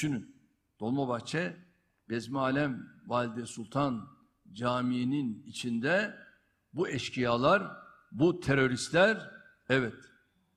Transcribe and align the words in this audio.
düşünün. 0.00 0.36
Dolmabahçe 0.80 1.56
Bezmi 2.08 2.38
Alem 2.38 2.88
Valide 3.06 3.46
Sultan 3.46 4.08
Camii'nin 4.52 5.42
içinde 5.46 6.16
bu 6.72 6.88
eşkıyalar, 6.88 7.76
bu 8.12 8.40
teröristler 8.40 9.30
evet 9.68 9.94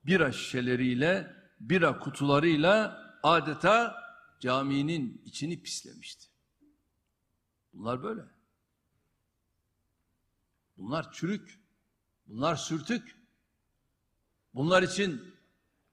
bira 0.06 0.32
şişeleriyle, 0.32 1.36
bira 1.60 1.98
kutularıyla 1.98 3.02
adeta 3.22 3.96
caminin 4.40 5.22
içini 5.24 5.62
pislemişti. 5.62 6.26
Bunlar 7.72 8.02
böyle. 8.02 8.22
Bunlar 10.76 11.12
çürük. 11.12 11.60
Bunlar 12.26 12.56
sürtük. 12.56 13.16
Bunlar 14.54 14.82
için 14.82 15.34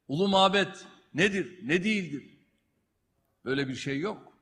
ulu 0.07 0.27
mabet 0.27 0.85
nedir, 1.13 1.59
ne 1.63 1.83
değildir? 1.83 2.30
Böyle 3.45 3.67
bir 3.67 3.75
şey 3.75 3.99
yok. 3.99 4.33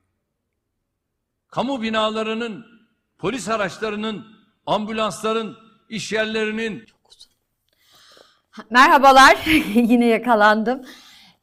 Kamu 1.48 1.81
binalarının, 1.81 2.66
polis 3.17 3.49
araçlarının, 3.49 4.25
ambulansların, 4.66 5.58
iş 5.89 6.12
yerlerinin 6.12 6.85
Merhabalar, 8.70 9.38
yine 9.75 10.05
yakalandım. 10.05 10.81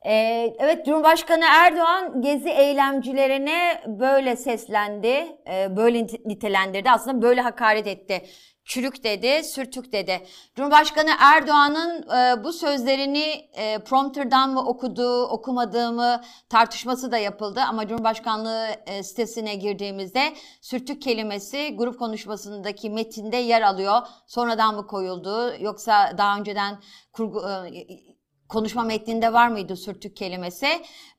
Ee, 0.06 0.54
evet, 0.58 0.86
Cumhurbaşkanı 0.86 1.44
Erdoğan 1.44 2.22
gezi 2.22 2.48
eylemcilerine 2.48 3.82
böyle 3.86 4.36
seslendi, 4.36 5.26
e, 5.50 5.76
böyle 5.76 5.98
nite- 5.98 6.28
nitelendirdi. 6.28 6.90
Aslında 6.90 7.22
böyle 7.22 7.40
hakaret 7.40 7.86
etti. 7.86 8.26
Çürük 8.66 9.04
dedi, 9.04 9.44
sürtük 9.44 9.92
dedi. 9.92 10.26
Cumhurbaşkanı 10.54 11.10
Erdoğan'ın 11.18 12.02
e, 12.02 12.44
bu 12.44 12.52
sözlerini 12.52 13.48
e, 13.52 13.78
prompterdan 13.78 14.50
mı 14.50 14.60
okuduğu, 14.60 15.26
okumadığı 15.26 15.92
mı 15.92 16.20
tartışması 16.48 17.12
da 17.12 17.18
yapıldı. 17.18 17.60
Ama 17.68 17.88
Cumhurbaşkanlığı 17.88 18.66
e, 18.86 19.02
sitesine 19.02 19.54
girdiğimizde 19.54 20.34
sürtük 20.60 21.02
kelimesi 21.02 21.76
grup 21.76 21.98
konuşmasındaki 21.98 22.90
metinde 22.90 23.36
yer 23.36 23.62
alıyor. 23.62 24.00
Sonradan 24.26 24.74
mı 24.74 24.86
koyuldu 24.86 25.54
yoksa 25.60 26.18
daha 26.18 26.38
önceden 26.38 26.78
kurgu, 27.12 27.48
e, 27.48 28.15
konuşma 28.48 28.82
metninde 28.82 29.32
var 29.32 29.48
mıydı 29.48 29.76
sürtük 29.76 30.16
kelimesi? 30.16 30.66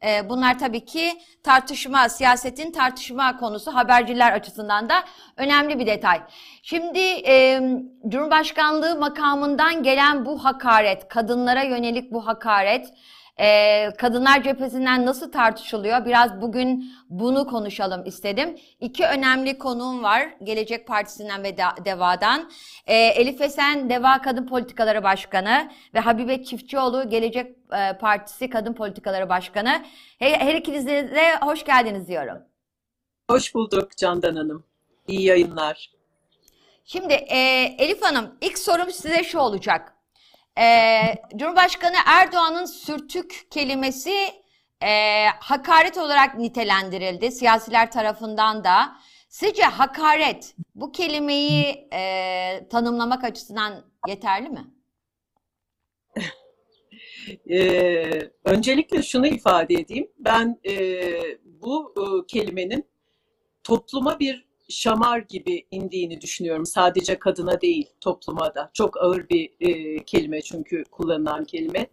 Ee, 0.04 0.30
bunlar 0.30 0.60
tabii 0.60 0.86
ki 0.86 1.14
tartışma, 1.44 2.10
siyasetin 2.10 2.72
tartışma 2.72 3.38
konusu 3.38 3.76
haberciler 3.76 4.32
açısından 4.32 4.90
da 4.90 5.04
önemli 5.38 5.80
bir 5.80 5.88
detay. 5.88 6.22
Şimdi 6.64 7.00
e, 7.00 7.62
Cumhurbaşkanlığı 8.08 9.00
makamından 9.00 9.84
gelen 9.84 10.26
bu 10.26 10.46
hakaret, 10.46 11.08
kadınlara 11.08 11.64
yönelik 11.64 12.12
bu 12.12 12.28
hakaret, 12.28 12.94
e, 13.40 13.90
kadınlar 13.98 14.44
cephesinden 14.44 15.06
nasıl 15.06 15.32
tartışılıyor? 15.32 16.06
Biraz 16.06 16.42
bugün 16.42 16.92
bunu 17.10 17.48
konuşalım 17.48 18.06
istedim. 18.06 18.58
İki 18.80 19.06
önemli 19.06 19.58
konuğum 19.58 20.04
var. 20.04 20.30
Gelecek 20.44 20.88
Partisi'nden 20.88 21.44
ve 21.44 21.58
De- 21.58 21.86
DEVA'dan. 21.86 22.52
E, 22.88 22.96
Elif 22.96 23.42
Esen, 23.42 23.90
DEVA 23.90 24.22
Kadın 24.22 24.48
Politikaları 24.48 25.04
Başkanı 25.04 25.72
ve 25.94 26.00
Habibe 26.00 26.44
Çiftçioğlu, 26.44 27.10
Gelecek 27.10 27.56
e, 27.72 27.98
Partisi 27.98 28.50
Kadın 28.50 28.74
Politikaları 28.74 29.30
Başkanı. 29.30 29.86
Her, 30.20 30.32
her 30.40 30.56
ikinize 30.56 31.12
de 31.16 31.36
hoş 31.42 31.64
geldiniz 31.66 32.08
diyorum. 32.08 32.38
Hoş 33.30 33.56
bulduk 33.56 33.98
Candan 33.98 34.36
Hanım. 34.36 34.64
İyi 35.08 35.22
yayınlar. 35.24 35.92
Şimdi 36.86 37.14
e, 37.14 37.38
Elif 37.78 38.02
Hanım 38.02 38.36
ilk 38.42 38.58
sorum 38.60 38.92
size 38.92 39.24
şu 39.24 39.40
olacak. 39.40 39.94
E, 40.60 40.66
Cumhurbaşkanı 41.36 41.96
Erdoğan'ın 42.06 42.66
sürtük 42.66 43.48
kelimesi 43.52 44.16
e, 44.84 45.26
hakaret 45.40 45.98
olarak 45.98 46.38
nitelendirildi 46.38 47.32
siyasiler 47.32 47.92
tarafından 47.92 48.64
da. 48.64 48.98
Sizce 49.30 49.64
hakaret 49.64 50.56
bu 50.76 50.92
kelimeyi 50.92 51.88
e, 51.94 52.68
tanımlamak 52.70 53.24
açısından 53.24 53.86
yeterli 54.08 54.50
mi? 54.50 54.66
Ee, 57.50 58.32
öncelikle 58.44 59.04
şunu 59.04 59.28
ifade 59.28 59.74
edeyim. 59.74 60.08
Ben 60.20 60.60
e, 60.66 60.74
bu 61.44 61.94
e, 61.98 62.28
kelimenin 62.28 62.86
topluma 63.64 64.20
bir 64.20 64.47
şamar 64.70 65.20
gibi 65.20 65.66
indiğini 65.72 66.22
düşünüyorum. 66.22 66.66
Sadece 66.66 67.20
kadına 67.20 67.62
değil, 67.62 67.90
topluma 68.02 68.56
da. 68.56 68.70
Çok 68.74 68.98
ağır 69.02 69.30
bir 69.30 69.52
e, 69.60 70.04
kelime 70.04 70.42
çünkü 70.42 70.84
kullanılan 70.92 71.46
kelime. 71.46 71.88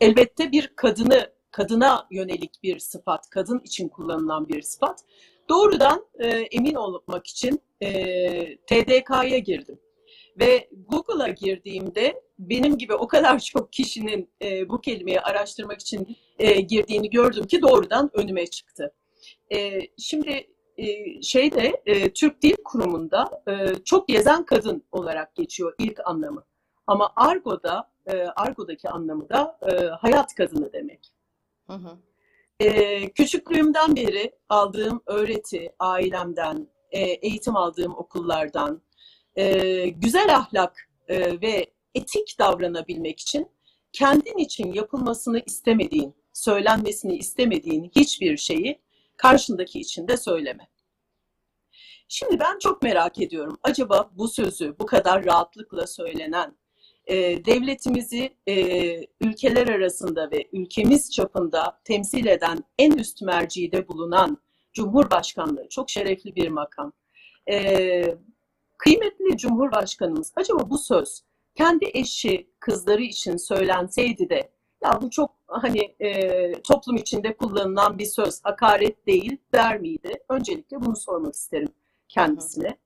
Elbette 0.00 0.52
bir 0.52 0.72
kadını, 0.76 1.32
kadına 1.50 2.06
yönelik 2.10 2.62
bir 2.62 2.78
sıfat, 2.78 3.30
kadın 3.30 3.58
için 3.58 3.88
kullanılan 3.88 4.48
bir 4.48 4.62
sıfat. 4.62 5.04
Doğrudan 5.48 6.06
e, 6.18 6.28
emin 6.28 6.74
olmak 6.74 7.26
için 7.26 7.60
e, 7.82 8.56
TDK'ya 8.56 9.38
girdim. 9.38 9.78
Ve 10.40 10.68
Google'a 10.88 11.28
girdiğimde 11.28 12.22
benim 12.38 12.78
gibi 12.78 12.94
o 12.94 13.08
kadar 13.08 13.38
çok 13.54 13.72
kişinin 13.72 14.30
e, 14.42 14.68
bu 14.68 14.80
kelimeyi 14.80 15.20
araştırmak 15.20 15.80
için 15.80 16.16
e, 16.38 16.60
girdiğini 16.60 17.10
gördüm 17.10 17.46
ki 17.46 17.62
doğrudan 17.62 18.10
önüme 18.14 18.46
çıktı. 18.46 18.92
E, 19.52 19.80
şimdi 19.98 20.46
şeyde 21.22 21.82
e, 21.86 22.12
Türk 22.12 22.42
Dil 22.42 22.56
Kurumu'nda 22.64 23.42
e, 23.48 23.74
çok 23.84 24.08
gezen 24.08 24.46
kadın 24.46 24.84
olarak 24.92 25.34
geçiyor 25.34 25.74
ilk 25.78 26.00
anlamı. 26.04 26.44
Ama 26.86 27.12
Argo'da, 27.16 27.90
e, 28.06 28.16
Argo'daki 28.16 28.88
anlamı 28.88 29.28
da 29.28 29.58
e, 29.72 29.86
hayat 29.86 30.34
kadını 30.34 30.72
demek. 30.72 31.12
Hı 31.66 31.72
hı. 31.72 31.98
Küçüklüğümden 33.14 33.96
beri 33.96 34.32
aldığım 34.48 35.02
öğreti 35.06 35.72
ailemden, 35.78 36.68
e, 36.90 37.00
eğitim 37.00 37.56
aldığım 37.56 37.98
okullardan, 37.98 38.82
e, 39.36 39.88
güzel 39.88 40.36
ahlak 40.36 40.90
e, 41.08 41.40
ve 41.40 41.66
etik 41.94 42.36
davranabilmek 42.38 43.20
için 43.20 43.48
kendin 43.92 44.38
için 44.38 44.72
yapılmasını 44.72 45.42
istemediğin, 45.46 46.14
söylenmesini 46.32 47.16
istemediğin 47.16 47.90
hiçbir 47.96 48.36
şeyi 48.36 48.80
karşındaki 49.22 49.80
için 49.80 50.08
de 50.08 50.16
söyleme. 50.16 50.68
Şimdi 52.08 52.40
ben 52.40 52.58
çok 52.58 52.82
merak 52.82 53.18
ediyorum. 53.18 53.58
Acaba 53.62 54.10
bu 54.12 54.28
sözü 54.28 54.76
bu 54.78 54.86
kadar 54.86 55.24
rahatlıkla 55.24 55.86
söylenen 55.86 56.56
e, 57.06 57.44
devletimizi 57.44 58.36
e, 58.46 58.56
ülkeler 59.20 59.68
arasında 59.68 60.30
ve 60.30 60.48
ülkemiz 60.52 61.12
çapında 61.12 61.80
temsil 61.84 62.26
eden 62.26 62.64
en 62.78 62.92
üst 62.92 63.22
mercide 63.22 63.88
bulunan 63.88 64.38
Cumhurbaşkanlığı 64.72 65.68
çok 65.68 65.90
şerefli 65.90 66.36
bir 66.36 66.48
makam. 66.48 66.92
E, 67.50 68.16
kıymetli 68.78 69.36
Cumhurbaşkanımız 69.36 70.32
acaba 70.36 70.70
bu 70.70 70.78
söz 70.78 71.22
kendi 71.54 71.90
eşi 71.94 72.50
kızları 72.60 73.02
için 73.02 73.36
söylenseydi 73.36 74.30
de 74.30 74.52
ya 74.84 75.02
bu 75.02 75.10
çok 75.10 75.39
hani 75.50 75.94
e, 76.00 76.52
toplum 76.62 76.96
içinde 76.96 77.36
kullanılan 77.36 77.98
bir 77.98 78.04
söz 78.04 78.44
hakaret 78.44 79.06
değil 79.06 79.36
der 79.54 79.80
miydi? 79.80 80.12
Öncelikle 80.28 80.80
bunu 80.80 80.96
sormak 80.96 81.34
isterim 81.34 81.68
kendisine. 82.08 82.78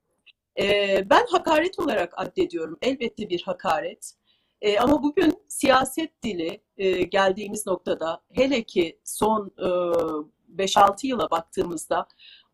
Ee, 0.59 1.09
ben 1.09 1.25
hakaret 1.31 1.79
olarak 1.79 2.13
addediyorum. 2.17 2.77
Elbette 2.81 3.29
bir 3.29 3.41
hakaret. 3.41 4.13
Ee, 4.61 4.79
ama 4.79 5.03
bugün 5.03 5.33
siyaset 5.47 6.23
dili 6.23 6.61
e, 6.77 7.03
geldiğimiz 7.03 7.67
noktada 7.67 8.21
hele 8.33 8.63
ki 8.63 8.99
son 9.03 9.53
e, 9.57 9.67
5-6 10.63 11.07
yıla 11.07 11.29
baktığımızda 11.31 12.07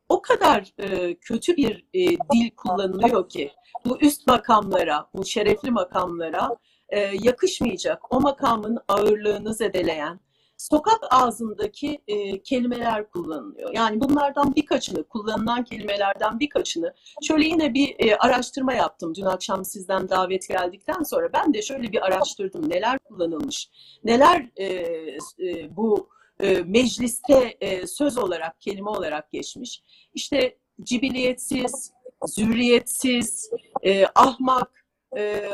o 0.09 0.21
kadar 0.21 0.73
e, 0.77 1.15
kötü 1.15 1.57
bir 1.57 1.85
e, 1.93 1.99
dil 2.09 2.55
kullanılıyor 2.57 3.29
ki 3.29 3.51
bu 3.85 4.01
üst 4.01 4.27
makamlara, 4.27 5.09
bu 5.13 5.25
şerefli 5.25 5.71
makamlara 5.71 6.49
e, 6.91 6.99
yakışmayacak, 6.99 8.13
o 8.15 8.21
makamın 8.21 8.79
ağırlığını 8.87 9.53
zedeleyen, 9.53 10.19
sokak 10.57 10.99
ağzındaki 11.09 12.01
e, 12.07 12.43
kelimeler 12.43 13.09
kullanılıyor. 13.09 13.73
Yani 13.73 14.01
bunlardan 14.01 14.55
birkaçını, 14.55 15.03
kullanılan 15.03 15.63
kelimelerden 15.63 16.39
birkaçını 16.39 16.93
şöyle 17.21 17.45
yine 17.47 17.73
bir 17.73 17.95
e, 17.99 18.15
araştırma 18.15 18.73
yaptım. 18.73 19.15
Dün 19.15 19.25
akşam 19.25 19.65
sizden 19.65 20.09
davet 20.09 20.47
geldikten 20.47 21.03
sonra 21.03 21.33
ben 21.33 21.53
de 21.53 21.61
şöyle 21.61 21.91
bir 21.91 22.05
araştırdım. 22.05 22.69
Neler 22.69 22.99
kullanılmış, 22.99 23.69
neler 24.03 24.49
e, 24.55 24.65
e, 24.65 25.75
bu 25.77 26.09
e, 26.39 26.63
mecliste 26.65 27.57
e, 27.61 27.87
söz 27.87 28.17
olarak, 28.17 28.61
kelime 28.61 28.89
olarak 28.89 29.31
geçmiş. 29.31 29.83
İşte 30.13 30.57
cibiliyetsiz, 30.83 31.91
zürriyetsiz, 32.27 33.49
e, 33.83 34.05
ahmak, 34.15 34.85
e, 35.17 35.49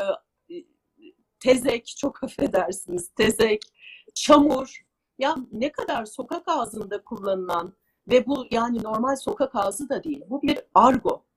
tezek, 1.40 1.86
çok 1.86 2.24
affedersiniz, 2.24 3.08
tezek, 3.08 3.62
çamur, 4.14 4.82
ya 5.18 5.36
ne 5.52 5.72
kadar 5.72 6.04
sokak 6.04 6.48
ağzında 6.48 7.04
kullanılan 7.04 7.76
ve 8.08 8.26
bu 8.26 8.46
yani 8.50 8.82
normal 8.82 9.16
sokak 9.16 9.54
ağzı 9.54 9.88
da 9.88 10.04
değil. 10.04 10.22
Bu 10.28 10.42
bir 10.42 10.58
argo. 10.74 11.27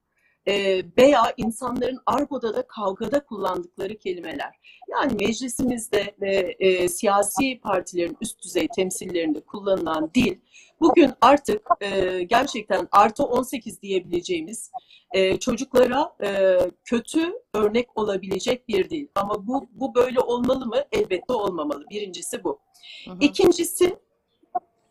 E, 0.47 0.83
veya 0.97 1.33
insanların 1.38 1.99
argoda 2.05 2.55
da 2.55 2.67
kavgada 2.67 3.25
kullandıkları 3.25 3.97
kelimeler. 3.97 4.55
Yani 4.91 5.13
meclisimizde 5.13 6.15
ve 6.21 6.55
e, 6.59 6.89
siyasi 6.89 7.59
partilerin 7.63 8.17
üst 8.21 8.43
düzey 8.43 8.67
temsillerinde 8.67 9.39
kullanılan 9.41 10.11
dil 10.15 10.35
bugün 10.81 11.11
artık 11.21 11.67
e, 11.81 12.23
gerçekten 12.23 12.88
artı 12.91 13.23
18 13.23 13.81
diyebileceğimiz 13.81 14.71
e, 15.11 15.38
çocuklara 15.39 16.15
e, 16.23 16.57
kötü 16.83 17.33
örnek 17.53 17.97
olabilecek 17.97 18.67
bir 18.67 18.89
dil. 18.89 19.07
Ama 19.15 19.47
bu, 19.47 19.67
bu 19.71 19.95
böyle 19.95 20.19
olmalı 20.19 20.65
mı? 20.65 20.83
Elbette 20.91 21.33
olmamalı. 21.33 21.85
Birincisi 21.89 22.44
bu. 22.44 22.59
Hı 23.05 23.11
hı. 23.11 23.17
İkincisi 23.21 23.95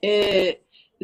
e, 0.05 0.11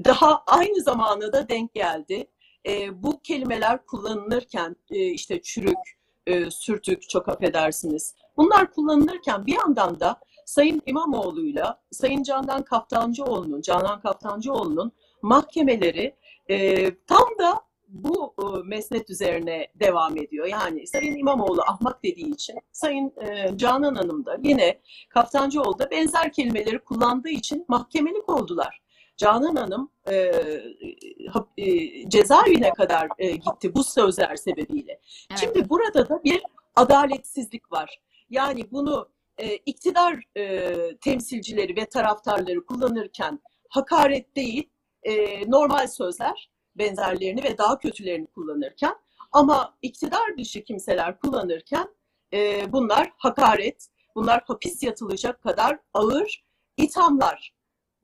daha 0.05 0.43
aynı 0.47 0.81
zamana 0.83 1.33
da 1.33 1.49
denk 1.49 1.75
geldi. 1.75 2.27
E, 2.67 3.03
bu 3.03 3.21
kelimeler 3.21 3.87
kullanılırken 3.87 4.77
e, 4.91 5.07
işte 5.07 5.43
çürük, 5.43 5.79
e, 6.27 6.51
sürtük 6.51 7.09
çok 7.09 7.29
affedersiniz. 7.29 8.15
Bunlar 8.37 8.73
kullanılırken 8.73 9.47
bir 9.47 9.55
yandan 9.55 10.01
da 10.01 10.21
Sayın 10.45 10.83
İmamoğlu'yla 10.87 11.81
Sayın 11.91 12.23
Candan 12.23 12.63
Kaftancıoğlu'nun, 12.63 13.61
Canan 13.61 14.01
Kaftancıoğlu'nun 14.01 14.93
mahkemeleri 15.23 16.17
e, 16.49 16.85
tam 16.95 17.29
da 17.39 17.67
bu 17.89 18.35
e, 18.39 18.45
mesnet 18.65 19.11
üzerine 19.11 19.67
devam 19.75 20.17
ediyor. 20.17 20.47
Yani 20.47 20.87
Sayın 20.87 21.17
İmamoğlu 21.17 21.61
ahmak 21.63 22.05
dediği 22.05 22.35
için 22.35 22.57
Sayın 22.73 23.13
e, 23.21 23.57
Canan 23.57 23.95
Hanım 23.95 24.27
da 24.27 24.39
yine 24.43 24.81
Kaftancıoğlu 25.09 25.79
da 25.79 25.91
benzer 25.91 26.33
kelimeleri 26.33 26.79
kullandığı 26.79 27.29
için 27.29 27.65
mahkemelik 27.69 28.29
oldular. 28.29 28.86
Canan 29.17 29.57
Hanım 29.57 29.91
e, 30.07 30.15
e, 31.59 32.09
cezaevine 32.09 32.71
kadar 32.71 33.09
e, 33.19 33.31
gitti 33.31 33.75
bu 33.75 33.85
sözler 33.85 34.37
sebebiyle. 34.37 35.01
Evet. 35.31 35.41
Şimdi 35.41 35.69
burada 35.69 36.09
da 36.09 36.25
bir 36.25 36.43
adaletsizlik 36.77 37.73
var. 37.73 38.01
Yani 38.31 38.71
bunu 38.73 39.09
e, 39.39 39.57
iktidar 39.57 40.23
e, 40.37 40.97
temsilcileri 40.97 41.77
ve 41.77 41.87
taraftarları 41.87 42.67
kullanırken 42.67 43.41
hakaret 43.69 44.37
değil, 44.37 44.71
e, 45.03 45.51
normal 45.51 45.87
sözler 45.87 46.51
benzerlerini 46.77 47.45
ve 47.45 47.59
daha 47.59 47.79
kötülerini 47.79 48.27
kullanırken 48.27 48.95
ama 49.33 49.75
iktidar 49.83 50.39
dışı 50.39 50.65
kimseler 50.65 51.19
kullanırken 51.21 51.89
e, 52.33 52.73
bunlar 52.73 53.13
hakaret, 53.17 53.89
bunlar 54.15 54.43
hapis 54.47 54.83
yatılacak 54.83 55.43
kadar 55.43 55.79
ağır 55.95 56.45
ithamlar. 56.77 57.56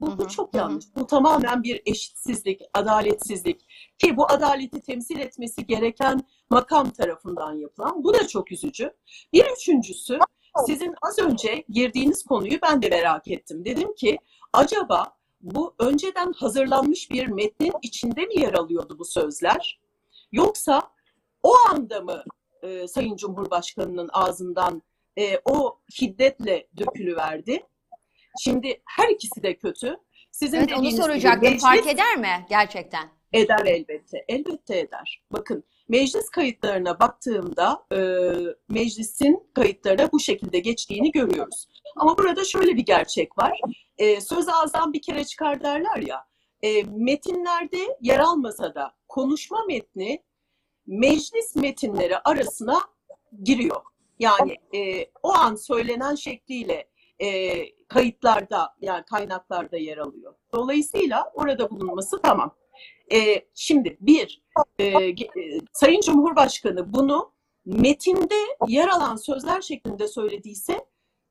Bu, 0.02 0.12
Hı 0.12 0.19
bu 0.19 0.28
çok 0.28 0.54
hı. 0.54 0.58
yanlış. 0.58 0.84
Bu 0.96 1.06
tamamen 1.06 1.62
bir 1.62 1.82
eşitsizlik, 1.87 2.60
adaletsizlik. 2.75 3.66
Ki 3.99 4.16
bu 4.16 4.31
adaleti 4.31 4.81
temsil 4.81 5.19
etmesi 5.19 5.66
gereken 5.66 6.20
makam 6.50 6.90
tarafından 6.90 7.52
yapılan. 7.52 8.04
Bu 8.04 8.14
da 8.14 8.26
çok 8.26 8.52
üzücü. 8.52 8.93
Bir 9.32 9.44
üçüncüsü 9.56 10.19
sizin 10.66 10.94
az 11.02 11.19
önce 11.19 11.64
girdiğiniz 11.69 12.25
konuyu 12.25 12.58
ben 12.62 12.82
de 12.82 12.88
merak 12.88 13.28
ettim. 13.28 13.64
Dedim 13.64 13.94
ki 13.94 14.19
acaba 14.52 15.16
bu 15.40 15.75
önceden 15.78 16.32
hazırlanmış 16.32 17.10
bir 17.10 17.26
metnin 17.26 17.72
içinde 17.82 18.26
mi 18.26 18.40
yer 18.40 18.52
alıyordu 18.52 18.96
bu 18.98 19.05
sözler? 19.05 19.81
Yoksa 20.32 20.82
o 21.43 21.52
anda 21.70 22.00
mı 22.00 22.25
e, 22.62 22.88
Sayın 22.88 23.16
Cumhurbaşkanı'nın 23.16 24.10
ağzından 24.12 24.82
e, 25.19 25.40
o 25.44 25.78
şiddetle 25.90 26.69
dökülüverdi? 26.78 27.66
Şimdi 28.40 28.82
her 28.87 29.08
ikisi 29.08 29.43
de 29.43 29.56
kötü. 29.56 29.96
Sizin 30.31 30.56
Evet 30.58 30.69
onu 30.73 30.76
dediğiniz 30.79 30.94
gibi 30.94 31.02
soracaktım. 31.05 31.43
meclis- 31.50 31.61
Fark 31.61 31.87
eder 31.87 32.17
mi 32.17 32.46
gerçekten? 32.50 33.08
Eder 33.32 33.67
elbette. 33.67 34.25
Elbette 34.29 34.79
eder. 34.79 35.23
Bakın 35.32 35.64
meclis 35.88 36.29
kayıtlarına 36.29 37.00
baktığımda 37.00 37.87
e, 37.93 37.99
meclisin 38.69 39.50
kayıtlarına 39.55 40.12
bu 40.12 40.20
şekilde 40.20 40.58
geçtiğini 40.58 41.12
görüyoruz. 41.12 41.69
Ama 41.96 42.19
burada 42.19 42.44
şöyle 42.44 42.76
bir 42.76 42.82
gerçek 42.87 43.38
var. 43.38 43.61
E, 43.99 44.20
söz 44.20 44.49
ağızdan 44.49 44.93
bir 44.93 45.02
kere 45.02 45.25
çıkar 45.25 45.62
derler 45.62 45.96
ya. 46.06 46.25
E, 46.62 46.82
metinlerde 46.82 47.79
yer 48.00 48.19
almasa 48.19 48.75
da 48.75 48.94
konuşma 49.08 49.64
metni 49.69 50.23
meclis 50.87 51.56
metinleri 51.56 52.19
arasına 52.19 52.81
giriyor. 53.43 53.81
Yani 54.19 54.56
e, 54.75 55.06
o 55.23 55.32
an 55.34 55.55
söylenen 55.55 56.14
şekliyle 56.14 56.88
e, 57.19 57.29
kayıtlarda 57.92 58.74
yani 58.80 59.04
kaynaklarda 59.04 59.76
yer 59.76 59.98
alıyor. 59.98 60.34
Dolayısıyla 60.52 61.30
orada 61.34 61.70
bulunması 61.70 62.22
tamam. 62.22 62.54
E, 63.12 63.46
şimdi 63.54 63.96
bir, 64.00 64.42
e, 64.78 64.84
e, 64.86 65.14
Sayın 65.72 66.00
Cumhurbaşkanı 66.00 66.92
bunu 66.92 67.32
metinde 67.64 68.34
yer 68.68 68.88
alan 68.88 69.16
sözler 69.16 69.60
şeklinde 69.60 70.08
söylediyse 70.08 70.86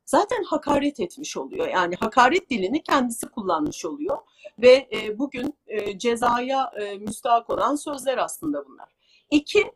zaten 0.05 0.43
hakaret 0.43 0.99
etmiş 0.99 1.37
oluyor. 1.37 1.67
Yani 1.67 1.95
hakaret 1.95 2.49
dilini 2.49 2.83
kendisi 2.83 3.27
kullanmış 3.27 3.85
oluyor 3.85 4.17
ve 4.59 4.89
e, 4.93 5.19
bugün 5.19 5.53
e, 5.67 5.99
cezaya 5.99 6.71
e, 6.81 6.97
müstahak 6.97 7.49
olan 7.49 7.75
sözler 7.75 8.17
aslında 8.17 8.65
bunlar. 8.65 8.89
İki, 9.31 9.71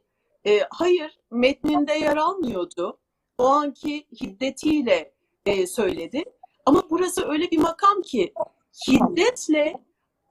e, 0.48 0.60
hayır 0.70 1.20
metninde 1.32 1.94
yer 1.94 2.18
almıyordu. 2.18 2.98
O 3.38 3.46
anki 3.46 4.08
hiddetiyle 4.22 5.14
e, 5.46 5.68
söyledi. 5.68 6.24
Ama 6.66 6.84
burası 6.90 7.30
öyle 7.30 7.52
bir 7.52 7.58
makam 7.58 8.02
ki 8.02 8.34
hiddetle 8.88 9.74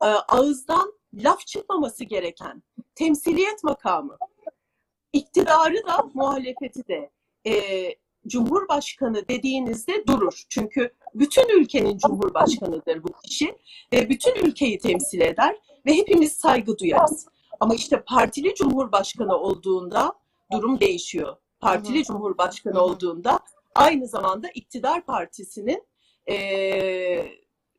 e, 0.02 0.06
ağızdan 0.06 0.92
laf 1.14 1.46
çıkmaması 1.46 2.04
gereken 2.04 2.62
temsiliyet 2.94 3.64
makamı. 3.64 4.16
İktidarı 5.12 5.86
da 5.86 6.10
muhalefeti 6.14 6.88
de 6.88 7.10
e, 7.46 7.54
Cumhurbaşkanı 8.26 9.28
dediğinizde 9.28 10.06
durur. 10.06 10.42
Çünkü 10.48 10.94
bütün 11.14 11.60
ülkenin 11.60 11.98
Cumhurbaşkanıdır 11.98 13.02
bu 13.02 13.08
kişi 13.24 13.56
ve 13.92 14.08
bütün 14.08 14.34
ülkeyi 14.34 14.78
temsil 14.78 15.20
eder 15.20 15.56
ve 15.86 15.94
hepimiz 15.94 16.32
saygı 16.32 16.78
duyarız. 16.78 17.26
Ama 17.60 17.74
işte 17.74 18.02
partili 18.06 18.54
Cumhurbaşkanı 18.54 19.36
olduğunda 19.36 20.12
durum 20.52 20.80
değişiyor. 20.80 21.36
Partili. 21.60 22.04
Cumhurbaşkanı 22.04 22.80
olduğunda 22.80 23.40
aynı 23.74 24.08
zamanda 24.08 24.48
iktidar 24.48 25.06
partisinin 25.06 25.82
e, 26.30 26.36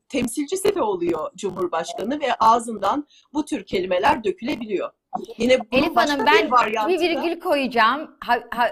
temsilcisi 0.10 0.76
de 0.76 0.82
oluyor 0.82 1.32
Cumhurbaşkanı 1.36 2.20
ve 2.20 2.34
ağzından 2.36 3.08
bu 3.34 3.46
tür 3.46 3.66
kelimeler 3.66 4.24
dökülebiliyor. 4.24 4.92
Yine 5.38 5.58
Elif 5.72 5.96
Hanım 5.96 6.26
ben 6.26 6.52
bir 6.52 6.88
bir 6.88 7.00
virgül 7.00 7.40
koyacağım. 7.40 8.18
Ha- 8.20 8.44
ha- 8.52 8.72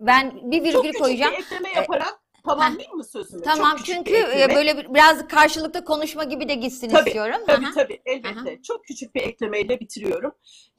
ben 0.00 0.50
bir 0.50 0.72
çok 0.72 0.84
virgül 0.84 0.88
küçük 0.88 1.02
koyacağım. 1.02 1.32
bir 1.32 1.38
ekleme 1.38 1.68
yaparak 1.72 2.20
tamamlayayım 2.44 2.96
mı 2.96 3.04
sözümü? 3.04 3.42
Tamam 3.42 3.76
Çok 3.76 3.86
çünkü 3.86 4.12
bir 4.12 4.18
e, 4.18 4.22
ekleme. 4.22 4.54
böyle 4.54 4.78
bir- 4.78 4.94
biraz 4.94 5.28
karşılıklı 5.28 5.84
konuşma 5.84 6.24
gibi 6.24 6.48
de 6.48 6.54
gitsin 6.54 6.88
Tabii, 6.88 7.08
istiyorum. 7.08 7.40
Tabii 7.46 7.66
Aha. 7.66 7.74
tabii 7.74 8.00
elbette. 8.06 8.62
Çok 8.62 8.84
küçük 8.84 9.14
bir 9.14 9.20
eklemeyle 9.20 9.80
bitiriyorum. 9.80 10.32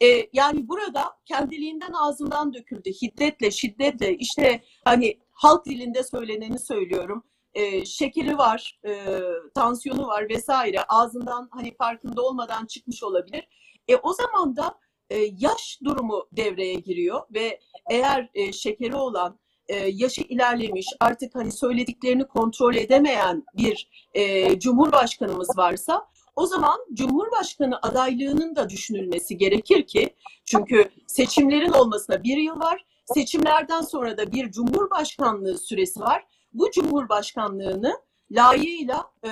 Ee, 0.03 0.29
yani 0.33 0.67
burada 0.67 1.03
kendiliğinden 1.25 1.93
ağzından 1.93 2.53
döküldü. 2.53 2.89
Hiddetle, 3.01 3.51
şiddetle 3.51 4.15
işte 4.15 4.61
hani 4.85 5.19
halk 5.31 5.65
dilinde 5.65 6.03
söyleneni 6.03 6.59
söylüyorum. 6.59 7.23
Ee, 7.53 7.85
şekeri 7.85 8.37
var, 8.37 8.79
e, 8.87 9.19
tansiyonu 9.55 10.07
var 10.07 10.29
vesaire. 10.29 10.83
Ağzından 10.83 11.49
hani 11.51 11.75
farkında 11.75 12.21
olmadan 12.21 12.65
çıkmış 12.65 13.03
olabilir. 13.03 13.47
E, 13.87 13.95
o 13.95 14.13
zaman 14.13 14.55
da 14.55 14.79
e, 15.09 15.17
yaş 15.39 15.79
durumu 15.83 16.27
devreye 16.31 16.73
giriyor 16.73 17.21
ve 17.33 17.59
eğer 17.89 18.29
e, 18.33 18.51
şekeri 18.51 18.95
olan 18.95 19.39
e, 19.67 19.75
yaşı 19.75 20.21
ilerlemiş 20.21 20.87
artık 20.99 21.35
hani 21.35 21.51
söylediklerini 21.51 22.27
kontrol 22.27 22.75
edemeyen 22.75 23.43
bir 23.57 23.89
e, 24.13 24.59
cumhurbaşkanımız 24.59 25.57
varsa 25.57 26.07
o 26.35 26.45
zaman 26.45 26.77
cumhurbaşkanı 26.93 27.79
adaylığının 27.81 28.55
da 28.55 28.69
düşünülmesi 28.69 29.37
gerekir 29.37 29.87
ki 29.87 30.15
çünkü 30.45 30.89
seçimlerin 31.07 31.71
olmasına 31.71 32.23
bir 32.23 32.37
yıl 32.37 32.59
var. 32.59 32.85
Seçimlerden 33.13 33.81
sonra 33.81 34.17
da 34.17 34.31
bir 34.31 34.51
cumhurbaşkanlığı 34.51 35.57
süresi 35.57 35.99
var. 35.99 36.23
Bu 36.53 36.71
cumhurbaşkanlığını 36.71 37.93
layığıyla 38.31 39.11
e, 39.23 39.29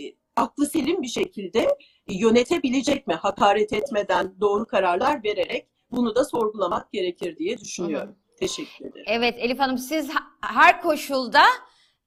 e, 0.00 0.14
aklı 0.36 0.66
selim 0.66 1.02
bir 1.02 1.08
şekilde 1.08 1.78
yönetebilecek 2.08 3.06
mi? 3.06 3.14
Hakaret 3.14 3.72
etmeden 3.72 4.40
doğru 4.40 4.66
kararlar 4.66 5.24
vererek 5.24 5.68
bunu 5.90 6.14
da 6.14 6.24
sorgulamak 6.24 6.92
gerekir 6.92 7.36
diye 7.36 7.58
düşünüyorum. 7.58 8.16
Teşekkür 8.38 8.84
ederim. 8.84 9.04
Evet 9.06 9.34
Elif 9.38 9.58
Hanım 9.58 9.78
siz 9.78 10.10
her 10.40 10.82
koşulda 10.82 11.42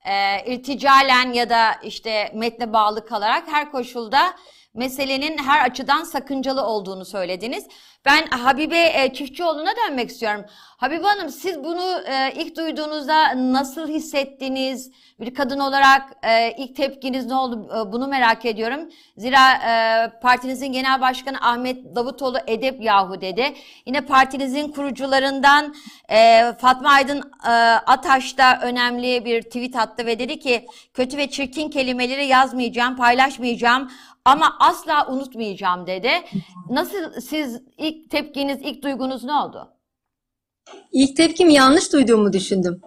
e, 0.06 0.46
irticalen 0.54 1.34
ya 1.34 1.50
da 1.50 1.74
işte 1.84 2.32
metne 2.36 2.74
bağlı 2.74 3.06
kalarak 3.06 3.48
her 3.48 3.72
koşulda 3.72 4.36
meselenin 4.74 5.38
her 5.38 5.66
açıdan 5.66 6.04
sakıncalı 6.04 6.64
olduğunu 6.66 7.06
söylediniz. 7.06 7.68
Ben 8.06 8.28
Habibe 8.28 8.92
e, 8.94 9.14
Çiftçioğlu'na 9.14 9.72
dönmek 9.76 10.10
istiyorum. 10.10 10.46
Habibe 10.78 11.04
Hanım 11.04 11.30
siz 11.30 11.64
bunu 11.64 12.02
e, 12.08 12.34
ilk 12.36 12.58
duyduğunuzda 12.58 13.52
nasıl 13.54 13.88
hissettiniz? 13.88 14.92
Bir 15.20 15.34
kadın 15.34 15.60
olarak 15.60 16.12
e, 16.24 16.52
ilk 16.58 16.76
tepkiniz 16.76 17.26
ne 17.26 17.36
oldu? 17.36 17.70
Bunu 17.92 18.08
merak 18.08 18.46
ediyorum. 18.46 18.90
Zira 19.18 19.40
partinizin 20.22 20.72
genel 20.72 21.02
başkanı 21.02 21.38
Ahmet 21.42 21.96
Davutoğlu 21.96 22.38
edep 22.48 22.82
yahu 22.82 23.22
dedi. 23.22 23.54
Yine 23.86 24.02
partinizin 24.02 24.72
kurucularından 24.72 25.76
Fatma 26.58 26.90
Aydın 26.90 27.32
Ataş 27.86 28.38
da 28.38 28.60
önemli 28.62 29.26
bir 29.26 29.42
tweet 29.42 29.76
attı 29.76 30.06
ve 30.06 30.20
dedi 30.20 30.40
ki 30.40 30.68
kötü 30.94 31.18
ve 31.18 31.30
çirkin 31.30 31.70
kelimeleri 31.70 32.26
yazmayacağım, 32.26 32.96
paylaşmayacağım 32.96 33.92
ama 34.26 34.58
asla 34.60 35.08
unutmayacağım 35.12 35.88
dedi. 35.88 36.10
Nasıl 36.70 37.22
siz 37.22 37.62
ilk 37.78 38.10
tepkiniz, 38.10 38.58
ilk 38.62 38.84
duygunuz 38.84 39.24
ne 39.24 39.34
oldu? 39.34 39.70
İlk 40.92 41.18
tepkim 41.18 41.50
yanlış 41.50 41.94
duyduğumu 41.94 42.34
düşündüm. 42.34 42.82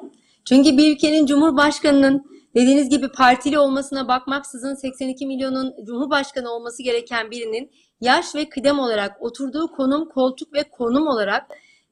Çünkü 0.45 0.77
bir 0.77 0.95
ülkenin 0.95 1.27
cumhurbaşkanının 1.27 2.33
dediğiniz 2.55 2.89
gibi 2.89 3.09
partili 3.09 3.59
olmasına 3.59 4.09
bakmaksızın 4.09 4.75
82 4.75 5.27
milyonun 5.27 5.75
cumhurbaşkanı 5.87 6.51
olması 6.51 6.83
gereken 6.83 7.31
birinin 7.31 7.71
yaş 8.01 8.35
ve 8.35 8.49
kıdem 8.49 8.79
olarak 8.79 9.23
oturduğu 9.23 9.73
konum, 9.73 10.09
koltuk 10.09 10.53
ve 10.53 10.62
konum 10.62 11.07
olarak 11.07 11.47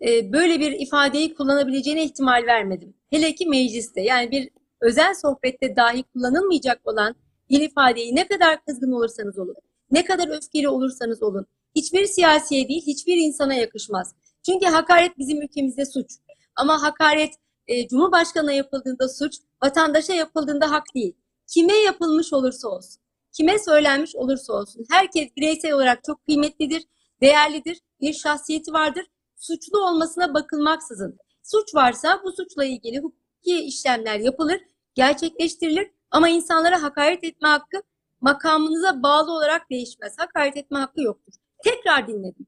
e, 0.06 0.32
böyle 0.32 0.60
bir 0.60 0.72
ifadeyi 0.72 1.34
kullanabileceğine 1.34 2.04
ihtimal 2.04 2.46
vermedim. 2.46 2.94
Hele 3.10 3.34
ki 3.34 3.46
mecliste 3.48 4.00
yani 4.00 4.30
bir 4.30 4.50
özel 4.80 5.14
sohbette 5.14 5.76
dahi 5.76 6.02
kullanılmayacak 6.02 6.80
olan 6.84 7.14
bir 7.50 7.60
ifadeyi 7.60 8.16
ne 8.16 8.28
kadar 8.28 8.64
kızgın 8.64 8.92
olursanız 8.92 9.38
olun, 9.38 9.54
ne 9.90 10.04
kadar 10.04 10.28
öfkeli 10.28 10.68
olursanız 10.68 11.22
olun, 11.22 11.46
hiçbir 11.76 12.06
siyasiye 12.06 12.68
değil, 12.68 12.82
hiçbir 12.86 13.16
insana 13.16 13.54
yakışmaz. 13.54 14.14
Çünkü 14.46 14.66
hakaret 14.66 15.18
bizim 15.18 15.42
ülkemizde 15.42 15.86
suç. 15.86 16.10
Ama 16.56 16.82
hakaret 16.82 17.34
e, 17.66 17.88
Cumhurbaşkanına 17.88 18.52
yapıldığında 18.52 19.08
suç, 19.08 19.34
vatandaşa 19.62 20.12
yapıldığında 20.12 20.70
hak 20.70 20.84
değil. 20.94 21.16
Kime 21.46 21.76
yapılmış 21.76 22.32
olursa 22.32 22.68
olsun, 22.68 23.02
kime 23.32 23.58
söylenmiş 23.58 24.16
olursa 24.16 24.52
olsun, 24.52 24.84
herkes 24.90 25.36
bireysel 25.36 25.72
olarak 25.72 26.04
çok 26.04 26.26
kıymetlidir, 26.26 26.82
değerlidir, 27.20 27.80
bir 28.00 28.12
şahsiyeti 28.12 28.72
vardır. 28.72 29.06
Suçlu 29.36 29.86
olmasına 29.86 30.34
bakılmaksızın. 30.34 31.18
Suç 31.42 31.74
varsa 31.74 32.20
bu 32.24 32.32
suçla 32.32 32.64
ilgili 32.64 32.98
hukuki 32.98 33.60
işlemler 33.60 34.18
yapılır, 34.18 34.60
gerçekleştirilir 34.94 35.90
ama 36.10 36.28
insanlara 36.28 36.82
hakaret 36.82 37.24
etme 37.24 37.48
hakkı 37.48 37.82
makamınıza 38.20 39.02
bağlı 39.02 39.32
olarak 39.32 39.70
değişmez. 39.70 40.14
Hakaret 40.18 40.56
etme 40.56 40.78
hakkı 40.78 41.02
yoktur. 41.02 41.32
Tekrar 41.64 42.08
dinledim. 42.08 42.46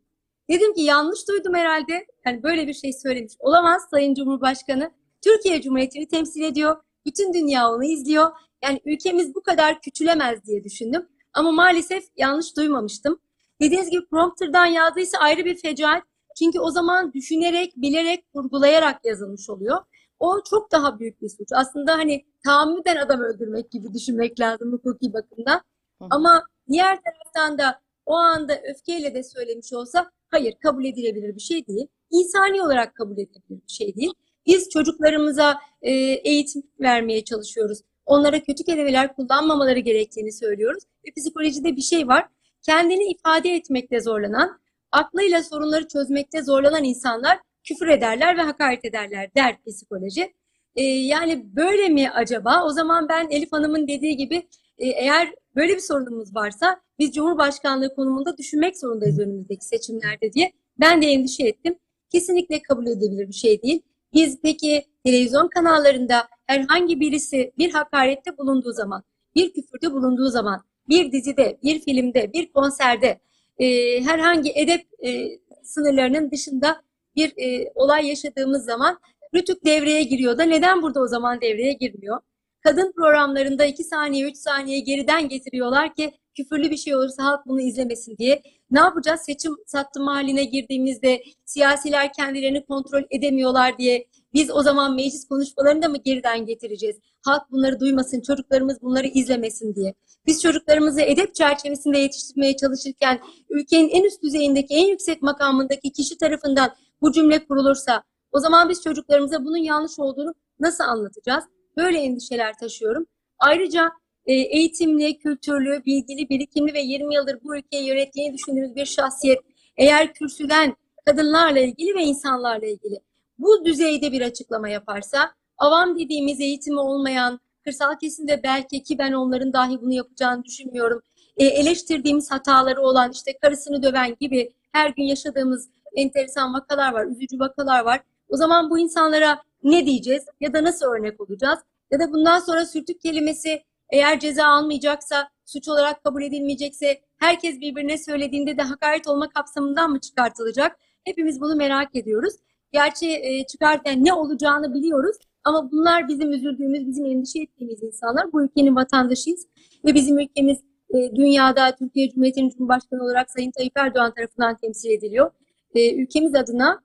Dedim 0.51 0.75
ki 0.75 0.81
yanlış 0.81 1.29
duydum 1.29 1.55
herhalde. 1.55 2.07
Yani 2.27 2.43
böyle 2.43 2.67
bir 2.67 2.75
şey 2.75 2.93
söylemiş 2.93 3.33
olamaz 3.39 3.83
Sayın 3.91 4.15
Cumhurbaşkanı. 4.15 4.91
Türkiye 5.25 5.63
Cumhuriyeti'ni 5.63 6.09
temsil 6.09 6.43
ediyor. 6.43 6.77
Bütün 7.07 7.33
dünya 7.33 7.71
onu 7.71 7.85
izliyor. 7.85 8.31
Yani 8.65 8.81
ülkemiz 8.85 9.35
bu 9.35 9.43
kadar 9.43 9.81
küçülemez 9.81 10.45
diye 10.45 10.65
düşündüm. 10.65 11.09
Ama 11.33 11.53
maalesef 11.53 12.05
yanlış 12.17 12.57
duymamıştım. 12.57 13.19
Dediğiniz 13.61 13.91
gibi 13.91 14.07
prompterdan 14.07 14.67
yazdıysa 14.67 15.19
ayrı 15.19 15.45
bir 15.45 15.57
fecaat. 15.57 16.03
Çünkü 16.39 16.61
o 16.61 16.71
zaman 16.71 17.13
düşünerek, 17.13 17.73
bilerek, 17.77 18.33
kurgulayarak 18.33 19.05
yazılmış 19.05 19.51
oluyor. 19.51 19.79
O 20.19 20.43
çok 20.51 20.73
daha 20.73 20.99
büyük 20.99 21.23
bir 21.23 21.29
suç. 21.29 21.49
Aslında 21.55 21.93
hani 21.93 22.25
tahammüden 22.45 22.97
adam 22.97 23.21
öldürmek 23.21 23.71
gibi 23.71 23.95
düşünmek 23.95 24.41
lazım 24.41 24.73
hukuki 24.73 25.13
bakımdan. 25.13 25.61
Hı. 26.03 26.07
Ama 26.11 26.45
diğer 26.69 26.99
taraftan 27.03 27.59
da 27.59 27.81
o 28.07 28.15
anda 28.15 28.61
öfkeyle 28.71 29.15
de 29.15 29.23
söylemiş 29.23 29.73
olsa 29.73 30.11
hayır 30.31 30.55
kabul 30.63 30.85
edilebilir 30.85 31.35
bir 31.37 31.41
şey 31.41 31.67
değil. 31.67 31.87
İnsani 32.11 32.63
olarak 32.63 32.95
kabul 32.95 33.19
edilebilir 33.19 33.63
bir 33.69 33.73
şey 33.73 33.95
değil. 33.95 34.13
Biz 34.47 34.69
çocuklarımıza 34.71 35.59
e, 35.83 35.91
eğitim 36.25 36.63
vermeye 36.81 37.25
çalışıyoruz. 37.25 37.79
Onlara 38.07 38.43
kötü 38.43 38.65
kelimeler 38.65 39.17
kullanmamaları 39.17 39.79
gerektiğini 39.79 40.33
söylüyoruz. 40.33 40.85
Ve 41.07 41.11
psikolojide 41.17 41.77
bir 41.77 41.83
şey 41.83 42.09
var. 42.09 42.29
Kendini 42.63 43.05
ifade 43.05 43.55
etmekte 43.55 44.01
zorlanan, 44.01 44.61
aklıyla 44.93 45.43
sorunları 45.43 45.89
çözmekte 45.89 46.43
zorlanan 46.43 46.85
insanlar 46.85 47.39
küfür 47.65 47.89
ederler 47.89 48.39
ve 48.39 48.43
hakaret 48.43 48.85
ederler 48.85 49.31
der 49.35 49.57
psikoloji. 49.67 50.35
E, 50.77 50.83
yani 50.85 51.57
böyle 51.57 51.89
mi 51.89 52.11
acaba? 52.11 52.65
O 52.65 52.71
zaman 52.71 53.09
ben 53.09 53.29
Elif 53.31 53.53
Hanım'ın 53.53 53.89
dediği 53.89 54.17
gibi 54.17 54.37
e, 54.79 54.89
eğer 54.89 55.35
böyle 55.57 55.75
bir 55.75 55.81
sorunumuz 55.81 56.35
varsa 56.35 56.81
biz 56.99 57.15
Cumhurbaşkanlığı 57.15 57.95
konumunda 57.95 58.39
düşünmek 58.39 58.79
zorundayız 58.79 59.19
önümüzdeki 59.19 59.67
seçimlerde 59.67 60.33
diye 60.33 60.53
ben 60.81 61.03
de 61.03 61.07
endişe 61.07 61.47
ettim. 61.47 61.79
Kesinlikle 62.13 62.63
kabul 62.63 62.87
edilebilir 62.87 63.29
bir 63.29 63.35
şey 63.35 63.63
değil. 63.63 63.83
Biz 64.15 64.39
peki 64.43 64.85
televizyon 65.05 65.49
kanallarında 65.49 66.29
herhangi 66.47 67.01
birisi 67.01 67.53
bir 67.59 67.73
hakarette 67.73 68.39
bulunduğu 68.39 68.73
zaman, 68.73 69.03
bir 69.35 69.53
küfürde 69.53 69.93
bulunduğu 69.93 70.29
zaman, 70.29 70.61
bir 70.89 71.13
dizide, 71.13 71.59
bir 71.63 71.81
filmde, 71.81 72.33
bir 72.33 72.53
konserde 72.53 73.21
e, 73.59 73.67
herhangi 74.05 74.53
edep 74.55 74.87
e, 75.07 75.29
sınırlarının 75.63 76.31
dışında 76.31 76.83
bir 77.17 77.33
e, 77.37 77.73
olay 77.75 78.09
yaşadığımız 78.09 78.65
zaman 78.65 78.99
Rütük 79.35 79.65
devreye 79.65 80.03
giriyor 80.03 80.39
da 80.39 80.43
neden 80.43 80.83
burada 80.83 81.01
o 81.01 81.07
zaman 81.07 81.41
devreye 81.41 81.73
girmiyor? 81.73 82.21
Kadın 82.61 82.93
programlarında 82.93 83.65
2 83.65 83.85
saniye, 83.85 84.31
3 84.31 84.37
saniye 84.37 84.81
geriden 84.81 85.29
getiriyorlar 85.29 85.95
ki 85.95 86.13
küfürlü 86.35 86.71
bir 86.71 86.77
şey 86.77 86.97
olursa 86.97 87.25
halk 87.25 87.47
bunu 87.47 87.61
izlemesin 87.61 88.17
diye. 88.17 88.43
Ne 88.71 88.79
yapacağız? 88.81 89.21
Seçim 89.21 89.53
sattım 89.67 90.07
haline 90.07 90.45
girdiğimizde 90.45 91.23
siyasiler 91.45 92.13
kendilerini 92.13 92.65
kontrol 92.65 93.03
edemiyorlar 93.11 93.79
diye 93.79 94.07
biz 94.35 94.51
o 94.51 94.63
zaman 94.63 94.95
meclis 94.95 95.29
konuşmalarını 95.29 95.83
da 95.83 95.89
mı 95.89 95.97
geriden 95.97 96.47
getireceğiz? 96.47 96.97
Halk 97.23 97.43
bunları 97.51 97.81
duymasın, 97.81 98.21
çocuklarımız 98.21 98.83
bunları 98.83 99.07
izlemesin 99.07 99.75
diye. 99.75 99.95
Biz 100.27 100.43
çocuklarımızı 100.43 101.01
edep 101.01 101.35
çerçevesinde 101.35 101.99
yetiştirmeye 101.99 102.57
çalışırken 102.57 103.21
ülkenin 103.51 103.89
en 103.89 104.05
üst 104.05 104.23
düzeyindeki, 104.23 104.75
en 104.75 104.87
yüksek 104.87 105.23
makamındaki 105.23 105.93
kişi 105.93 106.19
tarafından 106.19 106.71
bu 107.01 107.13
cümle 107.13 107.45
kurulursa 107.45 108.03
o 108.33 108.39
zaman 108.39 108.69
biz 108.69 108.83
çocuklarımıza 108.83 109.45
bunun 109.45 109.57
yanlış 109.57 109.99
olduğunu 109.99 110.35
nasıl 110.61 110.85
anlatacağız? 110.85 111.45
Böyle 111.77 111.99
endişeler 111.99 112.59
taşıyorum. 112.59 113.07
Ayrıca 113.39 113.93
e, 114.27 114.33
eğitimli, 114.33 115.19
kültürlü, 115.19 115.85
bilgili, 115.87 116.29
birikimli 116.29 116.75
ve 116.75 116.81
20 116.81 117.15
yıldır 117.15 117.39
bu 117.45 117.57
ülkeyi 117.57 117.89
yönettiğini 117.89 118.35
düşündüğümüz 118.35 118.77
bir 118.77 118.85
şahsiyet 118.85 119.39
eğer 119.77 120.15
kürsüden 120.15 120.77
kadınlarla 121.07 121.61
ilgili 121.61 121.95
ve 121.95 122.03
insanlarla 122.03 122.67
ilgili 122.67 123.01
bu 123.39 123.65
düzeyde 123.65 124.13
bir 124.13 124.21
açıklama 124.21 124.69
yaparsa 124.69 125.33
avam 125.59 125.99
dediğimiz 125.99 126.41
eğitimi 126.41 126.81
olmayan 126.81 127.41
kırsal 127.65 127.99
kesimde 127.99 128.43
belki 128.43 128.83
ki 128.83 128.99
ben 128.99 129.13
onların 129.13 129.53
dahi 129.53 129.81
bunu 129.83 129.93
yapacağını 129.93 130.45
düşünmüyorum. 130.45 131.03
E, 131.37 131.45
eleştirdiğimiz 131.45 132.31
hataları 132.31 132.81
olan 132.83 133.11
işte 133.11 133.39
karısını 133.43 133.83
döven 133.83 134.17
gibi 134.21 134.53
her 134.73 134.91
gün 134.91 135.05
yaşadığımız 135.05 135.69
enteresan 135.97 136.55
vakalar 136.55 136.93
var, 136.93 137.07
üzücü 137.07 137.39
vakalar 137.39 137.85
var. 137.85 138.01
O 138.33 138.37
zaman 138.37 138.71
bu 138.71 138.79
insanlara 138.79 139.39
ne 139.63 139.87
diyeceğiz 139.87 140.25
ya 140.41 140.53
da 140.53 140.65
nasıl 140.65 140.87
örnek 140.87 141.21
olacağız? 141.21 141.59
Ya 141.91 142.01
da 142.01 142.13
bundan 142.13 142.39
sonra 142.39 142.67
sürtük 142.67 143.01
kelimesi 143.01 143.63
eğer 143.91 144.21
ceza 144.21 144.47
almayacaksa, 144.47 145.29
suç 145.45 145.69
olarak 145.69 146.05
kabul 146.05 146.23
edilmeyecekse 146.23 147.01
herkes 147.17 147.61
birbirine 147.61 147.99
söylediğinde 147.99 148.59
de 148.59 148.63
hakaret 148.63 149.09
olma 149.09 149.29
kapsamından 149.29 149.91
mı 149.91 150.01
çıkartılacak? 150.01 150.79
Hepimiz 151.05 151.41
bunu 151.41 151.57
merak 151.57 151.97
ediyoruz. 151.97 152.35
Gerçi 152.73 153.11
e, 153.11 153.47
çıkarken 153.47 154.05
ne 154.05 154.13
olacağını 154.13 154.75
biliyoruz 154.75 155.17
ama 155.45 155.71
bunlar 155.73 156.09
bizim 156.09 156.33
üzüldüğümüz, 156.33 156.87
bizim 156.87 157.07
endişe 157.07 157.43
ettiğimiz 157.43 157.83
insanlar. 157.83 158.33
Bu 158.33 158.45
ülkenin 158.45 158.77
vatandaşıyız 158.77 159.47
ve 159.85 159.95
bizim 159.95 160.19
ülkemiz 160.19 160.59
e, 160.95 161.17
dünyada 161.17 161.77
Türkiye 161.77 162.11
Cumhuriyeti'nin 162.11 162.51
Cumhurbaşkanı 162.51 163.03
olarak 163.03 163.31
Sayın 163.31 163.51
Tayyip 163.51 163.73
Erdoğan 163.77 164.15
tarafından 164.15 164.57
temsil 164.57 164.91
ediliyor. 164.91 165.31
E, 165.75 165.95
ülkemiz 165.95 166.35
adına 166.35 166.83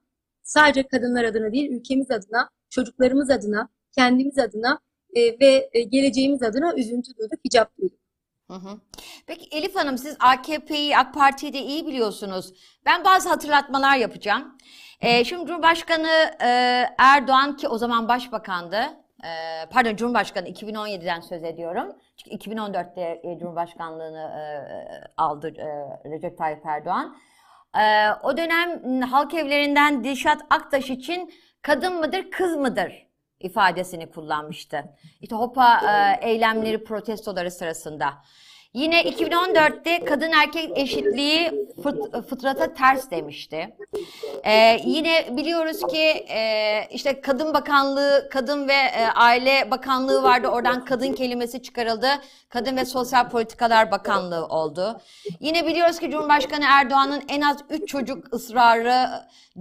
sadece 0.47 0.87
kadınlar 0.87 1.23
adına 1.23 1.51
değil, 1.51 1.71
ülkemiz 1.71 2.11
adına, 2.11 2.49
çocuklarımız 2.69 3.29
adına, 3.29 3.69
kendimiz 3.91 4.37
adına 4.39 4.79
e, 5.15 5.21
ve 5.39 5.69
e, 5.73 5.81
geleceğimiz 5.83 6.43
adına 6.43 6.73
üzüntü 6.75 7.11
duyduk, 7.17 7.39
hicap 7.45 7.77
duyduk. 7.77 7.97
Peki 9.27 9.57
Elif 9.57 9.75
Hanım 9.75 9.97
siz 9.97 10.17
AKP'yi, 10.19 10.97
AK 10.97 11.13
Parti'yi 11.13 11.53
de 11.53 11.59
iyi 11.59 11.87
biliyorsunuz. 11.87 12.53
Ben 12.85 13.03
bazı 13.05 13.29
hatırlatmalar 13.29 13.97
yapacağım. 13.97 14.57
Ee, 15.01 15.23
şimdi 15.23 15.45
Cumhurbaşkanı 15.47 16.31
e, 16.41 16.47
Erdoğan 16.97 17.55
ki 17.57 17.67
o 17.67 17.77
zaman 17.77 18.07
başbakandı. 18.07 18.77
e, 19.23 19.29
pardon 19.71 19.95
Cumhurbaşkanı 19.95 20.49
2017'den 20.49 21.21
söz 21.21 21.43
ediyorum. 21.43 21.95
Çünkü 22.17 22.49
2014'te 22.49 23.01
e, 23.23 23.37
Cumhurbaşkanlığını 23.39 24.17
e, 24.19 24.43
aldı 25.17 25.47
e, 25.57 25.67
Recep 26.09 26.37
Tayyip 26.37 26.65
Erdoğan. 26.65 27.17
E, 27.75 28.11
o 28.23 28.37
dönem 28.37 29.01
halk 29.01 29.33
evlerinden 29.33 30.03
Dilşat 30.03 30.41
Aktaş 30.49 30.89
için 30.89 31.33
kadın 31.61 31.93
mıdır 31.93 32.31
kız 32.31 32.55
mıdır 32.55 33.07
ifadesini 33.39 34.09
kullanmıştı. 34.09 34.83
İşte 35.21 35.35
HOPA 35.35 35.79
e, 35.79 36.29
eylemleri 36.29 36.83
protestoları 36.83 37.51
sırasında. 37.51 38.13
Yine 38.73 39.01
2014'te 39.03 40.05
kadın 40.05 40.31
erkek 40.31 40.77
eşitliği 40.77 41.51
fıt- 41.83 42.27
fıtrata 42.27 42.73
ters 42.73 43.11
demişti. 43.11 43.75
Ee, 44.43 44.79
yine 44.85 45.37
biliyoruz 45.37 45.81
ki 45.91 46.25
e, 46.29 46.81
işte 46.91 47.21
Kadın 47.21 47.53
Bakanlığı, 47.53 48.29
Kadın 48.31 48.67
ve 48.67 48.73
e, 48.73 49.05
Aile 49.15 49.71
Bakanlığı 49.71 50.23
vardı. 50.23 50.47
Oradan 50.47 50.85
kadın 50.85 51.13
kelimesi 51.13 51.61
çıkarıldı. 51.61 52.07
Kadın 52.49 52.77
ve 52.77 52.85
Sosyal 52.85 53.29
Politikalar 53.29 53.91
Bakanlığı 53.91 54.45
oldu. 54.45 55.01
Yine 55.39 55.67
biliyoruz 55.67 55.99
ki 55.99 56.11
Cumhurbaşkanı 56.11 56.65
Erdoğan'ın 56.67 57.23
en 57.29 57.41
az 57.41 57.57
3 57.69 57.87
çocuk 57.89 58.33
ısrarı 58.33 59.09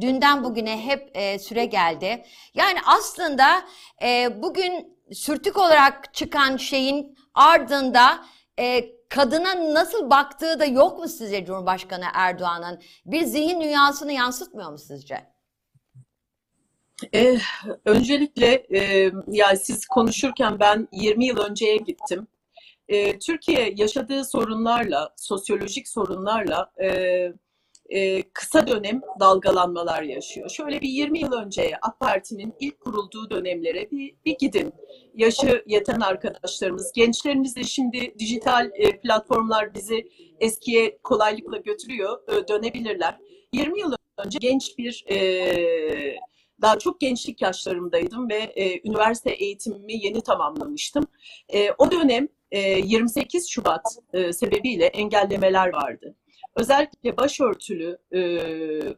dünden 0.00 0.44
bugüne 0.44 0.84
hep 0.86 1.10
e, 1.14 1.38
süre 1.38 1.64
geldi. 1.64 2.24
Yani 2.54 2.78
aslında 2.86 3.62
e, 4.02 4.42
bugün 4.42 4.96
sürtük 5.12 5.56
olarak 5.58 6.14
çıkan 6.14 6.56
şeyin 6.56 7.18
ardında 7.34 8.18
e, 8.58 8.95
kadına 9.08 9.74
nasıl 9.74 10.10
baktığı 10.10 10.60
da 10.60 10.64
yok 10.64 10.98
mu 10.98 11.08
sizce 11.08 11.44
Cumhurbaşkanı 11.44 12.04
Erdoğan'ın? 12.14 12.80
Bir 13.06 13.22
zihin 13.22 13.60
dünyasını 13.60 14.12
yansıtmıyor 14.12 14.70
mu 14.70 14.78
sizce? 14.78 15.36
Eh, 17.12 17.40
öncelikle 17.84 18.66
e, 18.74 19.12
yani 19.28 19.56
siz 19.58 19.86
konuşurken 19.86 20.60
ben 20.60 20.88
20 20.92 21.26
yıl 21.26 21.38
önceye 21.38 21.76
gittim. 21.76 22.26
E, 22.88 23.18
Türkiye 23.18 23.74
yaşadığı 23.76 24.24
sorunlarla, 24.24 25.14
sosyolojik 25.16 25.88
sorunlarla 25.88 26.70
e, 26.82 26.88
e, 27.88 28.22
kısa 28.22 28.66
dönem 28.66 29.00
dalgalanmalar 29.20 30.02
yaşıyor. 30.02 30.50
Şöyle 30.50 30.80
bir 30.80 30.88
20 30.88 31.18
yıl 31.20 31.32
önceye 31.32 31.76
AK 31.82 32.00
Parti'nin 32.00 32.54
ilk 32.60 32.80
kurulduğu 32.80 33.30
dönemlere 33.30 33.90
bir, 33.90 34.14
bir 34.24 34.38
gidin. 34.38 34.72
Yaşı 35.14 35.62
yeten 35.66 36.00
arkadaşlarımız, 36.00 36.92
gençlerimiz 36.92 37.56
de 37.56 37.64
şimdi 37.64 38.14
dijital 38.18 38.70
e, 38.74 39.00
platformlar 39.00 39.74
bizi 39.74 40.08
eskiye 40.40 40.98
kolaylıkla 41.02 41.56
götürüyor, 41.56 42.18
e, 42.28 42.48
dönebilirler. 42.48 43.18
20 43.52 43.80
yıl 43.80 43.92
önce 44.18 44.38
genç 44.40 44.78
bir 44.78 45.04
e, 45.10 46.16
daha 46.60 46.78
çok 46.78 47.00
gençlik 47.00 47.42
yaşlarımdaydım 47.42 48.30
ve 48.30 48.38
e, 48.38 48.88
üniversite 48.88 49.30
eğitimimi 49.30 50.04
yeni 50.04 50.20
tamamlamıştım. 50.20 51.06
E, 51.48 51.70
o 51.78 51.90
dönem 51.90 52.28
e, 52.50 52.60
28 52.60 53.50
Şubat 53.50 53.98
e, 54.12 54.32
sebebiyle 54.32 54.86
engellemeler 54.86 55.72
vardı. 55.72 56.14
Özellikle 56.56 57.16
başörtülü 57.16 57.98
e, 58.12 58.18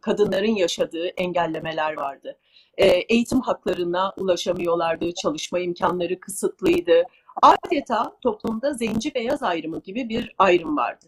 kadınların 0.00 0.56
yaşadığı 0.56 1.06
engellemeler 1.06 1.96
vardı. 1.96 2.38
E, 2.76 2.86
eğitim 2.86 3.40
haklarına 3.40 4.14
ulaşamıyorlardı, 4.16 5.12
çalışma 5.22 5.58
imkanları 5.58 6.20
kısıtlıydı. 6.20 7.02
Adeta 7.42 8.16
toplumda 8.22 8.74
zenci 8.74 9.14
beyaz 9.14 9.42
ayrımı 9.42 9.80
gibi 9.82 10.08
bir 10.08 10.34
ayrım 10.38 10.76
vardı. 10.76 11.06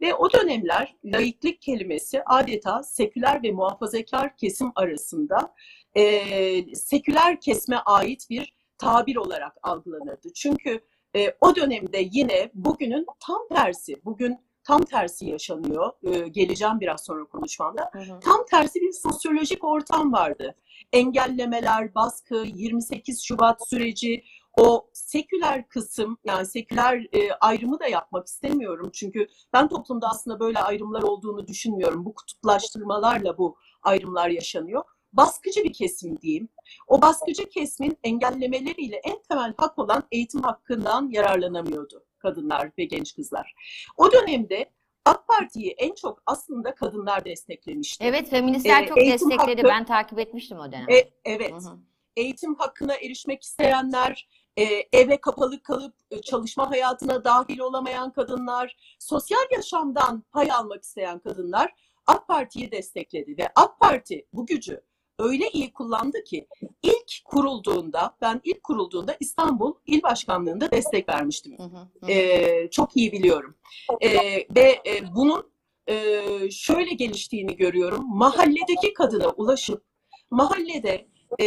Ve 0.00 0.14
o 0.14 0.32
dönemler 0.32 0.94
laiklik 1.04 1.62
kelimesi 1.62 2.22
adeta 2.26 2.82
seküler 2.82 3.42
ve 3.42 3.52
muhafazakar 3.52 4.36
kesim 4.36 4.72
arasında 4.74 5.54
e, 5.96 6.74
seküler 6.74 7.40
kesme 7.40 7.76
ait 7.76 8.30
bir 8.30 8.54
tabir 8.78 9.16
olarak 9.16 9.56
algılanırdı. 9.62 10.32
Çünkü 10.34 10.80
e, 11.16 11.34
o 11.40 11.56
dönemde 11.56 12.08
yine 12.12 12.50
bugünün 12.54 13.06
tam 13.26 13.48
tersi, 13.48 14.04
bugün 14.04 14.49
tam 14.70 14.84
tersi 14.84 15.26
yaşanıyor. 15.26 15.92
E, 16.02 16.28
geleceğim 16.28 16.80
biraz 16.80 17.04
sonra 17.04 17.24
konuşmamda. 17.24 17.90
Tam 18.24 18.44
tersi 18.50 18.80
bir 18.80 18.92
sosyolojik 18.92 19.64
ortam 19.64 20.12
vardı. 20.12 20.54
Engellemeler, 20.92 21.94
baskı, 21.94 22.44
28 22.54 23.22
Şubat 23.22 23.68
süreci, 23.68 24.24
o 24.58 24.90
seküler 24.92 25.68
kısım 25.68 26.18
yani 26.24 26.46
seküler 26.46 27.06
e, 27.12 27.32
ayrımı 27.32 27.80
da 27.80 27.86
yapmak 27.86 28.26
istemiyorum. 28.26 28.90
Çünkü 28.92 29.26
ben 29.52 29.68
toplumda 29.68 30.08
aslında 30.08 30.40
böyle 30.40 30.58
ayrımlar 30.58 31.02
olduğunu 31.02 31.48
düşünmüyorum. 31.48 32.04
Bu 32.04 32.14
kutuplaştırmalarla 32.14 33.38
bu 33.38 33.56
ayrımlar 33.82 34.28
yaşanıyor 34.28 34.84
baskıcı 35.12 35.64
bir 35.64 35.72
kesim 35.72 36.20
diyeyim. 36.20 36.48
O 36.86 37.02
baskıcı 37.02 37.48
kesimin 37.48 37.98
engellemeleriyle 38.04 38.96
en 38.96 39.22
temel 39.28 39.54
hak 39.56 39.78
olan 39.78 40.02
eğitim 40.12 40.42
hakkından 40.42 41.08
yararlanamıyordu 41.10 42.04
kadınlar 42.30 42.70
ve 42.78 42.84
genç 42.84 43.14
kızlar. 43.16 43.54
O 43.96 44.12
dönemde 44.12 44.70
AK 45.04 45.28
Parti'yi 45.28 45.70
en 45.70 45.94
çok 45.94 46.22
aslında 46.26 46.74
kadınlar 46.74 47.24
desteklemişti. 47.24 48.04
Evet, 48.04 48.30
feministler 48.30 48.82
E, 48.82 48.86
çok 48.86 48.96
destekledi. 48.96 49.36
hakkı- 49.62 49.64
Ben 49.68 49.84
takip 49.84 50.18
etmiştim 50.18 50.58
o 50.58 50.72
dönem. 50.72 50.90
E, 50.90 51.10
evet. 51.24 51.52
Hı 51.52 51.56
hı. 51.56 51.78
Eğitim 52.16 52.54
hakkına 52.54 52.94
erişmek 52.94 53.42
isteyenler, 53.42 54.28
e, 54.56 54.64
eve 54.92 55.16
kapalı 55.20 55.62
kalıp 55.62 55.94
e, 56.10 56.20
çalışma 56.22 56.70
hayatına 56.70 57.24
dahil 57.24 57.58
olamayan 57.58 58.12
kadınlar, 58.12 58.76
sosyal 58.98 59.44
yaşamdan 59.52 60.20
pay 60.32 60.52
almak 60.52 60.82
isteyen 60.84 61.18
kadınlar 61.18 61.72
AK 62.06 62.28
Parti'yi 62.28 62.70
destekledi 62.72 63.38
ve 63.38 63.48
AK 63.56 63.80
Parti 63.80 64.26
bu 64.32 64.46
gücü 64.46 64.80
öyle 65.22 65.50
iyi 65.50 65.72
kullandı 65.72 66.24
ki 66.24 66.46
ilk 66.82 67.24
kurulduğunda 67.24 68.16
ben 68.20 68.40
ilk 68.44 68.62
kurulduğunda 68.62 69.16
İstanbul 69.20 69.74
İl 69.86 70.02
Başkanlığı'nda 70.02 70.70
destek 70.70 71.08
vermiştim. 71.08 71.58
Hı 71.58 71.62
hı, 71.62 71.88
hı. 72.00 72.10
Ee, 72.10 72.70
çok 72.70 72.96
iyi 72.96 73.12
biliyorum. 73.12 73.56
Ee, 74.00 74.10
ve 74.56 74.82
e, 74.86 75.14
bunun 75.14 75.50
e, 75.88 76.24
şöyle 76.50 76.94
geliştiğini 76.94 77.56
görüyorum. 77.56 78.06
Mahalledeki 78.16 78.94
kadına 78.94 79.28
ulaşıp 79.28 79.84
mahallede 80.30 81.06
e, 81.40 81.46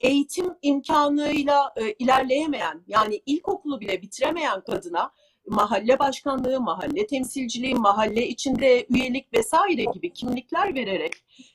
eğitim 0.00 0.54
imkanıyla 0.62 1.72
e, 1.76 1.92
ilerleyemeyen 1.92 2.84
yani 2.86 3.22
ilkokulu 3.26 3.80
bile 3.80 4.02
bitiremeyen 4.02 4.60
kadına 4.60 5.12
mahalle 5.46 5.98
başkanlığı, 5.98 6.60
mahalle 6.60 7.06
temsilciliği, 7.06 7.74
mahalle 7.74 8.28
içinde 8.28 8.86
üyelik 8.88 9.32
vesaire 9.34 9.84
gibi 9.84 10.12
kimlikler 10.12 10.74
vererek 10.74 11.12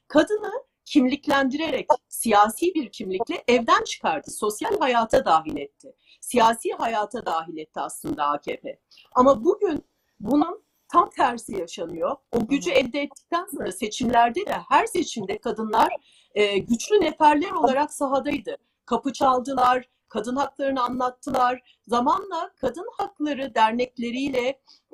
kadını 0.08 0.52
kimliklendirerek 0.86 1.88
siyasi 2.10 2.74
bir 2.74 2.92
kimlikle 2.92 3.44
evden 3.48 3.84
çıkardı. 3.84 4.32
Sosyal 4.32 4.80
hayata 4.80 5.26
dahil 5.26 5.58
etti. 5.58 5.96
Siyasi 6.22 6.72
hayata 6.72 7.26
dahil 7.26 7.58
etti 7.58 7.80
aslında 7.80 8.26
AKP. 8.26 8.80
Ama 9.16 9.44
bugün 9.44 9.84
bunun 10.20 10.66
tam 10.92 11.10
tersi 11.10 11.58
yaşanıyor. 11.58 12.16
O 12.32 12.48
gücü 12.48 12.72
elde 12.72 13.02
ettikten 13.02 13.46
sonra 13.46 13.72
seçimlerde 13.72 14.46
de 14.46 14.58
her 14.70 14.86
seçimde 14.86 15.38
kadınlar 15.38 15.96
e, 16.36 16.58
güçlü 16.58 17.02
neferler 17.02 17.52
olarak 17.52 17.94
sahadaydı. 17.94 18.58
Kapı 18.86 19.14
çaldılar, 19.14 19.90
kadın 20.16 20.36
haklarını 20.36 20.84
anlattılar. 20.84 21.62
Zamanla 21.88 22.52
kadın 22.62 22.88
hakları 22.98 23.56
dernekleriyle 23.56 24.48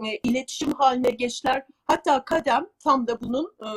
e, 0.06 0.18
iletişim 0.24 0.74
haline 0.74 1.10
geçtiler. 1.10 1.66
Hatta 1.84 2.26
Kadem 2.26 2.68
tam 2.84 3.08
da 3.08 3.22
bunun 3.22 3.46
e, 3.46 3.70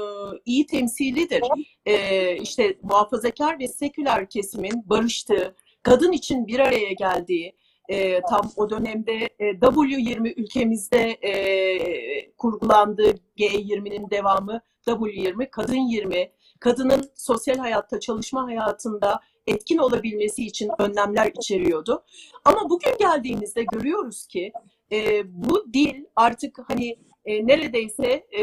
iyi 0.45 0.67
temsilidir. 0.67 1.43
E, 1.87 2.37
işte 2.37 2.79
muhafazakar 2.83 3.59
ve 3.59 3.69
seküler 3.69 4.29
kesimin 4.29 4.89
barıştığı, 4.89 5.55
kadın 5.83 6.13
için 6.13 6.47
bir 6.47 6.61
araya 6.61 6.93
geldiği, 6.93 7.57
e, 7.89 8.21
tam 8.21 8.51
o 8.57 8.71
dönemde 8.71 9.29
e, 9.39 9.51
W20 9.51 10.35
ülkemizde 10.37 11.11
e, 11.11 12.33
kurgulandı. 12.33 13.15
G20'nin 13.39 14.11
devamı 14.11 14.61
W20, 14.87 15.51
Kadın 15.51 15.89
20. 15.89 16.33
Kadının 16.61 17.11
sosyal 17.15 17.59
hayatta, 17.59 18.01
çalışma 18.01 18.45
hayatında 18.45 19.21
etkin 19.47 19.79
olabilmesi 19.79 20.47
için 20.47 20.71
önlemler 20.79 21.33
içeriyordu. 21.39 22.05
Ama 22.45 22.71
bugün 22.71 22.99
geldiğimizde 22.99 23.65
görüyoruz 23.73 24.27
ki 24.27 24.53
e, 24.93 25.23
bu 25.27 25.73
dil 25.73 26.05
artık 26.17 26.59
hani 26.69 26.97
e, 27.25 27.47
neredeyse 27.47 28.27
e, 28.31 28.43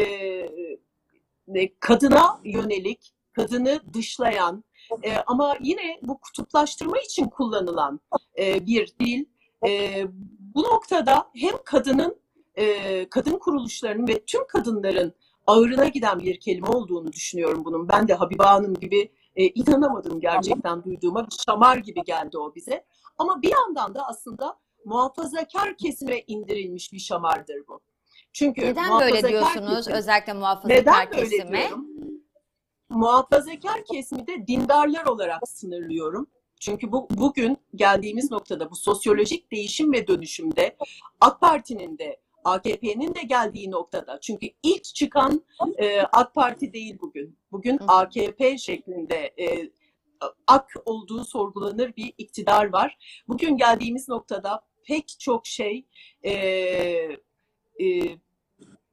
e, 1.56 1.80
kadına 1.80 2.40
yönelik, 2.44 3.14
kadını 3.34 3.82
dışlayan 3.94 4.64
e, 5.04 5.16
ama 5.28 5.58
yine 5.62 6.00
bu 6.02 6.18
kutuplaştırma 6.18 7.00
için 7.00 7.26
kullanılan 7.26 8.00
e, 8.40 8.66
bir 8.66 8.94
dil. 9.00 9.26
E, 9.68 10.04
bu 10.40 10.64
noktada 10.64 11.28
hem 11.36 11.54
kadının, 11.66 12.22
e, 12.56 13.10
kadın 13.10 13.38
kuruluşlarının 13.38 14.08
ve 14.08 14.26
tüm 14.26 14.48
kadınların 14.48 15.14
ağırına 15.48 15.88
giden 15.88 16.20
bir 16.20 16.40
kelime 16.40 16.68
olduğunu 16.68 17.14
düşünüyorum 17.14 17.66
bunun. 17.66 17.90
Ben 17.90 18.08
de 18.08 18.14
Habibe 18.14 18.44
Hanım 18.44 18.74
gibi 18.74 19.12
e, 19.36 19.48
inanamadım 19.48 20.20
gerçekten 20.20 20.84
duyduğuma. 20.84 21.26
Bir 21.28 21.36
şamar 21.46 21.78
gibi 21.78 22.04
geldi 22.04 22.38
o 22.38 22.56
bize. 22.56 22.86
Ama 23.18 23.42
bir 23.42 23.52
yandan 23.52 23.96
da 23.96 24.08
aslında 24.08 24.58
muhafazakar 24.86 25.78
kesime 25.78 26.20
indirilmiş 26.28 26.94
bir 26.94 27.00
şamardır 27.00 27.68
bu. 27.68 27.80
Çünkü 28.34 28.62
Neden 28.66 29.00
böyle 29.00 29.28
diyorsunuz? 29.28 29.86
kesim- 29.86 29.94
Özellikle 29.94 30.34
muhafazakar 30.34 30.76
neden 30.82 31.12
kesime. 31.12 31.60
diyorum? 31.62 31.88
Muhafazakar 32.90 33.86
kesimi 33.86 34.28
de 34.28 34.48
dindarlar 34.48 35.06
olarak 35.06 35.48
sınırlıyorum. 35.48 36.28
Çünkü 36.60 36.92
bu 36.92 37.08
bugün 37.12 37.58
geldiğimiz 37.76 38.32
noktada 38.32 38.72
bu 38.72 38.76
sosyolojik 38.76 39.52
değişim 39.52 39.94
ve 39.94 40.08
dönüşümde 40.08 40.78
AK 41.22 41.42
Parti'nin 41.42 41.98
de 41.98 42.20
AKP'nin 42.44 43.16
de 43.16 43.22
geldiği 43.22 43.72
noktada. 43.72 44.20
Çünkü 44.20 44.48
ilk 44.64 44.84
çıkan 44.84 45.44
e, 45.78 46.02
AK 46.02 46.36
Parti 46.36 46.74
değil 46.74 46.98
bugün. 47.02 47.38
Bugün. 47.52 47.80
AKP 47.88 48.58
şeklinde 48.58 49.34
e, 49.40 49.72
AK 50.48 50.74
olduğu 50.86 51.26
sorgulanır 51.26 51.96
bir 51.96 52.14
iktidar 52.18 52.74
var. 52.74 52.98
Bugün 53.28 53.58
geldiğimiz 53.58 54.10
noktada 54.10 54.62
pek 54.84 55.16
çok 55.20 55.46
şey 55.46 55.86
e, 56.24 56.32
e, 56.32 58.18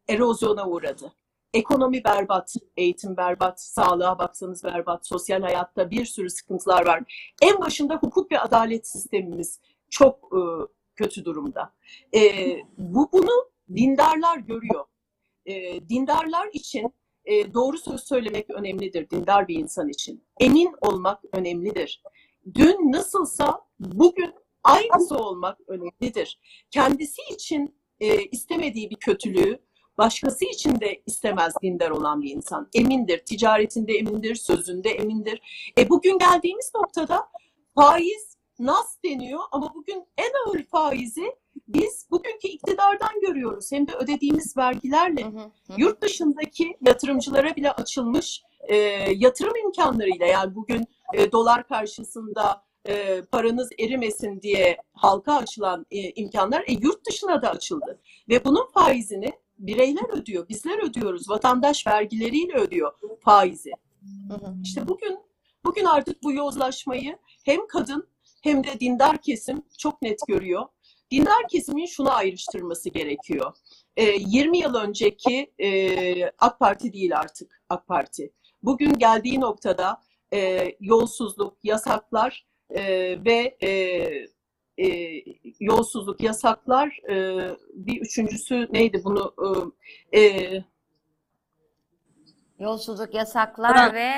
erozyona 0.08 0.68
uğradı. 0.68 1.12
Ekonomi 1.54 2.04
berbat, 2.04 2.54
eğitim 2.76 3.16
berbat, 3.16 3.60
sağlığa 3.60 4.18
baksanız 4.18 4.64
berbat, 4.64 5.06
sosyal 5.06 5.42
hayatta 5.42 5.90
bir 5.90 6.04
sürü 6.04 6.30
sıkıntılar 6.30 6.86
var. 6.86 7.02
En 7.42 7.60
başında 7.60 7.96
hukuk 7.96 8.32
ve 8.32 8.40
adalet 8.40 8.86
sistemimiz 8.86 9.60
çok 9.90 10.30
e, 10.32 10.40
kötü 10.98 11.24
durumda. 11.24 11.74
E, 12.14 12.20
bu 12.78 13.08
bunu 13.12 13.50
dindarlar 13.76 14.38
görüyor. 14.38 14.84
E, 15.46 15.88
dindarlar 15.88 16.48
için 16.52 16.94
e, 17.24 17.54
doğru 17.54 17.78
söz 17.78 18.00
söylemek 18.00 18.50
önemlidir 18.50 19.10
dindar 19.10 19.48
bir 19.48 19.58
insan 19.58 19.88
için. 19.88 20.24
Emin 20.40 20.74
olmak 20.80 21.24
önemlidir. 21.32 22.02
Dün 22.54 22.92
nasılsa 22.92 23.60
bugün 23.80 24.34
aynısı 24.64 25.16
olmak 25.16 25.58
önemlidir. 25.68 26.40
Kendisi 26.70 27.22
için 27.30 27.74
e, 28.00 28.24
istemediği 28.24 28.90
bir 28.90 28.96
kötülüğü 28.96 29.58
başkası 29.98 30.44
için 30.44 30.80
de 30.80 31.02
istemez 31.06 31.54
dindar 31.62 31.90
olan 31.90 32.22
bir 32.22 32.30
insan. 32.30 32.68
Emindir, 32.74 33.18
ticaretinde 33.18 33.92
emindir, 33.92 34.34
sözünde 34.34 34.90
emindir. 34.90 35.40
E 35.78 35.88
bugün 35.88 36.18
geldiğimiz 36.18 36.72
noktada 36.74 37.28
faiz 37.74 38.37
nas 38.58 38.96
deniyor 39.04 39.40
ama 39.52 39.74
bugün 39.74 40.04
en 40.16 40.30
ağır 40.46 40.62
faizi 40.62 41.36
biz 41.68 42.06
bugünkü 42.10 42.48
iktidardan 42.48 43.20
görüyoruz. 43.20 43.72
Hem 43.72 43.88
de 43.88 43.92
ödediğimiz 43.94 44.56
vergilerle 44.56 45.24
Hı 45.24 45.28
hı, 45.28 45.50
yurt 45.76 46.02
dışındaki 46.02 46.76
yatırımcılara 46.86 47.56
bile 47.56 47.72
açılmış 47.72 48.42
e, 48.60 48.76
yatırım 49.16 49.56
imkanlarıyla 49.56 50.26
yani 50.26 50.54
bugün 50.54 50.86
e, 51.14 51.32
dolar 51.32 51.68
karşısında 51.68 52.62
e, 52.88 53.22
paranız 53.22 53.68
erimesin 53.78 54.40
diye 54.40 54.76
halka 54.92 55.34
açılan 55.36 55.86
e, 55.90 56.10
imkanlar 56.10 56.60
e, 56.60 56.72
yurt 56.72 57.06
dışına 57.06 57.42
da 57.42 57.50
açıldı. 57.50 58.00
Ve 58.28 58.44
bunun 58.44 58.66
faizini 58.74 59.32
bireyler 59.58 60.18
ödüyor, 60.18 60.48
bizler 60.48 60.88
ödüyoruz. 60.88 61.30
Vatandaş 61.30 61.86
vergileriyle 61.86 62.54
ödüyor 62.54 62.92
faizi. 63.20 63.72
Hı 64.28 64.34
hı. 64.34 64.54
İşte 64.62 64.88
bugün 64.88 65.18
bugün 65.64 65.84
artık 65.84 66.22
bu 66.22 66.32
yozlaşmayı 66.32 67.18
hem 67.44 67.66
kadın 67.66 68.08
hem 68.42 68.64
de 68.64 68.80
dindar 68.80 69.22
kesim 69.22 69.62
çok 69.78 70.02
net 70.02 70.18
görüyor. 70.28 70.66
Dindar 71.10 71.48
kesimin 71.50 71.86
şunu 71.86 72.12
ayrıştırması 72.12 72.88
gerekiyor. 72.90 73.52
Ee, 73.96 74.02
20 74.18 74.58
yıl 74.58 74.74
önceki 74.74 75.52
e, 75.58 76.30
AK 76.38 76.58
Parti 76.58 76.92
değil 76.92 77.18
artık 77.18 77.62
AK 77.68 77.86
Parti. 77.86 78.32
Bugün 78.62 78.92
geldiği 78.98 79.40
noktada 79.40 80.02
e, 80.34 80.64
yolsuzluk, 80.80 81.58
yasaklar 81.62 82.46
e, 82.70 82.82
ve 83.24 83.56
e, 83.60 83.68
e, 84.86 85.22
yolsuzluk, 85.60 86.20
yasaklar 86.22 87.00
e, 87.10 87.38
bir 87.74 88.00
üçüncüsü 88.00 88.68
neydi 88.72 89.00
bunu 89.04 89.34
e, 90.12 90.20
e, 90.20 90.64
Yolsuzluk, 92.58 93.14
yasaklar 93.14 93.76
Yalan. 93.76 93.94
ve 93.94 94.10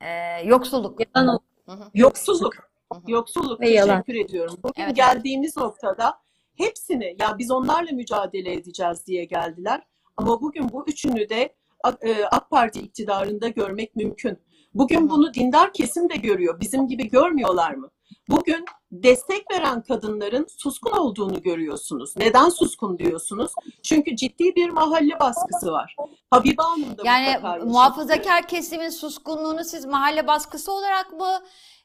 e, 0.00 0.08
yoksulluk. 0.44 1.00
Yalan 1.16 1.28
ol- 1.28 1.38
Hı 1.66 1.72
hı. 1.72 1.90
Yoksulluk. 1.94 2.67
Yoksulluk. 3.06 3.60
Ve 3.60 3.70
yalan. 3.70 4.02
Teşekkür 4.02 4.24
ediyorum. 4.24 4.56
Bugün 4.62 4.82
Evet. 4.82 4.96
geldiğimiz 4.96 5.56
noktada 5.56 6.18
hepsini 6.56 7.16
ya 7.20 7.38
biz 7.38 7.50
onlarla 7.50 7.92
mücadele 7.92 8.52
edeceğiz 8.52 9.06
diye 9.06 9.24
geldiler. 9.24 9.82
Ama 10.16 10.40
bugün 10.40 10.68
bu 10.72 10.84
üçünü 10.86 11.28
de 11.28 11.54
AK 11.84 12.04
e, 12.04 12.24
AK 12.24 12.50
Parti 12.50 12.80
iktidarında 12.80 13.48
görmek 13.48 13.96
mümkün. 13.96 14.38
Bugün 14.74 15.10
bunu 15.10 15.34
dindar 15.34 15.72
kesim 15.72 16.10
de 16.10 16.16
görüyor. 16.16 16.60
Bizim 16.60 16.88
gibi 16.88 17.10
görmüyorlar 17.10 17.74
mı? 17.74 17.90
Bugün 18.28 18.64
destek 18.92 19.50
veren 19.50 19.82
kadınların 19.82 20.46
suskun 20.48 20.90
olduğunu 20.92 21.42
görüyorsunuz. 21.42 22.16
Neden 22.16 22.48
suskun 22.48 22.98
diyorsunuz? 22.98 23.52
Çünkü 23.82 24.16
ciddi 24.16 24.56
bir 24.56 24.70
mahalle 24.70 25.20
baskısı 25.20 25.72
var. 25.72 25.96
Habibe 26.30 26.62
Hanım 26.62 26.98
da 26.98 27.02
Yani 27.04 27.64
muhafazakar 27.64 28.48
kesimin 28.48 28.88
suskunluğunu 28.90 29.64
siz 29.64 29.84
mahalle 29.86 30.26
baskısı 30.26 30.72
olarak 30.72 31.12
mı 31.12 31.40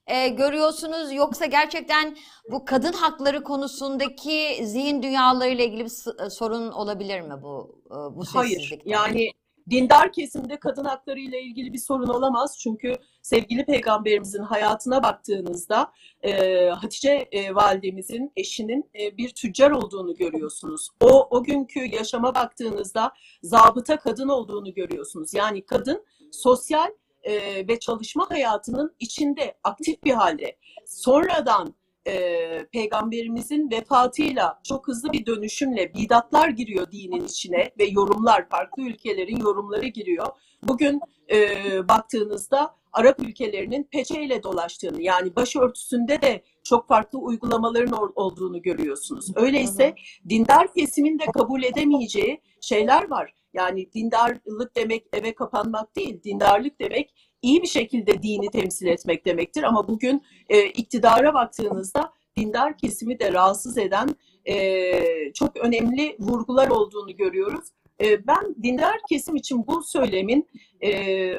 e, 0.07 0.27
görüyorsunuz 0.27 1.13
yoksa 1.13 1.45
gerçekten 1.45 2.17
bu 2.51 2.65
kadın 2.65 2.93
hakları 2.93 3.43
konusundaki 3.43 4.59
zihin 4.65 5.03
dünyalarıyla 5.03 5.63
ilgili 5.63 5.83
bir 5.83 5.89
s- 5.89 6.29
sorun 6.29 6.71
olabilir 6.71 7.21
mi 7.21 7.33
bu 7.41 7.81
e, 7.91 7.95
bu 7.95 8.23
Hayır. 8.33 8.79
Yani 8.85 9.31
dindar 9.69 10.11
kesimde 10.11 10.59
kadın 10.59 10.85
hakları 10.85 11.19
ile 11.19 11.41
ilgili 11.41 11.73
bir 11.73 11.77
sorun 11.77 12.07
olamaz. 12.07 12.59
Çünkü 12.59 12.95
sevgili 13.21 13.65
peygamberimizin 13.65 14.43
hayatına 14.43 15.03
baktığınızda 15.03 15.91
e, 16.21 16.65
Hatice 16.69 17.27
e, 17.31 17.55
validemizin 17.55 18.31
eşinin 18.35 18.89
e, 18.99 19.17
bir 19.17 19.29
tüccar 19.29 19.71
olduğunu 19.71 20.15
görüyorsunuz. 20.15 20.89
O 21.01 21.27
o 21.29 21.43
günkü 21.43 21.79
yaşama 21.85 22.35
baktığınızda 22.35 23.11
zabıta 23.43 23.97
kadın 23.99 24.27
olduğunu 24.27 24.73
görüyorsunuz. 24.73 25.33
Yani 25.33 25.65
kadın 25.65 26.05
sosyal 26.31 26.87
e, 27.23 27.33
ve 27.67 27.79
çalışma 27.79 28.29
hayatının 28.29 28.95
içinde 28.99 29.57
aktif 29.63 30.03
bir 30.03 30.13
halde. 30.13 30.57
Sonradan 30.85 31.75
e, 32.07 32.65
peygamberimizin 32.71 33.71
vefatıyla 33.71 34.61
çok 34.63 34.87
hızlı 34.87 35.11
bir 35.11 35.25
dönüşümle 35.25 35.93
bidatlar 35.93 36.49
giriyor 36.49 36.91
dinin 36.91 37.25
içine 37.25 37.71
ve 37.79 37.85
yorumlar 37.85 38.49
farklı 38.49 38.83
ülkelerin 38.83 39.37
yorumları 39.37 39.87
giriyor. 39.87 40.27
Bugün 40.63 41.01
e, 41.31 41.47
baktığınızda 41.89 42.75
Arap 42.93 43.19
ülkelerinin 43.19 43.83
peçeyle 43.83 44.43
dolaştığını 44.43 45.01
yani 45.01 45.35
başörtüsünde 45.35 46.21
de 46.21 46.43
çok 46.63 46.87
farklı 46.87 47.19
uygulamaların 47.19 47.93
ol- 47.93 48.11
olduğunu 48.15 48.61
görüyorsunuz. 48.61 49.31
Öyleyse 49.35 49.95
dindar 50.29 50.73
kesimin 50.73 51.19
de 51.19 51.25
kabul 51.33 51.63
edemeyeceği 51.63 52.41
şeyler 52.61 53.09
var. 53.09 53.33
Yani 53.53 53.93
dindarlık 53.93 54.75
demek 54.75 55.05
eve 55.13 55.35
kapanmak 55.35 55.95
değil, 55.95 56.23
dindarlık 56.23 56.79
demek 56.79 57.13
iyi 57.41 57.61
bir 57.61 57.67
şekilde 57.67 58.23
dini 58.23 58.51
temsil 58.51 58.87
etmek 58.87 59.25
demektir. 59.25 59.63
Ama 59.63 59.87
bugün 59.87 60.21
e, 60.49 60.65
iktidara 60.65 61.33
baktığınızda 61.33 62.13
dindar 62.37 62.77
kesimi 62.77 63.19
de 63.19 63.33
rahatsız 63.33 63.77
eden 63.77 64.09
e, 64.45 65.33
çok 65.33 65.57
önemli 65.57 66.15
vurgular 66.19 66.67
olduğunu 66.67 67.15
görüyoruz. 67.15 67.65
E, 68.03 68.27
ben 68.27 68.55
dindar 68.63 68.97
kesim 69.09 69.35
için 69.35 69.67
bu 69.67 69.83
söylemin 69.83 70.49
e, 70.81 70.91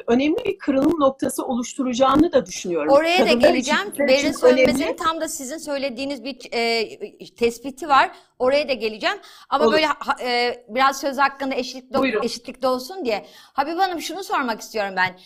önemli 0.07 0.45
bir 0.45 0.57
kırılım 0.57 0.99
noktası 0.99 1.45
oluşturacağını 1.45 2.31
da 2.31 2.45
düşünüyorum. 2.45 2.93
Oraya 2.93 3.25
da 3.29 3.33
geleceğim. 3.33 3.93
Berin 3.99 4.35
önemli. 4.43 4.95
tam 4.95 5.21
da 5.21 5.27
sizin 5.27 5.57
söylediğiniz 5.57 6.23
bir 6.23 6.37
e, 6.51 7.35
tespiti 7.35 7.89
var. 7.89 8.11
Oraya 8.39 8.69
da 8.69 8.73
geleceğim. 8.73 9.17
Ama 9.49 9.65
Olur. 9.65 9.73
böyle 9.73 9.87
e, 10.23 10.63
biraz 10.69 10.99
söz 10.99 11.17
hakkında 11.17 11.55
eşitlik 11.55 11.99
Buyurun. 11.99 12.23
eşitlikte 12.23 12.67
olsun 12.67 13.05
diye. 13.05 13.25
Habib 13.53 13.77
Hanım 13.77 14.01
şunu 14.01 14.23
sormak 14.23 14.61
istiyorum 14.61 14.93
ben. 14.97 15.19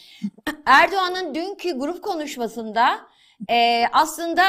Erdoğan'ın 0.66 1.36
dünkü 1.36 1.72
grup 1.78 2.04
konuşmasında 2.04 3.00
e, 3.50 3.84
aslında 3.94 4.44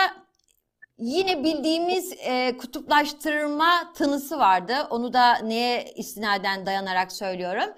yine 1.01 1.45
bildiğimiz 1.45 2.13
e, 2.13 2.57
kutuplaştırma 2.57 3.93
tınısı 3.95 4.39
vardı. 4.39 4.75
Onu 4.91 5.13
da 5.13 5.39
neye 5.39 5.93
istinaden 5.97 6.67
dayanarak 6.67 7.13
söylüyorum. 7.13 7.75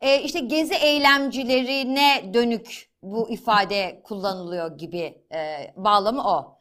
E, 0.00 0.22
işte 0.22 0.40
gezi 0.40 0.74
eylemcilerine 0.74 2.34
dönük 2.34 2.90
bu 3.02 3.30
ifade 3.30 4.00
kullanılıyor 4.04 4.78
gibi 4.78 5.24
e, 5.34 5.72
bağlamı 5.76 6.22
o. 6.28 6.58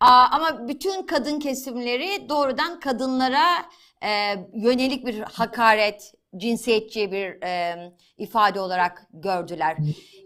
Aa, 0.00 0.26
ama 0.30 0.68
bütün 0.68 1.06
kadın 1.06 1.40
kesimleri 1.40 2.28
doğrudan 2.28 2.80
kadınlara 2.80 3.46
e, 4.02 4.08
yönelik 4.54 5.06
bir 5.06 5.20
hakaret, 5.20 6.14
cinsiyetçi 6.36 7.12
bir 7.12 7.42
e, 7.42 7.76
ifade 8.18 8.60
olarak 8.60 9.06
gördüler. 9.12 9.76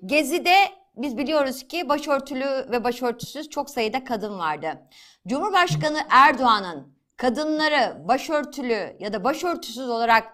Gezi'de 0.06 0.54
biz 0.96 1.18
biliyoruz 1.18 1.68
ki 1.68 1.88
başörtülü 1.88 2.70
ve 2.70 2.84
başörtüsüz 2.84 3.50
çok 3.50 3.70
sayıda 3.70 4.04
kadın 4.04 4.38
vardı. 4.38 4.82
Cumhurbaşkanı 5.26 5.98
Erdoğan'ın 6.10 6.94
kadınları 7.16 8.08
başörtülü 8.08 8.96
ya 9.00 9.12
da 9.12 9.24
başörtüsüz 9.24 9.88
olarak 9.88 10.24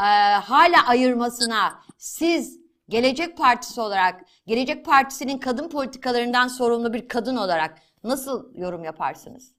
e, 0.00 0.04
hala 0.34 0.86
ayırmasına 0.86 1.80
siz 1.98 2.66
Gelecek 2.88 3.36
Partisi 3.36 3.80
olarak, 3.80 4.20
Gelecek 4.46 4.84
Partisi'nin 4.84 5.38
kadın 5.38 5.68
politikalarından 5.68 6.48
sorumlu 6.48 6.92
bir 6.92 7.08
kadın 7.08 7.36
olarak 7.36 7.78
nasıl 8.04 8.54
yorum 8.54 8.84
yaparsınız? 8.84 9.52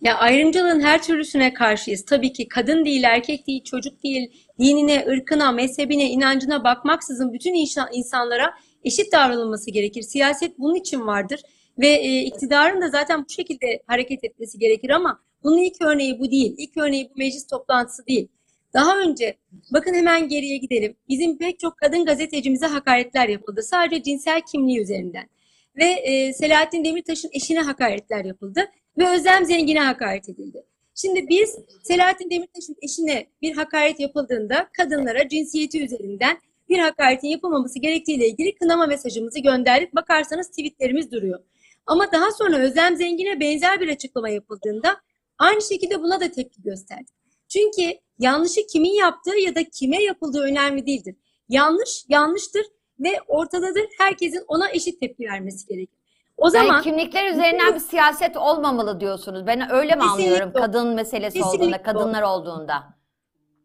Ya 0.00 0.18
ayrımcılığın 0.18 0.80
her 0.80 1.02
türlüsüne 1.02 1.54
karşıyız. 1.54 2.04
Tabii 2.04 2.32
ki 2.32 2.48
kadın 2.48 2.84
değil, 2.84 3.02
erkek 3.02 3.46
değil, 3.46 3.64
çocuk 3.64 4.02
değil, 4.02 4.46
dinine, 4.58 5.06
ırkına, 5.08 5.52
mezhebine, 5.52 6.10
inancına 6.10 6.64
bakmaksızın 6.64 7.32
bütün 7.32 7.54
insanlara 7.92 8.54
eşit 8.84 9.12
davranılması 9.12 9.70
gerekir. 9.70 10.02
Siyaset 10.02 10.58
bunun 10.58 10.74
için 10.74 11.06
vardır 11.06 11.40
ve 11.78 11.88
e, 11.88 12.22
iktidarın 12.22 12.82
da 12.82 12.88
zaten 12.88 13.24
bu 13.24 13.28
şekilde 13.28 13.82
hareket 13.86 14.24
etmesi 14.24 14.58
gerekir 14.58 14.90
ama 14.90 15.20
bunun 15.44 15.58
ilk 15.58 15.82
örneği 15.82 16.18
bu 16.18 16.30
değil. 16.30 16.54
İlk 16.58 16.76
örneği 16.76 17.10
bu 17.10 17.18
meclis 17.18 17.46
toplantısı 17.46 18.06
değil. 18.06 18.28
Daha 18.74 18.98
önce 18.98 19.36
bakın 19.72 19.94
hemen 19.94 20.28
geriye 20.28 20.56
gidelim. 20.56 20.96
Bizim 21.08 21.38
pek 21.38 21.58
çok 21.58 21.76
kadın 21.76 22.04
gazetecimize 22.04 22.66
hakaretler 22.66 23.28
yapıldı. 23.28 23.62
Sadece 23.62 24.02
cinsel 24.02 24.40
kimliği 24.52 24.80
üzerinden. 24.80 25.28
Ve 25.76 25.84
e, 25.84 26.32
Selahattin 26.32 26.84
Demirtaş'ın 26.84 27.30
eşine 27.32 27.60
hakaretler 27.60 28.24
yapıldı 28.24 28.60
ve 28.98 29.08
Özlem 29.08 29.44
Zengin'e 29.44 29.80
hakaret 29.80 30.28
edildi. 30.28 30.64
Şimdi 30.94 31.28
biz 31.28 31.58
Selahattin 31.82 32.30
Demirtaş'ın 32.30 32.76
eşine 32.82 33.26
bir 33.42 33.56
hakaret 33.56 34.00
yapıldığında 34.00 34.68
kadınlara 34.78 35.28
cinsiyeti 35.28 35.84
üzerinden 35.84 36.38
bir 36.72 36.78
hakaretin 36.78 37.28
yapılmaması 37.28 37.78
gerektiğiyle 37.78 38.28
ilgili 38.28 38.54
kınama 38.54 38.86
mesajımızı 38.86 39.38
gönderdik. 39.38 39.94
Bakarsanız 39.94 40.48
tweetlerimiz 40.48 41.12
duruyor. 41.12 41.40
Ama 41.86 42.12
daha 42.12 42.30
sonra 42.30 42.58
Özlem 42.58 42.96
Zengin'e 42.96 43.40
benzer 43.40 43.80
bir 43.80 43.88
açıklama 43.88 44.28
yapıldığında 44.28 44.96
aynı 45.38 45.62
şekilde 45.62 46.02
buna 46.02 46.20
da 46.20 46.30
tepki 46.30 46.62
gösterdik. 46.62 47.14
Çünkü 47.48 47.98
yanlışı 48.18 48.66
kimin 48.72 48.94
yaptığı 48.94 49.38
ya 49.38 49.54
da 49.54 49.64
kime 49.64 50.02
yapıldığı 50.02 50.40
önemli 50.42 50.86
değildir. 50.86 51.16
Yanlış 51.48 52.04
yanlıştır 52.08 52.66
ve 53.00 53.20
ortadadır. 53.26 53.84
Herkesin 53.98 54.44
ona 54.48 54.70
eşit 54.70 55.00
tepki 55.00 55.24
vermesi 55.24 55.66
gerekir. 55.66 55.98
O 56.36 56.46
Yani 56.46 56.52
zaman 56.52 56.82
kimlikler 56.82 57.32
üzerinden 57.32 57.74
bir 57.74 57.80
siyaset 57.80 58.36
olmamalı 58.36 59.00
diyorsunuz. 59.00 59.46
Ben 59.46 59.72
öyle 59.72 59.94
mi 59.94 60.02
Kesinlikle 60.02 60.24
anlıyorum 60.24 60.52
kadın 60.52 60.94
meselesi 60.94 61.38
Kesinlikle 61.38 61.64
olduğunda, 61.64 61.82
kadınlar 61.82 62.22
olduğunda? 62.22 62.84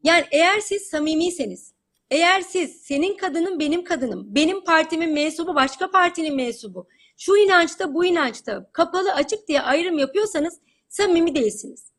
Yani 0.04 0.26
eğer 0.32 0.60
siz 0.60 0.82
samimiyseniz, 0.82 1.74
eğer 2.12 2.42
siz 2.42 2.82
senin 2.82 3.18
kadının 3.18 3.60
benim 3.60 3.84
kadınım, 3.84 4.36
benim 4.36 4.64
partimin 4.64 5.14
mensubu 5.14 5.56
başka 5.56 5.92
partinin 5.92 6.36
mensubu, 6.36 6.88
şu 7.18 7.36
inançta 7.36 7.94
bu 7.94 8.06
inançta 8.06 8.70
kapalı 8.74 9.14
açık 9.14 9.48
diye 9.48 9.62
ayrım 9.62 9.98
yapıyorsanız 9.98 10.60
samimi 10.90 11.36
değilsiniz. 11.36 11.92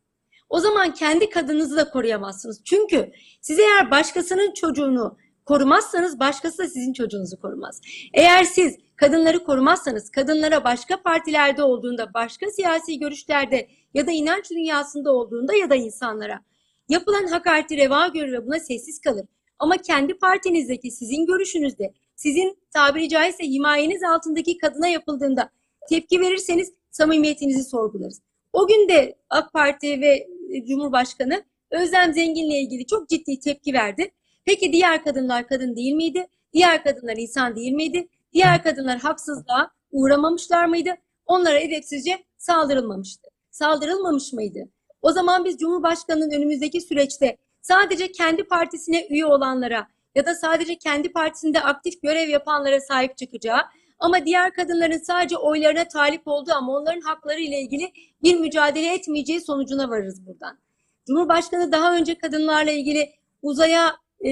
O 0.49 0.59
zaman 0.59 0.93
kendi 0.93 1.29
kadınınızı 1.29 1.77
da 1.77 1.89
koruyamazsınız. 1.89 2.61
Çünkü 2.65 3.11
siz 3.41 3.59
eğer 3.59 3.91
başkasının 3.91 4.53
çocuğunu 4.53 5.17
korumazsanız 5.45 6.19
başkası 6.19 6.57
da 6.57 6.67
sizin 6.67 6.93
çocuğunuzu 6.93 7.39
korumaz. 7.41 7.81
Eğer 8.13 8.43
siz 8.43 8.77
kadınları 8.95 9.43
korumazsanız 9.43 10.09
kadınlara 10.11 10.63
başka 10.63 11.01
partilerde 11.01 11.63
olduğunda, 11.63 12.13
başka 12.13 12.51
siyasi 12.51 12.99
görüşlerde 12.99 13.67
ya 13.93 14.07
da 14.07 14.11
inanç 14.11 14.49
dünyasında 14.51 15.11
olduğunda 15.11 15.55
ya 15.55 15.69
da 15.69 15.75
insanlara 15.75 16.41
Yapılan 16.89 17.27
hakareti 17.27 17.77
reva 17.77 18.07
görür 18.07 18.33
ve 18.33 18.47
buna 18.47 18.59
sessiz 18.59 19.01
kalır. 19.01 19.25
Ama 19.59 19.77
kendi 19.77 20.13
partinizdeki 20.17 20.91
sizin 20.91 21.25
görüşünüzde, 21.25 21.93
sizin 22.15 22.57
tabiri 22.73 23.09
caizse 23.09 23.43
himayeniz 23.43 24.03
altındaki 24.03 24.57
kadına 24.57 24.87
yapıldığında 24.87 25.49
tepki 25.89 26.21
verirseniz 26.21 26.73
samimiyetinizi 26.91 27.63
sorgularız. 27.63 28.21
O 28.53 28.67
gün 28.67 28.89
de 28.89 29.15
AK 29.29 29.53
Parti 29.53 30.01
ve 30.01 30.27
Cumhurbaşkanı 30.67 31.43
Özlem 31.71 32.13
Zengin'le 32.13 32.61
ilgili 32.63 32.85
çok 32.85 33.09
ciddi 33.09 33.39
tepki 33.39 33.73
verdi. 33.73 34.11
Peki 34.45 34.73
diğer 34.73 35.03
kadınlar 35.03 35.47
kadın 35.47 35.75
değil 35.75 35.93
miydi? 35.93 36.27
Diğer 36.53 36.83
kadınlar 36.83 37.17
insan 37.17 37.55
değil 37.55 37.71
miydi? 37.71 38.07
Diğer 38.33 38.63
kadınlar 38.63 38.99
haksızlığa 38.99 39.71
uğramamışlar 39.91 40.65
mıydı? 40.65 40.89
Onlara 41.25 41.59
edepsizce 41.59 42.23
saldırılmamıştı. 42.37 43.27
Saldırılmamış 43.51 44.33
mıydı? 44.33 44.59
O 45.01 45.11
zaman 45.11 45.45
biz 45.45 45.57
Cumhurbaşkanı'nın 45.57 46.31
önümüzdeki 46.31 46.81
süreçte 46.81 47.37
sadece 47.61 48.11
kendi 48.11 48.43
partisine 48.43 49.07
üye 49.09 49.25
olanlara 49.25 49.87
ya 50.15 50.25
da 50.25 50.35
sadece 50.35 50.77
kendi 50.77 51.11
partisinde 51.11 51.61
aktif 51.61 52.01
görev 52.01 52.29
yapanlara 52.29 52.81
sahip 52.81 53.17
çıkacağı 53.17 53.61
ama 53.99 54.25
diğer 54.25 54.53
kadınların 54.53 54.97
sadece 54.97 55.37
oylarına 55.37 55.87
talip 55.87 56.21
olduğu 56.25 56.51
ama 56.53 56.77
onların 56.77 57.01
hakları 57.01 57.39
ile 57.39 57.59
ilgili 57.61 57.91
bir 58.23 58.39
mücadele 58.39 58.93
etmeyeceği 58.93 59.41
sonucuna 59.41 59.89
varırız 59.89 60.27
buradan. 60.27 60.59
Cumhurbaşkanı 61.07 61.71
daha 61.71 61.95
önce 61.95 62.17
kadınlarla 62.17 62.71
ilgili 62.71 63.09
uzaya 63.41 63.95
e, 64.25 64.29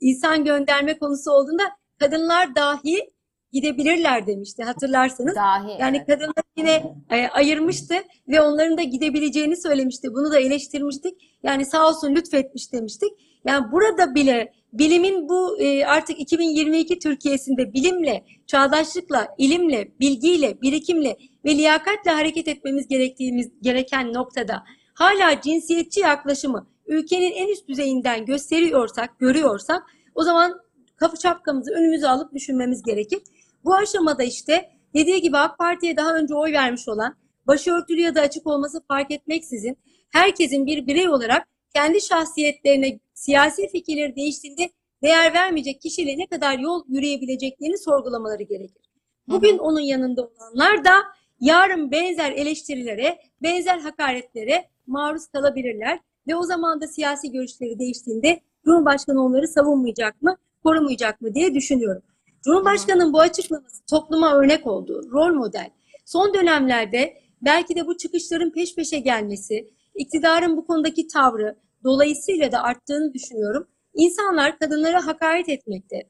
insan 0.00 0.44
gönderme 0.44 0.98
konusu 0.98 1.30
olduğunda 1.30 1.62
kadınlar 1.98 2.54
dahi 2.54 3.13
gidebilirler 3.54 4.26
demişti 4.26 4.62
hatırlarsanız. 4.62 5.34
Dahi. 5.34 5.80
Yani 5.80 5.96
evet. 5.96 6.06
kadınları 6.06 6.44
yine 6.56 6.94
e, 7.10 7.28
ayırmıştı 7.28 7.94
ve 8.28 8.40
onların 8.40 8.78
da 8.78 8.82
gidebileceğini 8.82 9.56
söylemişti. 9.56 10.08
Bunu 10.14 10.32
da 10.32 10.38
eleştirmiştik. 10.38 11.14
Yani 11.42 11.66
sağ 11.66 11.88
olsun 11.88 12.14
lütfetmiş 12.14 12.72
demiştik. 12.72 13.12
Yani 13.46 13.72
burada 13.72 14.14
bile 14.14 14.52
bilimin 14.72 15.28
bu 15.28 15.60
e, 15.60 15.86
artık 15.86 16.20
2022 16.20 16.98
Türkiye'sinde 16.98 17.72
bilimle, 17.72 18.24
çağdaşlıkla, 18.46 19.28
ilimle, 19.38 19.88
bilgiyle, 20.00 20.62
birikimle 20.62 21.16
ve 21.44 21.56
liyakatle 21.56 22.10
hareket 22.10 22.48
etmemiz 22.48 22.88
gerektiğimiz 22.88 23.50
gereken 23.62 24.12
noktada 24.12 24.62
hala 24.94 25.40
cinsiyetçi 25.40 26.00
yaklaşımı 26.00 26.66
ülkenin 26.86 27.32
en 27.32 27.48
üst 27.48 27.68
düzeyinden 27.68 28.26
gösteriyorsak, 28.26 29.18
görüyorsak 29.18 29.82
o 30.14 30.22
zaman 30.22 30.60
kafa 30.96 31.16
şapkamızı 31.16 31.72
önümüze 31.72 32.08
alıp 32.08 32.34
düşünmemiz 32.34 32.82
gerekir. 32.82 33.18
Bu 33.64 33.74
aşamada 33.74 34.22
işte 34.22 34.70
dediği 34.94 35.20
gibi 35.20 35.38
AK 35.38 35.58
Parti'ye 35.58 35.96
daha 35.96 36.16
önce 36.16 36.34
oy 36.34 36.52
vermiş 36.52 36.88
olan, 36.88 37.16
başörtülü 37.46 38.00
ya 38.00 38.14
da 38.14 38.20
açık 38.20 38.46
olması 38.46 38.82
fark 38.88 39.10
etmeksizin 39.10 39.78
herkesin 40.12 40.66
bir 40.66 40.86
birey 40.86 41.08
olarak 41.08 41.48
kendi 41.74 42.00
şahsiyetlerine, 42.00 42.98
siyasi 43.14 43.68
fikirleri 43.68 44.16
değiştiğinde 44.16 44.70
değer 45.02 45.34
vermeyecek 45.34 45.80
kişiyle 45.80 46.18
ne 46.18 46.26
kadar 46.26 46.58
yol 46.58 46.84
yürüyebileceklerini 46.88 47.78
sorgulamaları 47.78 48.42
gerekir. 48.42 48.90
Bugün 49.28 49.58
onun 49.58 49.80
yanında 49.80 50.22
olanlar 50.22 50.84
da 50.84 50.94
yarın 51.40 51.90
benzer 51.90 52.32
eleştirilere, 52.32 53.18
benzer 53.42 53.78
hakaretlere 53.78 54.68
maruz 54.86 55.26
kalabilirler 55.26 55.98
ve 56.28 56.36
o 56.36 56.42
zaman 56.42 56.80
da 56.80 56.86
siyasi 56.86 57.32
görüşleri 57.32 57.78
değiştiğinde 57.78 58.40
Cumhurbaşkanı 58.64 59.24
onları 59.24 59.48
savunmayacak 59.48 60.22
mı, 60.22 60.36
korumayacak 60.62 61.20
mı 61.20 61.34
diye 61.34 61.54
düşünüyorum. 61.54 62.02
Cumhurbaşkanının 62.44 63.12
bu 63.12 63.20
açıklaması 63.20 63.86
topluma 63.86 64.34
örnek 64.34 64.66
olduğu, 64.66 65.10
rol 65.12 65.34
model. 65.34 65.70
Son 66.04 66.34
dönemlerde 66.34 67.14
belki 67.42 67.76
de 67.76 67.86
bu 67.86 67.96
çıkışların 67.96 68.50
peş 68.50 68.74
peşe 68.74 68.98
gelmesi, 68.98 69.70
iktidarın 69.94 70.56
bu 70.56 70.66
konudaki 70.66 71.06
tavrı 71.06 71.56
dolayısıyla 71.84 72.52
da 72.52 72.62
arttığını 72.62 73.14
düşünüyorum. 73.14 73.66
İnsanlar 73.94 74.58
kadınlara 74.58 75.06
hakaret 75.06 75.48
etmekte. 75.48 76.02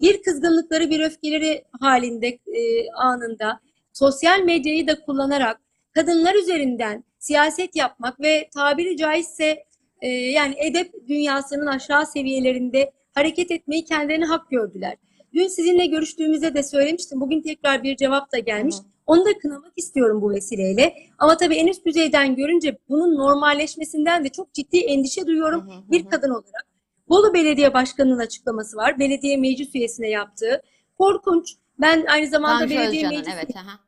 Bir 0.00 0.22
kızgınlıkları, 0.22 0.90
bir 0.90 1.00
öfkeleri 1.00 1.64
halinde 1.80 2.26
e, 2.28 2.90
anında 2.90 3.60
sosyal 3.92 4.40
medyayı 4.40 4.86
da 4.86 5.00
kullanarak 5.00 5.60
kadınlar 5.94 6.34
üzerinden 6.34 7.04
siyaset 7.18 7.76
yapmak 7.76 8.20
ve 8.20 8.48
tabiri 8.54 8.96
caizse 8.96 9.64
e, 10.00 10.08
yani 10.08 10.54
edep 10.58 11.08
dünyasının 11.08 11.66
aşağı 11.66 12.06
seviyelerinde 12.06 12.92
hareket 13.14 13.50
etmeyi 13.50 13.84
kendilerine 13.84 14.24
hak 14.24 14.50
gördüler. 14.50 14.96
Dün 15.34 15.48
sizinle 15.48 15.86
görüştüğümüzde 15.86 16.54
de 16.54 16.62
söylemiştim. 16.62 17.20
Bugün 17.20 17.42
tekrar 17.42 17.82
bir 17.82 17.96
cevap 17.96 18.32
da 18.32 18.38
gelmiş. 18.38 18.76
Onu 19.06 19.24
da 19.24 19.38
kınamak 19.38 19.72
istiyorum 19.76 20.22
bu 20.22 20.30
vesileyle. 20.30 20.94
Ama 21.18 21.36
tabii 21.36 21.54
en 21.54 21.66
üst 21.66 21.86
düzeyden 21.86 22.36
görünce 22.36 22.78
bunun 22.88 23.16
normalleşmesinden 23.16 24.24
de 24.24 24.28
çok 24.28 24.54
ciddi 24.54 24.78
endişe 24.78 25.26
duyuyorum 25.26 25.70
bir 25.90 26.04
kadın 26.04 26.30
olarak. 26.30 26.66
Bolu 27.08 27.34
Belediye 27.34 27.74
Başkanı'nın 27.74 28.18
açıklaması 28.18 28.76
var. 28.76 28.98
Belediye 28.98 29.36
meclis 29.36 29.74
üyesine 29.74 30.08
yaptığı. 30.08 30.62
Korkunç. 30.98 31.54
Ben 31.80 32.04
aynı 32.06 32.26
zamanda 32.26 32.58
Tanju 32.58 32.74
belediye 32.74 33.06
Özcan'ın 33.06 33.18
meclis 33.18 33.34
evet. 33.34 33.56
aha. 33.56 33.80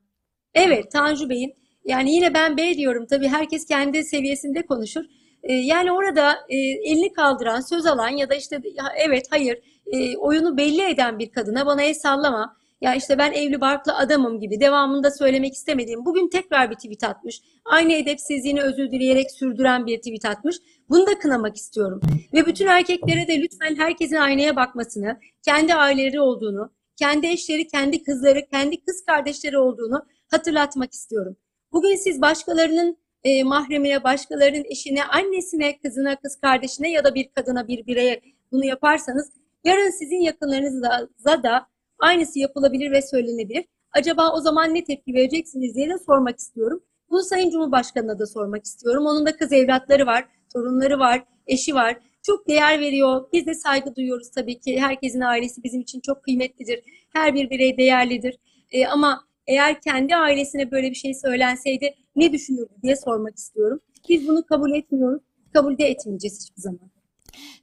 Evet, 0.54 0.92
Tanju 0.92 1.28
Bey'in. 1.28 1.54
Yani 1.84 2.12
yine 2.14 2.34
ben 2.34 2.56
bey 2.56 2.74
diyorum. 2.74 3.06
Tabii 3.06 3.28
herkes 3.28 3.66
kendi 3.66 4.04
seviyesinde 4.04 4.66
konuşur. 4.66 5.04
Ee, 5.42 5.52
yani 5.52 5.92
orada 5.92 6.32
e, 6.48 6.56
elini 6.56 7.12
kaldıran, 7.12 7.60
söz 7.60 7.86
alan 7.86 8.08
ya 8.08 8.30
da 8.30 8.34
işte 8.34 8.62
evet, 8.96 9.26
hayır 9.30 9.58
e, 9.86 10.16
oyunu 10.16 10.56
belli 10.56 10.82
eden 10.82 11.18
bir 11.18 11.32
kadına 11.32 11.66
bana 11.66 11.82
el 11.82 11.94
sallama. 11.94 12.56
Ya 12.80 12.94
işte 12.94 13.18
ben 13.18 13.32
evli 13.32 13.60
barklı 13.60 13.96
adamım 13.96 14.40
gibi 14.40 14.60
devamında 14.60 15.10
söylemek 15.10 15.54
istemediğim. 15.54 16.04
Bugün 16.04 16.28
tekrar 16.28 16.70
bir 16.70 16.74
tweet 16.74 17.04
atmış. 17.04 17.40
Aynı 17.64 17.92
edepsizliğini 17.92 18.62
özür 18.62 18.90
dileyerek 18.90 19.30
sürdüren 19.30 19.86
bir 19.86 19.98
tweet 19.98 20.24
atmış. 20.24 20.56
Bunu 20.88 21.06
da 21.06 21.18
kınamak 21.18 21.56
istiyorum. 21.56 22.00
Ve 22.32 22.46
bütün 22.46 22.66
erkeklere 22.66 23.28
de 23.28 23.40
lütfen 23.42 23.76
herkesin 23.76 24.16
aynaya 24.16 24.56
bakmasını, 24.56 25.20
kendi 25.42 25.74
aileleri 25.74 26.20
olduğunu, 26.20 26.70
kendi 26.96 27.26
eşleri, 27.26 27.68
kendi 27.68 28.02
kızları, 28.02 28.46
kendi 28.46 28.84
kız 28.84 29.04
kardeşleri 29.04 29.58
olduğunu 29.58 30.06
hatırlatmak 30.30 30.92
istiyorum. 30.92 31.36
Bugün 31.72 31.96
siz 31.96 32.20
başkalarının 32.20 32.96
e, 33.24 33.44
mahremine, 33.44 34.04
başkalarının 34.04 34.64
eşine, 34.70 35.04
annesine, 35.04 35.78
kızına, 35.78 36.16
kız 36.16 36.36
kardeşine 36.36 36.90
ya 36.90 37.04
da 37.04 37.14
bir 37.14 37.28
kadına, 37.28 37.68
bir 37.68 37.86
bireye 37.86 38.20
bunu 38.52 38.64
yaparsanız 38.64 39.30
yarın 39.64 39.90
sizin 39.90 40.20
yakınlarınıza 40.20 41.42
da 41.42 41.66
aynısı 41.98 42.38
yapılabilir 42.38 42.90
ve 42.90 43.02
söylenebilir. 43.02 43.64
Acaba 43.92 44.32
o 44.34 44.40
zaman 44.40 44.74
ne 44.74 44.84
tepki 44.84 45.14
vereceksiniz 45.14 45.74
diye 45.74 45.88
de 45.88 45.98
sormak 46.06 46.38
istiyorum. 46.38 46.82
Bunu 47.10 47.22
Sayın 47.22 47.50
Cumhurbaşkanı'na 47.50 48.18
da 48.18 48.26
sormak 48.26 48.64
istiyorum. 48.64 49.06
Onun 49.06 49.26
da 49.26 49.36
kız 49.36 49.52
evlatları 49.52 50.06
var, 50.06 50.24
torunları 50.52 50.98
var, 50.98 51.24
eşi 51.46 51.74
var. 51.74 51.96
Çok 52.22 52.48
değer 52.48 52.80
veriyor. 52.80 53.28
Biz 53.32 53.46
de 53.46 53.54
saygı 53.54 53.96
duyuyoruz 53.96 54.30
tabii 54.30 54.60
ki. 54.60 54.80
Herkesin 54.80 55.20
ailesi 55.20 55.64
bizim 55.64 55.80
için 55.80 56.00
çok 56.00 56.22
kıymetlidir. 56.24 56.80
Her 57.12 57.34
bir 57.34 57.50
birey 57.50 57.76
değerlidir. 57.76 58.38
E, 58.70 58.86
ama 58.86 59.24
eğer 59.46 59.80
kendi 59.80 60.16
ailesine 60.16 60.70
böyle 60.70 60.90
bir 60.90 60.94
şey 60.94 61.14
söylenseydi 61.14 61.94
ne 62.16 62.32
düşünürdü 62.32 62.72
diye 62.82 62.96
sormak 62.96 63.36
istiyorum. 63.36 63.80
Biz 64.08 64.28
bunu 64.28 64.46
kabul 64.46 64.72
etmiyoruz. 64.72 65.22
Kabul 65.52 65.78
de 65.78 65.84
etmeyeceğiz 65.84 66.40
hiçbir 66.42 66.62
zaman. 66.62 66.93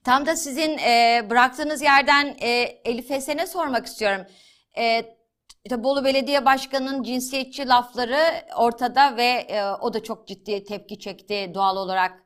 Tam 0.04 0.26
da 0.26 0.36
sizin 0.36 0.78
e, 0.78 1.26
bıraktığınız 1.30 1.82
yerden 1.82 2.36
e, 2.42 2.50
Elif 2.86 3.12
Esen'e 3.12 3.48
sormak 3.48 3.86
istiyorum. 3.86 4.26
E, 4.78 5.16
işte 5.66 5.84
Bolu 5.84 6.06
Belediye 6.06 6.46
Başkanı'nın 6.46 7.04
cinsiyetçi 7.04 7.68
lafları 7.68 8.46
ortada 8.58 9.18
ve 9.18 9.28
e, 9.28 9.66
o 9.66 9.94
da 9.94 10.04
çok 10.04 10.28
ciddi 10.28 10.64
tepki 10.64 11.00
çekti 11.00 11.52
doğal 11.54 11.78
olarak. 11.78 12.22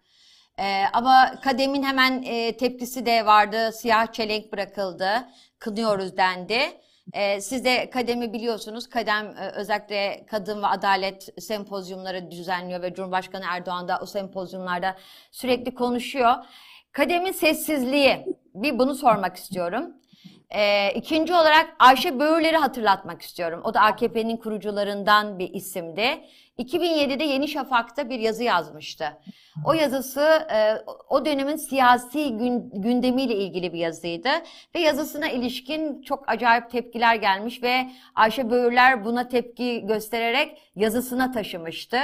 Ee, 0.60 0.84
ama 0.94 1.40
Kadem'in 1.44 1.84
hemen 1.84 2.24
e, 2.24 2.58
tepkisi 2.58 3.06
de 3.06 3.26
vardı. 3.26 3.72
Siyah 3.72 4.14
çelenk 4.14 4.52
bırakıldı. 4.52 5.28
Kınıyoruz 5.60 6.18
dendi. 6.18 6.60
Ee, 7.14 7.42
siz 7.42 7.66
de 7.66 7.90
Kadem'i 7.90 8.34
biliyorsunuz. 8.34 8.90
Kadem 8.90 9.38
e, 9.38 9.52
özellikle 9.56 10.26
kadın 10.30 10.62
ve 10.62 10.68
adalet 10.68 11.30
sempozyumları 11.44 12.32
düzenliyor 12.32 12.82
ve 12.82 12.94
Cumhurbaşkanı 12.94 13.44
Erdoğan 13.50 13.88
da 13.88 14.00
o 14.02 14.06
sempozyumlarda 14.06 14.98
sürekli 15.32 15.76
konuşuyor. 15.76 16.36
Kadem'in 16.96 17.32
sessizliği. 17.32 18.26
Bir 18.56 18.80
bunu 18.80 18.96
sormak 18.96 19.36
istiyorum. 19.36 19.94
Ee, 20.50 20.92
ikinci 20.92 21.34
olarak 21.34 21.76
Ayşe 21.80 22.20
Böğürler'i 22.20 22.58
hatırlatmak 22.58 23.22
istiyorum. 23.22 23.62
O 23.64 23.74
da 23.74 23.82
AKP'nin 23.82 24.38
kurucularından 24.38 25.40
bir 25.40 25.54
isimdi. 25.54 26.22
2007'de 26.60 27.24
Yeni 27.24 27.48
Şafak'ta 27.48 28.10
bir 28.10 28.20
yazı 28.20 28.44
yazmıştı. 28.44 29.06
O 29.66 29.74
yazısı 29.74 30.48
e, 30.54 30.76
o 31.10 31.26
dönemin 31.26 31.56
siyasi 31.56 32.30
gün, 32.38 32.70
gündemiyle 32.74 33.36
ilgili 33.36 33.74
bir 33.74 33.78
yazıydı. 33.78 34.30
Ve 34.76 34.80
yazısına 34.80 35.30
ilişkin 35.30 36.02
çok 36.02 36.30
acayip 36.30 36.70
tepkiler 36.72 37.16
gelmiş 37.16 37.64
ve 37.64 37.90
Ayşe 38.16 38.50
Böğürler 38.50 39.06
buna 39.06 39.28
tepki 39.28 39.86
göstererek 39.86 40.62
yazısına 40.76 41.32
taşımıştı. 41.32 41.98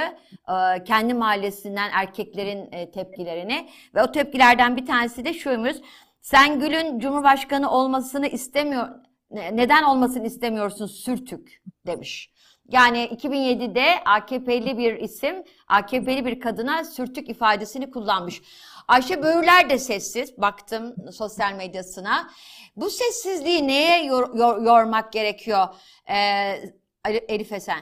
E, 0.48 0.84
kendi 0.84 1.14
mahallesinden 1.14 1.90
erkeklerin 1.92 2.72
e, 2.72 2.90
tepkilerini. 2.90 3.68
Ve 3.94 4.02
o 4.02 4.12
tepkilerden 4.12 4.76
bir 4.76 4.86
tanesi 4.86 5.24
de 5.24 5.34
şuymuş. 5.34 5.76
Sen 6.20 6.60
Gül'ün 6.60 6.98
Cumhurbaşkanı 6.98 7.70
olmasını 7.70 8.26
istemiyor, 8.26 8.88
ne- 9.30 9.56
neden 9.56 9.82
olmasını 9.82 10.26
istemiyorsun 10.26 10.86
sürtük 10.86 11.62
demiş. 11.86 12.32
Yani 12.68 12.98
2007'de 12.98 14.04
AKP'li 14.04 14.78
bir 14.78 14.96
isim, 14.96 15.44
AKP'li 15.68 16.26
bir 16.26 16.40
kadına 16.40 16.84
sürtük 16.84 17.28
ifadesini 17.28 17.90
kullanmış. 17.90 18.42
Ayşe 18.88 19.22
Böğürler 19.22 19.70
de 19.70 19.78
sessiz, 19.78 20.38
baktım 20.38 20.94
sosyal 21.12 21.52
medyasına. 21.52 22.30
Bu 22.76 22.90
sessizliği 22.90 23.68
neye 23.68 24.04
yor- 24.04 24.34
yor- 24.34 24.62
yormak 24.62 25.12
gerekiyor 25.12 25.66
ee, 26.10 27.14
Elif 27.28 27.52
Esen? 27.52 27.80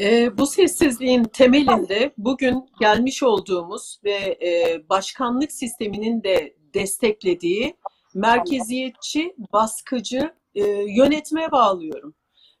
Ee, 0.00 0.38
bu 0.38 0.46
sessizliğin 0.46 1.24
temelinde 1.24 2.12
bugün 2.18 2.70
gelmiş 2.80 3.22
olduğumuz 3.22 4.00
ve 4.04 4.38
e, 4.42 4.82
başkanlık 4.88 5.52
sisteminin 5.52 6.22
de 6.22 6.56
desteklediği 6.74 7.76
merkeziyetçi, 8.14 9.34
baskıcı 9.52 10.34
e, 10.54 10.62
yönetmeye 10.70 11.52
bağlıyorum. 11.52 12.14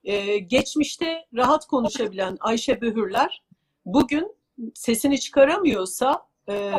E, 0.08 0.38
geçmişte 0.38 1.26
rahat 1.34 1.66
konuşabilen 1.66 2.36
Ayşe 2.40 2.80
Böhürler 2.80 3.42
bugün 3.84 4.36
sesini 4.74 5.20
çıkaramıyorsa 5.20 6.22
e, 6.50 6.72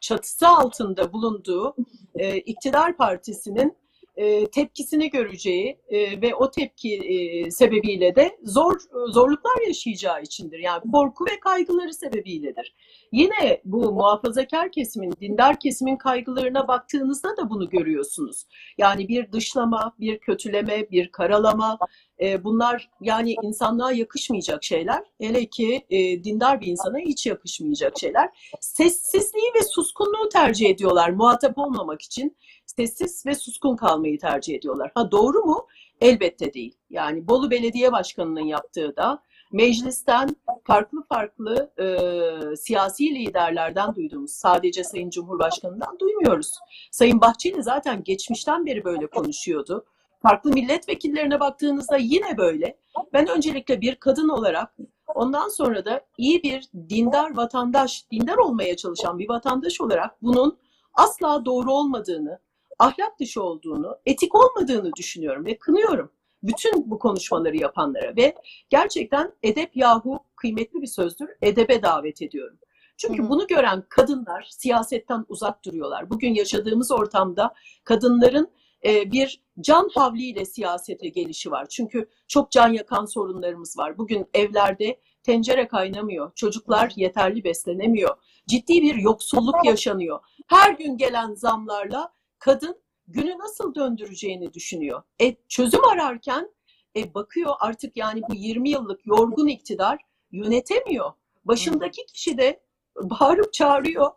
çatısı 0.00 0.48
altında 0.48 1.12
bulunduğu 1.12 1.76
e, 2.14 2.36
iktidar 2.36 2.96
partisinin 2.96 3.76
e, 4.16 4.46
tepkisini 4.46 5.10
göreceği 5.10 5.78
e, 5.88 6.22
ve 6.22 6.34
o 6.34 6.50
tepki 6.50 6.94
e, 6.94 7.50
sebebiyle 7.50 8.16
de 8.16 8.38
zor 8.42 8.80
zorluklar 9.08 9.66
yaşayacağı 9.66 10.22
içindir. 10.22 10.58
Yani 10.58 10.82
korku 10.92 11.24
ve 11.24 11.40
kaygıları 11.40 11.94
sebebiyledir. 11.94 12.74
Yine 13.12 13.60
bu 13.64 13.92
muhafazakar 13.92 14.72
kesimin, 14.72 15.12
dindar 15.20 15.60
kesimin 15.60 15.96
kaygılarına 15.96 16.68
baktığınızda 16.68 17.36
da 17.36 17.50
bunu 17.50 17.68
görüyorsunuz. 17.68 18.44
Yani 18.78 19.08
bir 19.08 19.32
dışlama, 19.32 19.94
bir 20.00 20.18
kötüleme, 20.18 20.90
bir 20.90 21.12
karalama 21.12 21.78
e, 22.20 22.44
bunlar 22.44 22.90
yani 23.00 23.34
insanlığa 23.42 23.92
yakışmayacak 23.92 24.64
şeyler. 24.64 25.04
Hele 25.20 25.46
ki 25.46 25.86
e, 25.90 26.24
dindar 26.24 26.60
bir 26.60 26.66
insana 26.66 26.98
hiç 26.98 27.26
yakışmayacak 27.26 27.98
şeyler. 27.98 28.28
Sessizliği 28.60 29.50
ve 29.54 29.62
suskunluğu 29.62 30.28
tercih 30.28 30.70
ediyorlar 30.70 31.10
muhatap 31.10 31.58
olmamak 31.58 32.02
için 32.02 32.36
sessiz 32.66 33.26
ve 33.26 33.34
suskun 33.34 33.76
kalmayı 33.76 34.18
tercih 34.18 34.54
ediyorlar. 34.54 34.92
Ha 34.94 35.10
doğru 35.10 35.44
mu? 35.44 35.66
Elbette 36.00 36.54
değil. 36.54 36.74
Yani 36.90 37.28
Bolu 37.28 37.50
Belediye 37.50 37.92
Başkanı'nın 37.92 38.44
yaptığı 38.44 38.96
da 38.96 39.22
meclisten 39.52 40.36
farklı 40.64 41.02
farklı 41.08 41.72
e, 41.78 42.56
siyasi 42.56 43.14
liderlerden 43.14 43.94
duyduğumuz 43.94 44.30
sadece 44.30 44.84
Sayın 44.84 45.10
Cumhurbaşkanı'ndan 45.10 45.98
duymuyoruz. 45.98 46.52
Sayın 46.90 47.20
Bahçeli 47.20 47.62
zaten 47.62 48.04
geçmişten 48.04 48.66
beri 48.66 48.84
böyle 48.84 49.06
konuşuyordu. 49.06 49.86
Farklı 50.24 50.50
milletvekillerine 50.50 51.40
baktığınızda 51.40 51.96
yine 51.96 52.36
böyle. 52.36 52.76
Ben 53.12 53.28
öncelikle 53.28 53.80
bir 53.80 53.94
kadın 53.94 54.28
olarak 54.28 54.76
ondan 55.14 55.48
sonra 55.48 55.84
da 55.84 56.00
iyi 56.18 56.42
bir 56.42 56.68
dindar 56.88 57.36
vatandaş, 57.36 58.10
dindar 58.10 58.36
olmaya 58.36 58.76
çalışan 58.76 59.18
bir 59.18 59.28
vatandaş 59.28 59.80
olarak 59.80 60.22
bunun 60.22 60.58
asla 60.94 61.44
doğru 61.44 61.72
olmadığını, 61.72 62.38
ahlak 62.78 63.20
dışı 63.20 63.42
olduğunu, 63.42 63.98
etik 64.06 64.34
olmadığını 64.34 64.92
düşünüyorum 64.96 65.44
ve 65.46 65.58
kınıyorum 65.58 66.10
bütün 66.42 66.90
bu 66.90 66.98
konuşmaları 66.98 67.56
yapanlara 67.56 68.16
ve 68.16 68.34
gerçekten 68.70 69.32
edep 69.42 69.76
yahu 69.76 70.18
kıymetli 70.36 70.82
bir 70.82 70.86
sözdür. 70.86 71.28
Edebe 71.42 71.82
davet 71.82 72.22
ediyorum. 72.22 72.58
Çünkü 72.96 73.28
bunu 73.28 73.46
gören 73.46 73.84
kadınlar 73.88 74.48
siyasetten 74.50 75.24
uzak 75.28 75.64
duruyorlar. 75.64 76.10
Bugün 76.10 76.34
yaşadığımız 76.34 76.90
ortamda 76.92 77.54
kadınların 77.84 78.48
e, 78.84 79.12
bir 79.12 79.42
can 79.60 79.90
havliyle 79.94 80.44
siyasete 80.44 81.08
gelişi 81.08 81.50
var. 81.50 81.68
Çünkü 81.68 82.08
çok 82.28 82.50
can 82.50 82.68
yakan 82.68 83.04
sorunlarımız 83.04 83.78
var. 83.78 83.98
Bugün 83.98 84.26
evlerde 84.34 85.00
tencere 85.22 85.68
kaynamıyor, 85.68 86.34
çocuklar 86.34 86.92
yeterli 86.96 87.44
beslenemiyor, 87.44 88.16
ciddi 88.48 88.82
bir 88.82 88.94
yoksulluk 88.94 89.64
yaşanıyor. 89.64 90.20
Her 90.46 90.72
gün 90.72 90.96
gelen 90.96 91.34
zamlarla 91.34 92.12
kadın 92.38 92.80
günü 93.08 93.38
nasıl 93.38 93.74
döndüreceğini 93.74 94.54
düşünüyor. 94.54 95.02
E, 95.20 95.36
çözüm 95.48 95.84
ararken 95.84 96.50
e, 96.96 97.14
bakıyor 97.14 97.54
artık 97.60 97.96
yani 97.96 98.22
bu 98.28 98.34
20 98.34 98.70
yıllık 98.70 99.06
yorgun 99.06 99.46
iktidar 99.46 99.98
yönetemiyor. 100.32 101.12
Başındaki 101.44 102.06
kişi 102.06 102.38
de 102.38 102.60
bağırıp 103.02 103.52
çağırıyor. 103.52 104.10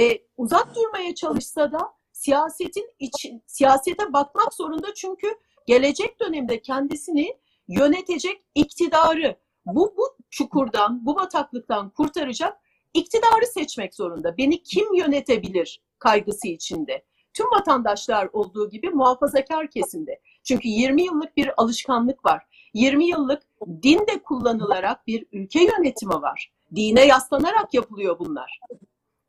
E, 0.00 0.18
uzak 0.36 0.76
durmaya 0.76 1.14
çalışsa 1.14 1.72
da 1.72 1.94
siyasetin 2.22 2.90
için 2.98 3.42
siyasete 3.46 4.12
bakmak 4.12 4.54
zorunda 4.54 4.94
çünkü 4.94 5.26
gelecek 5.66 6.20
dönemde 6.20 6.62
kendisini 6.62 7.38
yönetecek 7.68 8.44
iktidarı 8.54 9.36
bu 9.66 9.94
bu 9.96 10.02
çukurdan, 10.30 11.06
bu 11.06 11.16
bataklıktan 11.16 11.90
kurtaracak 11.90 12.58
iktidarı 12.94 13.46
seçmek 13.46 13.94
zorunda. 13.94 14.36
Beni 14.36 14.62
kim 14.62 14.94
yönetebilir 14.94 15.82
kaygısı 15.98 16.48
içinde. 16.48 17.04
Tüm 17.34 17.46
vatandaşlar 17.46 18.28
olduğu 18.32 18.70
gibi 18.70 18.90
muhafazakar 18.90 19.70
kesimde. 19.70 20.20
Çünkü 20.44 20.68
20 20.68 21.02
yıllık 21.02 21.36
bir 21.36 21.62
alışkanlık 21.62 22.24
var. 22.24 22.42
20 22.74 23.06
yıllık 23.08 23.42
din 23.82 23.98
de 23.98 24.22
kullanılarak 24.22 25.06
bir 25.06 25.26
ülke 25.32 25.62
yönetimi 25.62 26.14
var. 26.14 26.52
Dine 26.74 27.06
yaslanarak 27.06 27.74
yapılıyor 27.74 28.18
bunlar. 28.18 28.60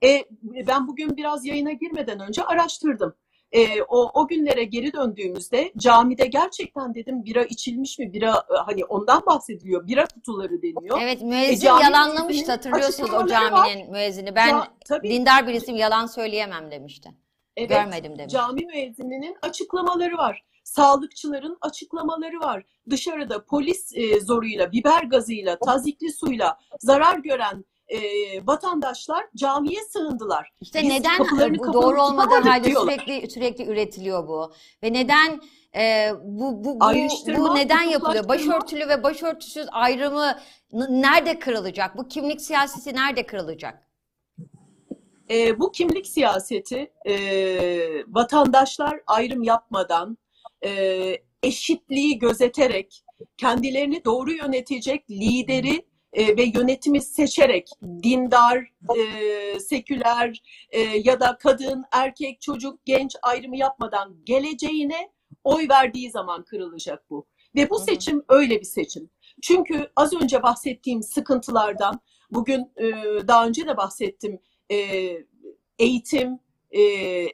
E, 0.04 0.26
ben 0.68 0.88
bugün 0.88 1.18
biraz 1.18 1.46
yayına 1.46 1.72
girmeden 1.72 2.20
önce 2.20 2.44
araştırdım. 2.44 3.16
E, 3.52 3.82
o, 3.82 4.22
o 4.22 4.28
günlere 4.28 4.64
geri 4.64 4.94
döndüğümüzde 4.94 5.72
camide 5.78 6.26
gerçekten 6.26 6.96
dedim 6.96 7.24
bira 7.26 7.44
içilmiş 7.44 8.00
mi? 8.00 8.14
Bira 8.14 8.32
e, 8.32 8.58
hani 8.66 8.86
ondan 8.86 9.26
bahsediliyor. 9.26 9.88
Bira 9.88 10.06
kutuları 10.06 10.62
deniyor. 10.62 11.00
Evet 11.02 11.22
müezzin 11.22 11.68
E, 11.68 11.70
yalanlamıştı 11.70 12.52
hatırlıyorsunuz 12.52 13.14
o 13.14 13.28
caminin 13.28 13.92
müezzini. 13.92 14.36
Ben 14.36 14.48
Ya, 14.48 14.68
tabii 14.88 15.10
dindar 15.10 15.48
bir 15.48 15.54
isim 15.54 15.76
yalan 15.76 16.06
söyleyemem 16.06 16.72
demişti. 16.72 17.10
evet, 17.58 17.70
Görmedim 17.70 18.18
demiş. 18.18 18.34
cami 18.34 18.66
müezzininin 18.66 19.38
açıklamaları 19.42 20.18
var. 20.18 20.44
Sağlıkçıların 20.64 21.58
açıklamaları 21.62 22.40
var. 22.40 22.64
Dışarıda 22.90 23.46
polis 23.46 23.92
e, 23.96 24.20
zoruyla, 24.20 24.72
biber 24.72 25.04
gazıyla, 25.04 25.60
tazikli 25.60 26.12
suyla 26.12 26.60
zarar 26.80 27.18
gören 27.18 27.66
e, 27.94 28.48
vatandaşlar 28.48 29.26
camiye 29.36 29.82
sığındılar. 29.84 30.50
İşte 30.62 30.82
Biz 30.82 30.90
neden 30.90 31.20
bu 31.60 31.74
doğru 31.74 32.02
olmadığı 32.02 32.50
halde 32.50 32.64
diyorlar. 32.64 32.94
sürekli 32.94 33.32
sürekli 33.32 33.66
üretiliyor 33.66 34.28
bu 34.28 34.54
ve 34.84 34.94
neden 34.94 35.42
e, 35.76 36.12
bu 36.24 36.64
bu 36.64 36.80
bu, 36.80 37.38
bu 37.38 37.56
neden 37.56 37.82
yapılıyor? 37.82 38.28
Başörtülü 38.28 38.88
ve 38.88 39.04
başörtüsüz 39.04 39.68
ayrımı 39.72 40.40
nerede 40.90 41.40
kırılacak? 41.40 41.98
Bu 41.98 42.08
kimlik 42.08 42.42
siyaseti 42.42 42.96
nerede 42.96 43.26
kırılacak? 43.26 43.90
E, 45.30 45.60
bu 45.60 45.72
kimlik 45.72 46.08
siyaseti 46.08 46.92
e, 47.06 47.16
vatandaşlar 48.08 49.00
ayrım 49.08 49.44
yapmadan, 49.44 50.18
e, 50.66 51.18
eşitliği 51.44 52.20
gözeterek, 52.20 53.04
kendilerini 53.38 54.06
doğru 54.06 54.32
yönetecek 54.32 55.10
lideri 55.10 55.93
e, 56.14 56.38
ve 56.38 56.44
yönetimi 56.44 57.02
seçerek 57.02 57.70
dindar, 58.04 58.58
e, 58.98 59.60
seküler 59.60 60.42
e, 60.70 60.80
ya 60.82 61.20
da 61.20 61.38
kadın, 61.38 61.86
erkek, 61.92 62.42
çocuk, 62.42 62.86
genç 62.86 63.16
ayrımı 63.22 63.58
yapmadan 63.58 64.16
geleceğine 64.24 65.12
oy 65.44 65.68
verdiği 65.70 66.12
zaman 66.12 66.44
kırılacak 66.44 67.10
bu. 67.10 67.26
Ve 67.56 67.70
bu 67.70 67.80
seçim 67.80 68.24
öyle 68.30 68.60
bir 68.60 68.66
seçim. 68.66 69.10
Çünkü 69.42 69.92
az 69.96 70.14
önce 70.14 70.44
bahsettiğim 70.44 71.04
sıkıntılardan, 71.04 72.00
bugün 72.32 72.72
e, 72.78 72.92
daha 73.28 73.48
önce 73.48 73.68
de 73.68 73.78
bahsettim, 73.78 74.40
e, 74.72 74.78
eğitim, 75.80 76.40
e, 76.72 76.82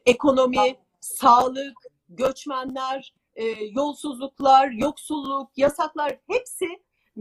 ekonomi, 0.05 0.75
sağlık, 0.99 1.77
göçmenler, 2.09 3.13
e, 3.36 3.45
yolsuzluklar, 3.65 4.71
yoksulluk, 4.71 5.57
yasaklar 5.57 6.17
hepsi 6.27 6.67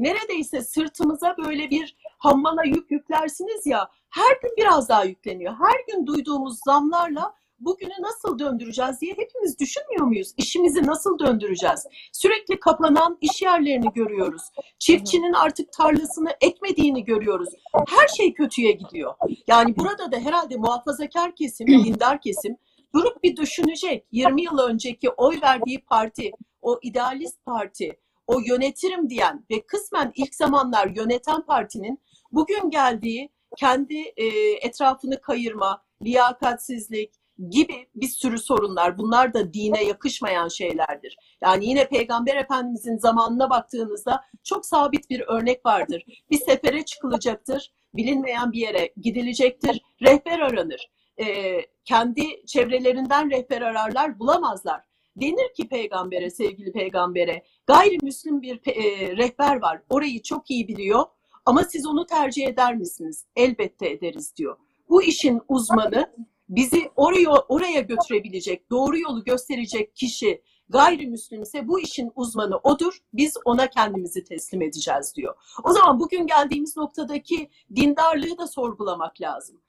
neredeyse 0.03 0.61
sırtımıza 0.61 1.37
böyle 1.45 1.71
bir 1.71 1.97
hammala 2.19 2.65
yük 2.65 2.91
yüklersiniz 2.91 3.67
ya 3.67 3.91
her 4.11 4.41
gün 4.43 4.51
biraz 4.57 4.89
daha 4.89 5.05
yükleniyor. 5.05 5.53
Her 5.53 5.95
gün 5.95 6.07
duyduğumuz 6.07 6.59
zamlarla 6.67 7.35
bugünü 7.61 7.93
nasıl 8.01 8.39
döndüreceğiz 8.39 9.01
diye 9.01 9.13
hepimiz 9.13 9.59
düşünmüyor 9.59 10.07
muyuz? 10.07 10.35
İşimizi 10.37 10.87
nasıl 10.87 11.19
döndüreceğiz? 11.19 11.87
Sürekli 12.13 12.61
kapanan 12.61 13.19
iş 13.21 13.43
yerlerini 13.43 13.93
görüyoruz. 13.93 14.43
Çiftçinin 14.79 15.33
artık 15.33 15.73
tarlasını 15.73 16.31
ekmediğini 16.41 17.05
görüyoruz. 17.05 17.49
Her 17.89 18.09
şey 18.09 18.35
kötüye 18.35 18.73
gidiyor. 18.73 19.15
Yani 19.47 19.77
burada 19.77 20.13
da 20.13 20.17
herhalde 20.17 20.57
muhafazakar 20.57 21.35
kesim, 21.35 21.67
dindar 21.85 22.21
kesim 22.21 22.57
durup 22.95 23.23
bir 23.23 23.37
düşünecek. 23.37 24.07
20 24.13 24.43
yıl 24.43 24.59
önceki 24.59 25.11
oy 25.11 25.39
verdiği 25.43 25.85
parti, 25.85 26.31
o 26.63 26.79
idealist 26.83 27.45
parti, 27.45 28.01
o 28.29 28.41
yönetirim 28.41 29.11
diyen 29.11 29.47
ve 29.51 29.67
kısmen 29.67 30.13
ilk 30.15 30.35
zamanlar 30.35 30.87
yöneten 30.97 31.43
partinin 31.43 32.03
bugün 32.33 32.71
geldiği 32.71 33.33
kendi 33.57 33.99
e, 34.17 34.27
etrafını 34.53 35.21
kayırma, 35.21 35.83
liyakatsizlik 36.03 37.15
gibi 37.51 37.89
bir 37.95 38.09
sürü 38.09 38.39
sorunlar. 38.39 38.99
Bunlar 38.99 39.35
da 39.35 39.53
dine 39.53 39.85
yakışmayan 39.85 40.49
şeylerdir. 40.49 41.17
Yani 41.43 41.67
yine 41.67 41.89
Peygamber 41.89 42.37
Efendimizin 42.37 42.99
zamanına 42.99 43.51
baktığınızda 43.51 44.25
çok 44.45 44.67
sabit 44.67 45.11
bir 45.11 45.21
örnek 45.21 45.67
vardır. 45.67 46.05
Bir 46.31 46.39
sefere 46.39 46.85
çıkılacaktır, 46.85 47.73
bilinmeyen 47.95 48.53
bir 48.53 48.59
yere 48.59 48.93
gidilecektir, 48.97 49.83
rehber 50.03 50.39
aranır. 50.39 50.91
E, 51.21 51.57
kendi 51.85 52.47
çevrelerinden 52.47 53.31
rehber 53.31 53.63
ararlar, 53.63 54.19
bulamazlar. 54.19 54.88
Denir 55.21 55.55
ki 55.55 55.69
peygambere, 55.69 56.31
sevgili 56.31 56.73
peygambere, 56.73 57.43
gayrimüslim 57.67 58.43
bir 58.43 58.61
e, 58.67 59.17
rehber 59.17 59.63
var. 59.63 59.83
Orayı 59.89 60.23
çok 60.23 60.51
iyi 60.51 60.69
biliyor 60.69 61.05
ama 61.47 61.65
siz 61.65 61.87
onu 61.87 62.07
tercih 62.07 62.47
eder 62.47 62.77
misiniz? 62.77 63.27
Elbette 63.37 63.91
ederiz 63.91 64.37
diyor. 64.37 64.57
Bu 64.89 65.03
işin 65.03 65.41
uzmanı 65.49 66.15
bizi 66.49 66.91
oraya 66.97 67.31
oraya 67.31 67.81
götürebilecek, 67.81 68.71
doğru 68.71 68.99
yolu 68.99 69.25
gösterecek 69.25 69.97
kişi 69.97 70.43
gayrimüslimse 70.69 71.69
bu 71.69 71.81
işin 71.81 72.13
uzmanı 72.15 72.57
odur. 72.57 72.99
Biz 73.13 73.37
ona 73.45 73.71
kendimizi 73.71 74.25
teslim 74.25 74.63
edeceğiz 74.63 75.13
diyor. 75.17 75.35
O 75.65 75.73
zaman 75.73 76.01
bugün 76.01 76.27
geldiğimiz 76.27 76.77
noktadaki 76.77 77.51
dindarlığı 77.77 78.39
da 78.39 78.47
sorgulamak 78.47 79.21
lazım. 79.21 79.61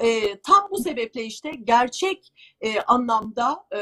E, 0.00 0.40
tam 0.40 0.68
bu 0.70 0.76
sebeple 0.76 1.24
işte 1.24 1.50
gerçek 1.64 2.32
e, 2.60 2.80
anlamda 2.80 3.66
e, 3.72 3.78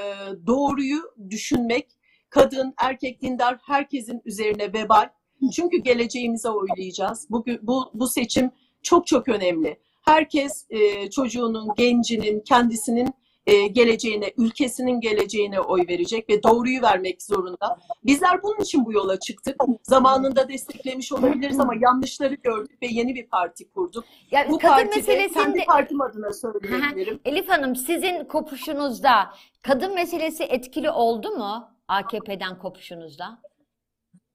doğruyu 0.46 0.98
düşünmek, 1.30 1.90
kadın, 2.30 2.74
erkek, 2.76 3.22
dindar 3.22 3.58
herkesin 3.66 4.22
üzerine 4.24 4.72
vebal. 4.72 5.08
Çünkü 5.52 5.76
geleceğimize 5.76 6.48
oylayacağız. 6.48 7.26
Bugün 7.30 7.58
bu, 7.62 7.90
bu 7.94 8.08
seçim 8.08 8.50
çok 8.82 9.06
çok 9.06 9.28
önemli. 9.28 9.80
Herkes 10.02 10.66
e, 10.70 11.10
çocuğunun, 11.10 11.68
gencinin, 11.76 12.40
kendisinin 12.40 13.14
e, 13.46 13.66
geleceğine, 13.66 14.32
ülkesinin 14.36 15.00
geleceğine 15.00 15.60
oy 15.60 15.84
verecek 15.88 16.30
ve 16.30 16.42
doğruyu 16.42 16.82
vermek 16.82 17.22
zorunda. 17.22 17.78
Bizler 18.04 18.42
bunun 18.42 18.60
için 18.60 18.86
bu 18.86 18.92
yola 18.92 19.18
çıktık. 19.20 19.56
Zamanında 19.82 20.48
desteklemiş 20.48 21.12
olabiliriz 21.12 21.60
ama 21.60 21.74
yanlışları 21.80 22.34
gördük 22.34 22.82
ve 22.82 22.86
yeni 22.86 23.14
bir 23.14 23.26
parti 23.26 23.70
kurduk. 23.70 24.04
Ya 24.30 24.46
Bu 24.50 24.58
kadın 24.58 24.90
partide 24.90 25.28
kendi 25.28 25.64
partim 25.64 26.00
adına 26.00 26.32
söyleyebilirim. 26.32 27.20
Elif 27.24 27.48
Hanım 27.48 27.76
sizin 27.76 28.24
kopuşunuzda 28.24 29.34
kadın 29.62 29.94
meselesi 29.94 30.44
etkili 30.44 30.90
oldu 30.90 31.30
mu 31.30 31.68
AKP'den 31.88 32.58
kopuşunuzda? 32.58 33.38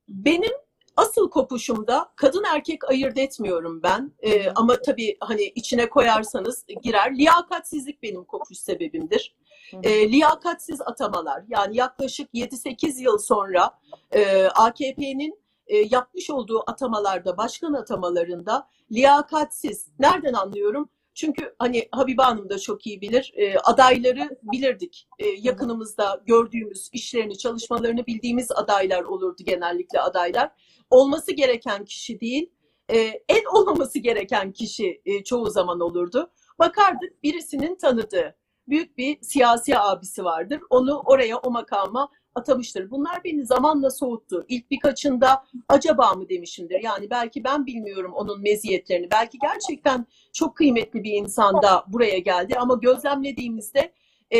Benim 0.09 0.51
asıl 0.99 1.29
kopuşumda 1.29 2.11
kadın 2.15 2.43
erkek 2.55 2.89
ayırt 2.89 3.17
etmiyorum 3.17 3.83
ben. 3.83 4.11
Ee, 4.19 4.49
ama 4.55 4.81
tabii 4.81 5.17
hani 5.19 5.43
içine 5.43 5.89
koyarsanız 5.89 6.65
girer. 6.83 7.17
Liyakatsizlik 7.17 8.03
benim 8.03 8.23
kopuş 8.23 8.57
sebebimdir. 8.57 9.35
Ee, 9.83 10.11
liyakatsiz 10.11 10.81
atamalar 10.81 11.43
yani 11.49 11.77
yaklaşık 11.77 12.33
7-8 12.33 13.01
yıl 13.01 13.17
sonra 13.17 13.79
e, 14.11 14.45
AKP'nin 14.45 15.39
e, 15.67 15.77
yapmış 15.77 16.29
olduğu 16.29 16.63
atamalarda, 16.67 17.37
başkan 17.37 17.73
atamalarında 17.73 18.67
liyakatsiz. 18.91 19.87
Nereden 19.99 20.33
anlıyorum? 20.33 20.89
Çünkü 21.13 21.55
hani 21.59 21.87
Habibe 21.91 22.21
Hanım 22.21 22.49
da 22.49 22.59
çok 22.59 22.87
iyi 22.87 23.01
bilir. 23.01 23.33
E, 23.35 23.57
adayları 23.57 24.29
bilirdik. 24.41 25.07
E, 25.19 25.27
yakınımızda 25.27 26.23
gördüğümüz 26.25 26.89
işlerini, 26.93 27.37
çalışmalarını 27.37 28.05
bildiğimiz 28.07 28.51
adaylar 28.51 29.03
olurdu 29.03 29.43
genellikle 29.45 29.99
adaylar. 29.99 30.51
Olması 30.89 31.31
gereken 31.31 31.85
kişi 31.85 32.21
değil, 32.21 32.51
e, 32.89 32.97
en 33.29 33.45
olmaması 33.53 33.99
gereken 33.99 34.51
kişi 34.51 35.01
e, 35.05 35.23
çoğu 35.23 35.49
zaman 35.49 35.79
olurdu. 35.79 36.31
Bakardık 36.59 37.23
birisinin 37.23 37.75
tanıdığı 37.75 38.35
büyük 38.69 38.97
bir 38.97 39.17
siyasi 39.21 39.77
abisi 39.77 40.23
vardır. 40.23 40.61
Onu 40.69 41.01
oraya 41.05 41.37
o 41.37 41.51
makama 41.51 42.09
atamıştır. 42.35 42.91
Bunlar 42.91 43.23
beni 43.23 43.45
zamanla 43.45 43.89
soğuttu. 43.89 44.45
İlk 44.47 44.71
birkaçında 44.71 45.43
acaba 45.69 46.13
mı 46.13 46.29
demişimdir. 46.29 46.83
Yani 46.83 47.09
belki 47.09 47.43
ben 47.43 47.65
bilmiyorum 47.65 48.13
onun 48.13 48.41
meziyetlerini. 48.41 49.11
Belki 49.11 49.37
gerçekten 49.39 50.05
çok 50.33 50.55
kıymetli 50.55 51.03
bir 51.03 51.13
insan 51.13 51.61
da 51.61 51.83
buraya 51.87 52.19
geldi 52.19 52.55
ama 52.59 52.75
gözlemlediğimizde 52.75 53.93
e, 54.31 54.39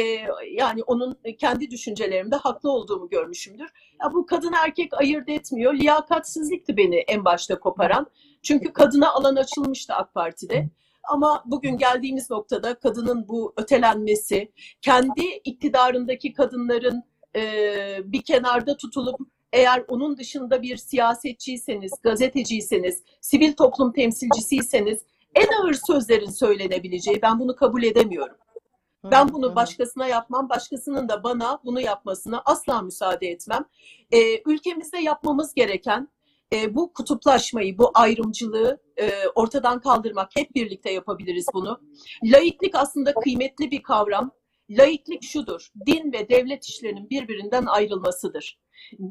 yani 0.52 0.84
onun 0.84 1.18
kendi 1.38 1.72
düşüncelerimde 1.72 2.36
haklı 2.36 2.72
olduğumu 2.72 3.10
görmüşümdür. 3.10 3.70
Ya 4.04 4.14
bu 4.14 4.26
kadın 4.26 4.54
erkek 4.66 4.94
ayırt 4.94 5.30
etmiyor. 5.30 5.74
Liyakatsizlikti 5.74 6.78
beni 6.78 6.96
en 6.96 7.26
başta 7.26 7.60
koparan. 7.60 8.08
Çünkü 8.42 8.74
kadına 8.74 9.12
alan 9.12 9.36
açılmıştı 9.36 9.94
AK 9.94 10.14
Parti'de. 10.14 10.70
Ama 11.10 11.44
bugün 11.46 11.78
geldiğimiz 11.78 12.30
noktada 12.30 12.80
kadının 12.80 13.28
bu 13.28 13.54
ötelenmesi, 13.58 14.52
kendi 14.82 15.22
iktidarındaki 15.44 16.34
kadınların 16.34 17.04
e, 17.36 17.42
bir 18.06 18.22
kenarda 18.22 18.78
tutulup 18.78 19.20
eğer 19.54 19.84
onun 19.88 20.18
dışında 20.18 20.62
bir 20.62 20.78
siyasetçiyseniz, 20.78 21.92
gazeteciyseniz, 22.04 23.04
sivil 23.22 23.54
toplum 23.54 23.94
temsilcisiyseniz 23.94 25.04
en 25.36 25.48
ağır 25.62 25.76
sözlerin 25.88 26.30
söylenebileceği 26.30 27.22
ben 27.22 27.40
bunu 27.40 27.56
kabul 27.56 27.84
edemiyorum. 27.84 28.38
Ben 29.04 29.34
bunu 29.34 29.56
başkasına 29.56 30.08
yapmam, 30.08 30.50
başkasının 30.50 31.10
da 31.10 31.24
bana 31.24 31.60
bunu 31.66 31.82
yapmasına 31.82 32.42
asla 32.46 32.82
müsaade 32.82 33.28
etmem. 33.28 33.66
Ee, 34.12 34.42
ülkemizde 34.46 34.98
yapmamız 34.98 35.54
gereken 35.54 36.10
e, 36.54 36.76
bu 36.76 36.94
kutuplaşmayı, 36.94 37.78
bu 37.78 37.92
ayrımcılığı 37.94 38.80
e, 38.98 39.12
ortadan 39.36 39.80
kaldırmak. 39.82 40.36
Hep 40.36 40.56
birlikte 40.56 40.92
yapabiliriz 40.92 41.46
bunu. 41.54 41.80
Laiklik 42.24 42.76
aslında 42.76 43.14
kıymetli 43.14 43.72
bir 43.72 43.84
kavram. 43.84 44.32
Laiklik 44.70 45.24
şudur, 45.24 45.68
din 45.86 46.14
ve 46.14 46.30
devlet 46.30 46.66
işlerinin 46.66 47.10
birbirinden 47.10 47.66
ayrılmasıdır. 47.66 48.60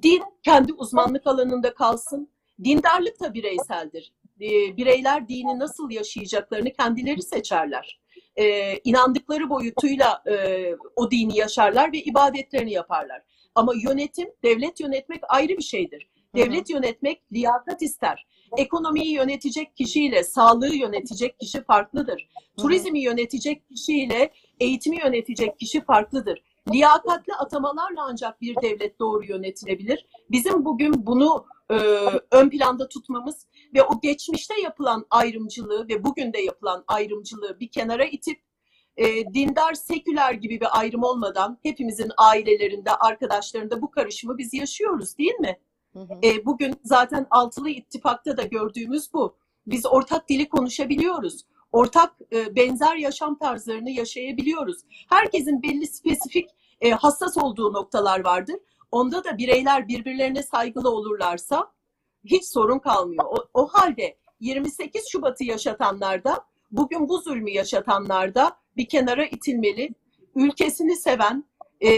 Din 0.03 0.23
kendi 0.43 0.73
uzmanlık 0.73 1.27
alanında 1.27 1.75
kalsın, 1.75 2.31
dindarlık 2.65 3.21
da 3.21 3.35
bireyseldir. 3.35 4.13
E, 4.41 4.77
bireyler 4.77 5.29
dini 5.29 5.59
nasıl 5.59 5.91
yaşayacaklarını 5.91 6.73
kendileri 6.73 7.23
seçerler. 7.23 8.01
E, 8.37 8.77
inandıkları 8.79 9.51
boyutuyla 9.51 10.23
e, 10.27 10.75
o 10.97 11.11
dini 11.11 11.39
yaşarlar 11.39 11.93
ve 11.93 11.99
ibadetlerini 11.99 12.73
yaparlar. 12.73 13.23
Ama 13.55 13.73
yönetim, 13.89 14.29
devlet 14.45 14.81
yönetmek 14.81 15.21
ayrı 15.29 15.57
bir 15.57 15.63
şeydir. 15.63 16.09
Devlet 16.37 16.71
yönetmek 16.71 17.33
liyakat 17.33 17.83
ister. 17.83 18.27
Ekonomiyi 18.57 19.13
yönetecek 19.13 19.77
kişiyle 19.77 20.25
sağlığı 20.25 20.75
yönetecek 20.75 21.41
kişi 21.41 21.65
farklıdır. 21.65 22.29
Turizmi 22.57 23.01
yönetecek 23.01 23.69
kişiyle 23.69 24.33
eğitimi 24.61 24.99
yönetecek 25.05 25.59
kişi 25.59 25.85
farklıdır. 25.85 26.43
Liyakatli 26.73 27.35
atamalarla 27.35 28.05
ancak 28.05 28.41
bir 28.41 28.57
devlet 28.63 28.99
doğru 28.99 29.25
yönetilebilir. 29.25 30.07
Bizim 30.31 30.65
bugün 30.65 31.07
bunu 31.07 31.47
e, 31.71 31.75
ön 32.31 32.51
planda 32.51 32.89
tutmamız 32.89 33.47
ve 33.75 33.83
o 33.83 34.01
geçmişte 34.01 34.61
yapılan 34.61 35.07
ayrımcılığı 35.11 35.89
ve 35.89 36.05
bugün 36.05 36.33
de 36.33 36.41
yapılan 36.41 36.85
ayrımcılığı 36.89 37.61
bir 37.61 37.69
kenara 37.69 38.05
itip 38.05 38.41
e, 38.97 39.35
dindar, 39.35 39.75
seküler 39.75 40.33
gibi 40.33 40.61
bir 40.61 40.79
ayrım 40.79 41.03
olmadan 41.03 41.59
hepimizin 41.63 42.11
ailelerinde, 42.17 42.91
arkadaşlarında 42.91 43.83
bu 43.83 43.91
karışımı 43.91 44.39
biz 44.39 44.55
yaşıyoruz 44.55 45.19
değil 45.19 45.35
mi? 45.35 45.59
E, 45.97 46.47
bugün 46.47 46.75
zaten 46.85 47.27
altılı 47.31 47.71
ittifakta 47.71 48.37
da 48.37 48.43
gördüğümüz 48.43 49.13
bu. 49.13 49.37
Biz 49.67 49.87
ortak 49.87 50.29
dili 50.29 50.49
konuşabiliyoruz. 50.49 51.45
Ortak 51.73 52.15
e, 52.33 52.57
benzer 52.57 52.97
yaşam 52.97 53.39
tarzlarını 53.39 53.91
yaşayabiliyoruz. 53.91 54.77
Herkesin 55.09 55.63
belli 55.63 55.87
spesifik 55.87 56.51
e, 56.81 56.91
hassas 56.91 57.37
olduğu 57.37 57.73
noktalar 57.73 58.25
vardır. 58.25 58.57
Onda 58.93 59.25
da 59.25 59.39
bireyler 59.39 59.89
birbirlerine 59.89 60.43
saygılı 60.43 60.91
olurlarsa 60.91 61.73
hiç 62.25 62.45
sorun 62.45 62.79
kalmıyor. 62.79 63.25
O, 63.25 63.37
o 63.55 63.67
halde 63.67 64.17
28 64.41 65.09
Şubat'ı 65.09 65.45
yaşatanlar 65.45 66.25
da 66.25 66.45
bugün 66.71 67.09
bu 67.09 67.19
zulmü 67.19 67.51
yaşatanlar 67.51 68.35
da 68.35 68.57
bir 68.77 68.89
kenara 68.89 69.27
itilmeli. 69.27 69.91
Ülkesini 70.35 70.97
seven 70.97 71.45
e, 71.83 71.91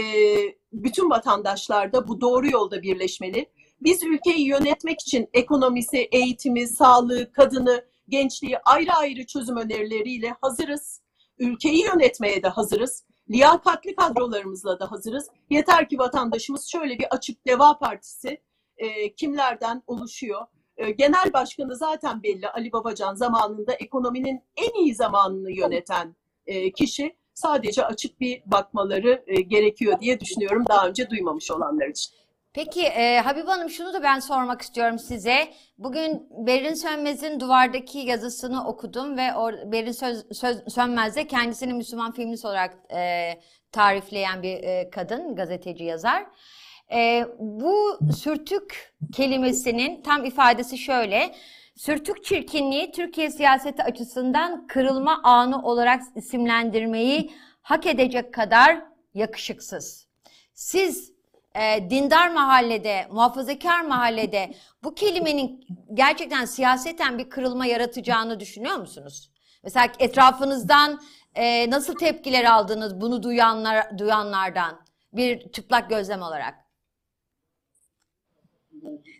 bütün 0.73 1.09
vatandaşlar 1.09 1.93
da 1.93 2.07
bu 2.07 2.21
doğru 2.21 2.49
yolda 2.49 2.81
birleşmeli. 2.81 3.49
Biz 3.81 4.03
ülkeyi 4.03 4.47
yönetmek 4.47 5.01
için 5.01 5.29
ekonomisi, 5.33 5.97
eğitimi, 5.97 6.67
sağlığı, 6.67 7.31
kadını, 7.31 7.85
gençliği 8.09 8.57
ayrı 8.57 8.93
ayrı 8.93 9.25
çözüm 9.25 9.57
önerileriyle 9.57 10.35
hazırız. 10.41 11.01
Ülkeyi 11.39 11.85
yönetmeye 11.85 12.43
de 12.43 12.47
hazırız. 12.47 13.05
Liyakatli 13.29 13.95
kadrolarımızla 13.95 14.79
da 14.79 14.91
hazırız. 14.91 15.27
Yeter 15.49 15.89
ki 15.89 15.99
vatandaşımız 15.99 16.67
şöyle 16.67 16.99
bir 16.99 17.15
açık 17.15 17.47
Deva 17.47 17.77
Partisi 17.77 18.41
e, 18.77 19.13
kimlerden 19.13 19.83
oluşuyor? 19.87 20.41
E, 20.77 20.91
genel 20.91 21.33
başkanı 21.33 21.75
zaten 21.75 22.23
belli 22.23 22.49
Ali 22.49 22.71
Babacan 22.71 23.15
zamanında 23.15 23.73
ekonominin 23.73 24.41
en 24.55 24.83
iyi 24.83 24.95
zamanını 24.95 25.51
yöneten 25.51 26.15
e, 26.45 26.71
kişi. 26.71 27.15
Sadece 27.33 27.85
açık 27.85 28.21
bir 28.21 28.41
bakmaları 28.45 29.23
e, 29.27 29.41
gerekiyor 29.41 29.99
diye 29.99 30.19
düşünüyorum 30.19 30.65
daha 30.69 30.87
önce 30.87 31.09
duymamış 31.09 31.51
olanlar 31.51 31.87
için. 31.87 32.13
Peki 32.53 32.81
e, 32.81 33.19
Habib 33.19 33.47
Hanım 33.47 33.69
şunu 33.69 33.93
da 33.93 34.03
ben 34.03 34.19
sormak 34.19 34.61
istiyorum 34.61 34.99
size. 34.99 35.53
Bugün 35.77 36.27
Berin 36.47 36.73
Sönmez'in 36.73 37.39
duvardaki 37.39 37.99
yazısını 37.99 38.67
okudum 38.67 39.17
ve 39.17 39.35
or, 39.35 39.53
Berin 39.71 39.91
Söz, 39.91 40.25
Söz- 40.31 40.73
Sönmez 40.73 41.15
de 41.15 41.27
kendisini 41.27 41.73
Müslüman 41.73 42.11
feminist 42.11 42.45
olarak 42.45 42.77
e, 42.93 43.31
tarifleyen 43.71 44.43
bir 44.43 44.63
e, 44.63 44.89
kadın, 44.89 45.35
gazeteci, 45.35 45.83
yazar. 45.83 46.25
E, 46.93 47.25
bu 47.39 47.99
sürtük 48.17 48.93
kelimesinin 49.13 50.01
tam 50.01 50.25
ifadesi 50.25 50.77
şöyle. 50.77 51.35
Sürtük 51.75 52.23
çirkinliği 52.23 52.91
Türkiye 52.91 53.29
siyaseti 53.31 53.83
açısından 53.83 54.67
kırılma 54.67 55.21
anı 55.23 55.63
olarak 55.63 56.01
isimlendirmeyi 56.15 57.31
hak 57.61 57.87
edecek 57.87 58.33
kadar 58.33 58.81
yakışıksız. 59.13 60.07
Siz 60.53 61.20
e, 61.55 61.89
dindar 61.89 62.29
mahallede, 62.29 63.07
muhafazakar 63.11 63.81
mahallede 63.81 64.51
bu 64.83 64.95
kelimenin 64.95 65.65
gerçekten 65.93 66.45
siyaseten 66.45 67.17
bir 67.17 67.29
kırılma 67.29 67.65
yaratacağını 67.65 68.39
düşünüyor 68.39 68.75
musunuz? 68.75 69.31
Mesela 69.63 69.87
etrafınızdan 69.99 70.99
e, 71.35 71.69
nasıl 71.69 71.95
tepkiler 71.95 72.45
aldınız 72.45 73.01
bunu 73.01 73.23
duyanlar 73.23 73.97
duyanlardan 73.97 74.81
bir 75.13 75.51
çıplak 75.51 75.89
gözlem 75.89 76.21
olarak? 76.21 76.55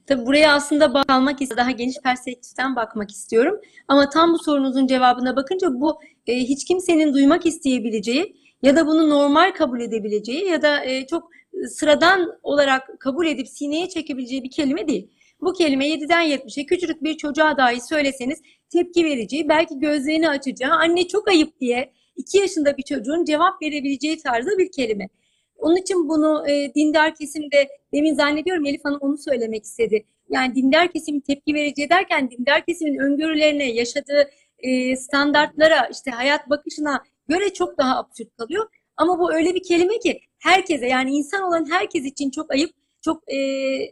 Tabii 0.07 0.25
buraya 0.25 0.53
aslında 0.53 0.93
bakmak. 0.93 1.39
Daha 1.57 1.71
geniş 1.71 1.95
perspektiften 2.03 2.75
bakmak 2.75 3.11
istiyorum. 3.11 3.61
Ama 3.87 4.09
tam 4.09 4.33
bu 4.33 4.39
sorunuzun 4.39 4.87
cevabına 4.87 5.35
bakınca 5.35 5.67
bu 5.71 5.99
e, 6.27 6.35
hiç 6.35 6.65
kimsenin 6.65 7.13
duymak 7.13 7.45
isteyebileceği 7.45 8.35
ya 8.63 8.75
da 8.75 8.87
bunu 8.87 9.09
normal 9.09 9.51
kabul 9.51 9.81
edebileceği 9.81 10.45
ya 10.45 10.61
da 10.61 10.83
e, 10.85 11.07
çok 11.07 11.29
sıradan 11.69 12.39
olarak 12.43 12.99
kabul 12.99 13.27
edip 13.27 13.47
sineye 13.47 13.89
çekebileceği 13.89 14.43
bir 14.43 14.51
kelime 14.51 14.87
değil. 14.87 15.11
Bu 15.41 15.53
kelime 15.53 15.87
7'den 15.87 16.27
70'e 16.27 16.65
küçücük 16.65 17.03
bir 17.03 17.17
çocuğa 17.17 17.57
dahi 17.57 17.81
söyleseniz 17.81 18.41
tepki 18.69 19.05
vereceği, 19.05 19.49
belki 19.49 19.79
gözlerini 19.79 20.29
açacağı, 20.29 20.71
anne 20.71 21.07
çok 21.07 21.27
ayıp 21.27 21.59
diye 21.59 21.93
2 22.15 22.37
yaşında 22.37 22.77
bir 22.77 22.83
çocuğun 22.83 23.25
cevap 23.25 23.61
verebileceği 23.61 24.17
tarzda 24.17 24.57
bir 24.57 24.71
kelime. 24.71 25.09
Onun 25.57 25.75
için 25.75 26.09
bunu 26.09 26.49
e, 26.49 26.73
dindar 26.75 27.15
kesimde 27.15 27.67
demin 27.93 28.13
zannediyorum 28.13 28.65
Elif 28.65 28.85
Hanım 28.85 28.99
onu 29.01 29.17
söylemek 29.17 29.63
istedi. 29.63 30.05
Yani 30.29 30.55
dindar 30.55 30.91
kesimin 30.91 31.19
tepki 31.19 31.53
vereceği 31.53 31.89
derken 31.89 32.31
dindar 32.31 32.65
kesimin 32.65 32.97
öngörülerine, 32.97 33.71
yaşadığı 33.71 34.29
e, 34.59 34.95
standartlara, 34.95 35.87
işte 35.91 36.11
hayat 36.11 36.49
bakışına 36.49 37.03
göre 37.27 37.53
çok 37.53 37.77
daha 37.77 37.97
absürt 37.97 38.37
kalıyor. 38.37 38.67
Ama 38.97 39.19
bu 39.19 39.33
öyle 39.33 39.55
bir 39.55 39.63
kelime 39.63 39.99
ki 39.99 40.19
herkese 40.41 40.87
yani 40.87 41.11
insan 41.11 41.43
olan 41.43 41.71
herkes 41.71 42.05
için 42.05 42.31
çok 42.31 42.51
ayıp, 42.51 42.71
çok 43.01 43.23
e, 43.27 43.37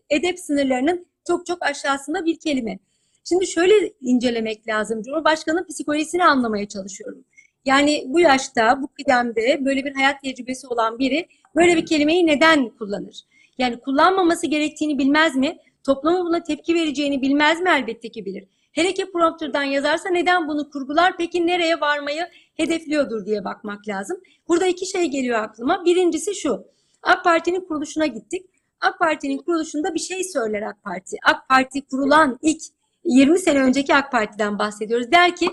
edep 0.09 0.39
sınırlarının 0.39 1.05
çok 1.27 1.45
çok 1.45 1.65
aşağısında 1.65 2.25
bir 2.25 2.39
kelime. 2.39 2.79
Şimdi 3.23 3.47
şöyle 3.47 3.93
incelemek 4.01 4.67
lazım. 4.67 5.01
Cumhurbaşkanının 5.01 5.67
psikolojisini 5.67 6.25
anlamaya 6.25 6.67
çalışıyorum. 6.67 7.23
Yani 7.65 8.03
bu 8.07 8.19
yaşta, 8.19 8.81
bu 8.81 8.87
kıdemde 8.87 9.65
böyle 9.65 9.85
bir 9.85 9.95
hayat 9.95 10.21
tecrübesi 10.21 10.67
olan 10.67 10.99
biri 10.99 11.27
böyle 11.55 11.75
bir 11.75 11.85
kelimeyi 11.85 12.27
neden 12.27 12.69
kullanır? 12.69 13.21
Yani 13.57 13.79
kullanmaması 13.79 14.47
gerektiğini 14.47 14.97
bilmez 14.97 15.35
mi? 15.35 15.57
Toplumun 15.85 16.25
buna 16.25 16.43
tepki 16.43 16.75
vereceğini 16.75 17.21
bilmez 17.21 17.61
mi? 17.61 17.69
Elbette 17.69 18.09
ki 18.09 18.25
bilir. 18.25 18.43
Hele 18.71 18.93
ki 18.93 19.11
prompterdan 19.11 19.63
yazarsa 19.63 20.09
neden 20.09 20.47
bunu 20.47 20.69
kurgular? 20.69 21.17
Peki 21.17 21.47
nereye 21.47 21.81
varmayı 21.81 22.27
hedefliyordur 22.55 23.25
diye 23.25 23.43
bakmak 23.43 23.87
lazım. 23.87 24.17
Burada 24.47 24.67
iki 24.67 24.85
şey 24.85 25.05
geliyor 25.05 25.39
aklıma. 25.39 25.85
Birincisi 25.85 26.35
şu. 26.35 26.65
AK 27.03 27.23
Parti'nin 27.23 27.65
kuruluşuna 27.65 28.05
gittik. 28.05 28.45
AK 28.81 28.99
Parti'nin 28.99 29.37
kuruluşunda 29.37 29.93
bir 29.93 29.99
şey 29.99 30.23
söyler 30.23 30.61
AK 30.61 30.83
Parti. 30.83 31.17
AK 31.23 31.49
Parti 31.49 31.81
kurulan 31.81 32.39
ilk 32.41 32.61
20 33.03 33.39
sene 33.39 33.63
önceki 33.63 33.95
AK 33.95 34.11
Parti'den 34.11 34.59
bahsediyoruz. 34.59 35.11
Der 35.11 35.35
ki 35.35 35.49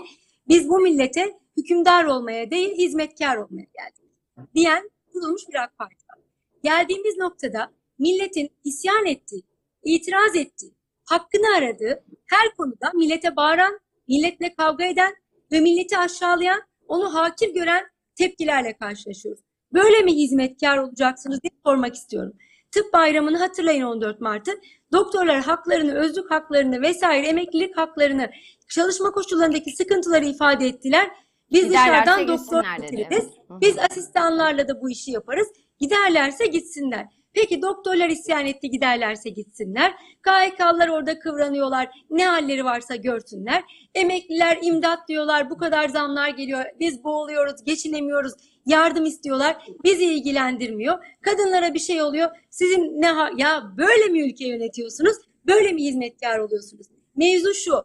biz 0.47 0.69
bu 0.69 0.79
millete 0.79 1.39
hükümdar 1.57 2.03
olmaya 2.03 2.51
değil 2.51 2.77
hizmetkar 2.77 3.37
olmaya 3.37 3.65
geldik. 3.77 4.11
Diyen 4.55 4.89
kurulmuş 5.13 5.41
bir 5.49 5.63
AK 5.63 5.77
Parti. 5.77 6.07
Geldiğimiz 6.63 7.17
noktada 7.17 7.71
milletin 7.99 8.49
isyan 8.63 9.05
ettiği, 9.05 9.43
itiraz 9.83 10.35
ettiği, 10.35 10.71
hakkını 11.09 11.57
aradığı 11.57 12.03
her 12.25 12.55
konuda 12.57 12.91
millete 12.93 13.35
bağıran, 13.35 13.79
milletle 14.07 14.53
kavga 14.53 14.85
eden 14.85 15.13
ve 15.51 15.59
milleti 15.59 15.97
aşağılayan, 15.97 16.61
onu 16.87 17.13
hakir 17.15 17.53
gören 17.53 17.85
tepkilerle 18.15 18.77
karşılaşıyoruz. 18.77 19.41
Böyle 19.73 20.01
mi 20.01 20.15
hizmetkar 20.15 20.77
olacaksınız 20.77 21.41
diye 21.43 21.51
sormak 21.65 21.95
istiyorum. 21.95 22.33
Tıp 22.71 22.93
bayramını 22.93 23.37
hatırlayın 23.37 23.83
14 23.83 24.21
Mart'ı. 24.21 24.51
Doktorlar 24.91 25.41
haklarını, 25.41 25.93
özlük 25.93 26.31
haklarını 26.31 26.81
vesaire 26.81 27.27
emeklilik 27.27 27.77
haklarını, 27.77 28.29
çalışma 28.69 29.11
koşullarındaki 29.11 29.71
sıkıntıları 29.71 30.25
ifade 30.25 30.67
ettiler. 30.67 31.11
Biz 31.51 31.65
Giderlerse 31.65 32.11
dışarıdan 32.11 32.27
doktor 32.27 32.63
getiririz. 32.81 33.29
Biz 33.49 33.77
asistanlarla 33.77 34.67
da 34.67 34.81
bu 34.81 34.89
işi 34.89 35.11
yaparız. 35.11 35.47
Giderlerse 35.79 36.47
gitsinler. 36.47 37.05
Peki 37.39 37.61
doktorlar 37.61 38.09
isyan 38.09 38.45
etti 38.45 38.69
giderlerse 38.69 39.29
gitsinler. 39.29 39.93
KHK'lılar 40.21 40.87
orada 40.87 41.19
kıvranıyorlar. 41.19 41.89
Ne 42.09 42.25
halleri 42.25 42.65
varsa 42.65 42.95
görsünler. 42.95 43.63
Emekliler 43.95 44.57
imdat 44.61 45.07
diyorlar. 45.07 45.49
Bu 45.49 45.57
kadar 45.57 45.87
zamlar 45.89 46.29
geliyor. 46.29 46.65
Biz 46.79 47.03
boğuluyoruz, 47.03 47.63
geçinemiyoruz. 47.63 48.33
Yardım 48.65 49.05
istiyorlar. 49.05 49.65
Bizi 49.83 50.05
ilgilendirmiyor. 50.05 51.05
Kadınlara 51.21 51.73
bir 51.73 51.79
şey 51.79 52.01
oluyor. 52.01 52.29
Sizin 52.49 53.01
ne 53.01 53.07
ha- 53.07 53.31
ya 53.37 53.63
böyle 53.77 54.05
mi 54.05 54.29
ülke 54.29 54.47
yönetiyorsunuz? 54.47 55.17
Böyle 55.47 55.71
mi 55.71 55.83
hizmetkar 55.83 56.39
oluyorsunuz? 56.39 56.87
Mevzu 57.15 57.53
şu. 57.53 57.83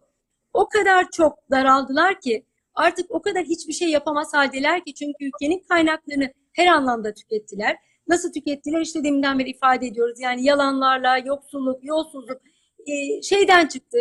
O 0.53 0.69
kadar 0.69 1.11
çok 1.11 1.39
daraldılar 1.51 2.21
ki 2.21 2.47
artık 2.75 3.11
o 3.11 3.23
kadar 3.23 3.45
hiçbir 3.45 3.73
şey 3.73 3.89
yapamaz 3.89 4.35
haldeler 4.35 4.85
ki 4.85 4.95
çünkü 4.95 5.25
ülkenin 5.25 5.63
kaynaklarını 5.69 6.33
her 6.53 6.67
anlamda 6.67 7.15
tükettiler. 7.15 7.77
Nasıl 8.09 8.33
tükettiler 8.33 8.81
işte 8.81 9.05
deminden 9.05 9.39
beri 9.39 9.51
ifade 9.51 9.87
ediyoruz. 9.87 10.21
Yani 10.21 10.45
yalanlarla, 10.45 11.19
yoksulluk, 11.19 11.85
yolsuzluk 11.85 12.41
e, 12.87 13.23
şeyden 13.23 13.67
çıktı. 13.67 13.99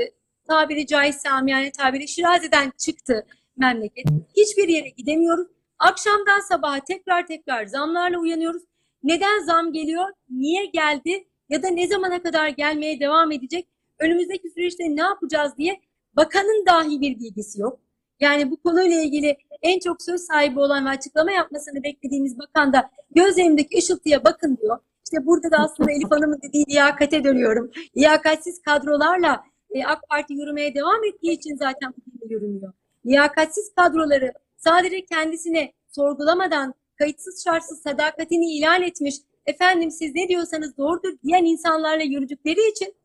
Tabiri 0.48 0.88
caizse 0.88 1.30
amiyane 1.30 1.72
tabiri 1.72 2.08
şirazeden 2.08 2.72
çıktı 2.78 3.26
memleket. 3.58 4.06
Hiçbir 4.38 4.68
yere 4.68 4.90
gidemiyoruz. 4.90 5.48
Akşamdan 5.80 6.40
sabaha 6.40 6.80
tekrar 6.80 7.28
tekrar 7.28 7.66
zamlarla 7.66 8.20
uyanıyoruz. 8.20 8.64
Neden 9.04 9.46
zam 9.46 9.74
geliyor? 9.74 10.10
Niye 10.30 10.66
geldi? 10.66 11.28
Ya 11.50 11.64
da 11.64 11.68
ne 11.68 11.88
zamana 11.88 12.24
kadar 12.24 12.48
gelmeye 12.50 13.00
devam 13.00 13.32
edecek? 13.32 13.68
Önümüzdeki 14.00 14.50
süreçte 14.50 14.84
ne 14.96 15.02
yapacağız 15.02 15.58
diye 15.58 15.82
bakanın 16.14 16.66
dahi 16.66 17.02
bir 17.02 17.20
bilgisi 17.20 17.62
yok. 17.62 17.80
Yani 18.22 18.52
bu 18.52 18.62
konuyla 18.62 19.02
ilgili 19.02 19.38
en 19.62 19.80
çok 19.80 20.02
söz 20.02 20.22
sahibi 20.22 20.60
olan 20.60 20.86
ve 20.86 20.90
açıklama 20.90 21.32
yapmasını 21.32 21.84
beklediğimiz 21.84 22.40
bakan 22.40 22.74
da 22.74 22.90
gözlerimdeki 23.16 23.78
ışıltıya 23.78 24.24
bakın 24.24 24.58
diyor. 24.62 24.78
İşte 25.04 25.26
burada 25.26 25.52
da 25.52 25.58
aslında 25.58 25.92
Elif 25.92 26.12
Hanım'ın 26.12 26.40
dediği 26.42 26.66
liyakate 26.70 27.24
dönüyorum. 27.24 27.72
Liyakatsiz 27.98 28.62
kadrolarla 28.62 29.44
e, 29.70 29.86
AK 29.86 30.10
Parti 30.10 30.34
yürümeye 30.34 30.76
devam 30.76 31.04
ettiği 31.04 31.32
için 31.32 31.56
zaten 31.56 31.94
bu 31.98 32.20
gemi 32.20 32.34
yürümüyor. 32.34 32.74
Liyakatsiz 33.06 33.74
kadroları 33.76 34.34
sadece 34.58 35.06
kendisine 35.06 35.74
sorgulamadan 35.90 36.74
kayıtsız 36.96 37.44
şartsız 37.44 37.82
sadakatini 37.82 38.54
ilan 38.54 38.82
etmiş, 38.82 39.16
efendim 39.46 39.92
siz 39.92 40.16
ne 40.16 40.28
diyorsanız 40.28 40.78
doğrudur 40.78 41.14
diyen 41.24 41.46
insanlarla 41.46 42.04
yürüdükleri 42.04 42.72
için 42.72 42.96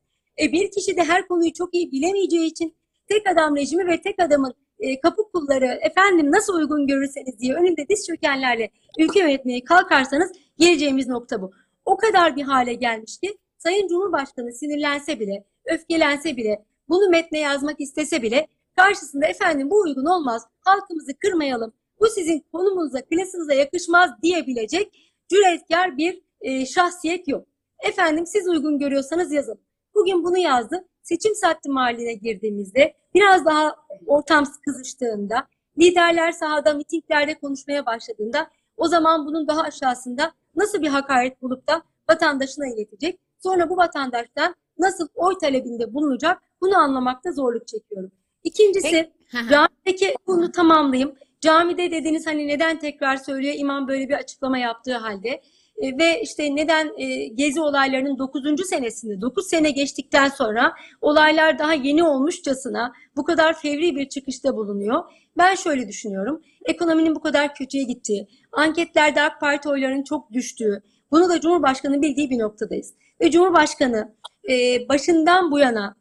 e, 0.43 0.53
bir 0.53 0.71
kişi 0.71 0.97
de 0.97 1.03
her 1.05 1.29
konuyu 1.29 1.53
çok 1.53 1.75
iyi 1.75 1.93
bilemeyeceği 1.93 2.47
için 2.47 2.75
tek 3.09 3.29
adam 3.29 3.57
rejimi 3.57 3.87
ve 3.87 4.01
tek 4.01 4.23
adamın 4.23 4.55
e, 4.81 5.01
kapı 5.01 5.23
kulları 5.33 5.79
efendim 5.83 6.33
nasıl 6.33 6.55
uygun 6.55 6.87
görürseniz 6.87 7.39
diye 7.39 7.55
önünde 7.55 7.89
diz 7.89 8.07
çökenlerle 8.07 8.71
ülke 8.99 9.21
yönetmeye 9.21 9.65
kalkarsanız 9.65 10.33
geleceğimiz 10.59 11.09
nokta 11.09 11.43
bu. 11.43 11.53
O 11.85 11.97
kadar 11.97 12.37
bir 12.37 12.43
hale 12.43 12.75
gelmiş 12.75 13.19
ki 13.19 13.39
Sayın 13.59 13.89
Cumhurbaşkanı 13.89 14.53
sinirlense 14.53 15.21
bile, 15.21 15.45
öfkelense 15.65 16.37
bile, 16.37 16.65
bunu 16.89 17.11
metne 17.11 17.39
yazmak 17.39 17.81
istese 17.81 18.23
bile 18.23 18.47
karşısında 18.77 19.27
efendim 19.27 19.71
bu 19.71 19.81
uygun 19.81 20.05
olmaz, 20.05 20.43
halkımızı 20.61 21.19
kırmayalım, 21.19 21.73
bu 22.01 22.07
sizin 22.07 22.45
konumunuza, 22.53 23.03
klasınıza 23.03 23.55
yakışmaz 23.55 24.11
diyebilecek 24.23 25.13
cüretkar 25.29 25.97
bir 25.97 26.23
e, 26.41 26.67
şahsiyet 26.67 27.29
yok. 27.29 27.47
Efendim 27.81 28.27
siz 28.27 28.49
uygun 28.49 28.79
görüyorsanız 28.79 29.33
yazın. 29.33 29.59
Bugün 29.95 30.25
bunu 30.25 30.39
yazdı. 30.39 30.85
Seçim 31.03 31.35
saati 31.35 31.71
mahalline 31.71 32.15
girdiğimizde 32.15 32.95
biraz 33.17 33.45
daha 33.45 33.77
ortam 34.07 34.45
kızıştığında, 34.65 35.47
liderler 35.79 36.33
sahada 36.33 36.75
mitinglerde 36.75 37.35
konuşmaya 37.35 37.87
başladığında 37.87 38.51
o 38.77 38.89
zaman 38.89 39.27
bunun 39.27 39.49
daha 39.49 39.63
aşağısında 39.63 40.33
nasıl 40.57 40.83
bir 40.83 40.89
hakaret 40.89 41.43
bulup 41.43 41.69
da 41.69 41.83
vatandaşına 42.11 42.67
iletecek? 42.67 43.21
Sonra 43.43 43.71
bu 43.71 43.77
vatandaştan 43.77 44.55
nasıl 44.79 45.09
oy 45.15 45.39
talebinde 45.39 45.95
bulunacak? 45.95 46.43
Bunu 46.61 46.77
anlamakta 46.77 47.33
zorluk 47.33 47.69
çekiyorum. 47.69 48.13
İkincisi 48.45 49.13
camideki 49.51 50.15
bunu 50.27 50.53
tamamlayayım. 50.53 51.15
Camide 51.41 51.91
dediniz 51.91 52.27
hani 52.27 52.49
neden 52.49 52.79
tekrar 52.79 53.17
söylüyor 53.17 53.55
imam 53.59 53.89
böyle 53.89 54.09
bir 54.09 54.15
açıklama 54.15 54.59
yaptığı 54.59 54.97
halde. 54.97 55.43
E, 55.79 55.99
ve 55.99 56.21
işte 56.23 56.57
neden 56.57 56.93
e, 56.99 57.27
gezi 57.27 57.61
olaylarının 57.61 58.19
9. 58.19 58.69
senesinde 58.69 59.21
9 59.21 59.49
sene 59.49 59.71
geçtikten 59.71 60.29
sonra 60.29 60.75
olaylar 61.01 61.59
daha 61.59 61.75
yeni 61.75 62.05
olmuşçasına 62.05 62.93
bu 63.17 63.25
kadar 63.25 63.61
fevri 63.61 63.97
bir 63.97 64.09
çıkışta 64.09 64.57
bulunuyor. 64.57 65.05
Ben 65.37 65.55
şöyle 65.55 65.89
düşünüyorum. 65.89 66.43
Ekonominin 66.65 67.15
bu 67.15 67.21
kadar 67.21 67.55
kötüye 67.55 67.85
gittiği, 67.85 68.29
anketlerde 68.53 69.23
AK 69.23 69.41
Parti 69.41 69.69
oylarının 69.69 70.03
çok 70.03 70.33
düştüğü, 70.33 70.83
bunu 71.11 71.29
da 71.29 71.41
Cumhurbaşkanı 71.41 72.03
bildiği 72.03 72.31
bir 72.31 72.39
noktadayız. 72.39 72.95
Ve 73.21 73.31
Cumhurbaşkanı 73.31 74.15
e, 74.49 74.89
başından 74.89 75.51
bu 75.51 75.59
yana 75.59 75.97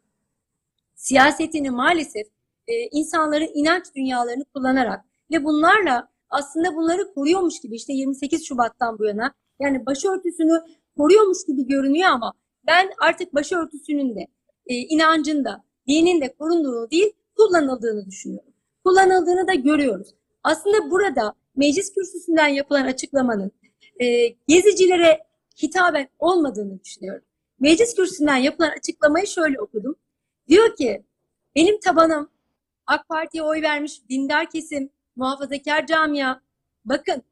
siyasetini 0.94 1.70
maalesef 1.70 2.26
e, 2.68 2.72
insanların 2.92 3.50
inanç 3.54 3.84
dünyalarını 3.96 4.44
kullanarak 4.44 5.04
ve 5.30 5.44
bunlarla 5.44 6.08
aslında 6.30 6.76
bunları 6.76 7.14
koruyormuş 7.14 7.60
gibi 7.60 7.76
işte 7.76 7.92
28 7.92 8.46
Şubat'tan 8.46 8.98
bu 8.98 9.04
yana 9.04 9.34
yani 9.60 9.86
başörtüsünü 9.86 10.62
koruyormuş 10.96 11.38
gibi 11.46 11.66
görünüyor 11.66 12.08
ama 12.08 12.32
ben 12.66 12.90
artık 12.98 13.34
başörtüsünün 13.34 14.16
de 14.16 14.26
e, 14.66 14.74
inancın 14.74 15.44
da 15.44 15.64
dinin 15.88 16.20
de 16.20 16.34
korunduğunu 16.34 16.90
değil 16.90 17.12
kullanıldığını 17.36 18.06
düşünüyorum. 18.06 18.52
Kullanıldığını 18.84 19.48
da 19.48 19.54
görüyoruz. 19.54 20.14
Aslında 20.42 20.90
burada 20.90 21.34
meclis 21.56 21.94
kürsüsünden 21.94 22.48
yapılan 22.48 22.84
açıklamanın 22.84 23.52
e, 24.00 24.28
gezicilere 24.48 25.18
hitaben 25.62 26.08
olmadığını 26.18 26.84
düşünüyorum. 26.84 27.24
Meclis 27.60 27.94
kürsüsünden 27.94 28.36
yapılan 28.36 28.70
açıklamayı 28.70 29.26
şöyle 29.26 29.60
okudum. 29.60 29.96
Diyor 30.48 30.76
ki 30.76 31.04
benim 31.56 31.80
tabanım 31.80 32.30
AK 32.86 33.08
Parti'ye 33.08 33.42
oy 33.42 33.62
vermiş 33.62 34.02
dindar 34.08 34.50
kesim, 34.50 34.90
muhafazakar 35.16 35.86
camia. 35.86 36.40
Bakın 36.84 37.22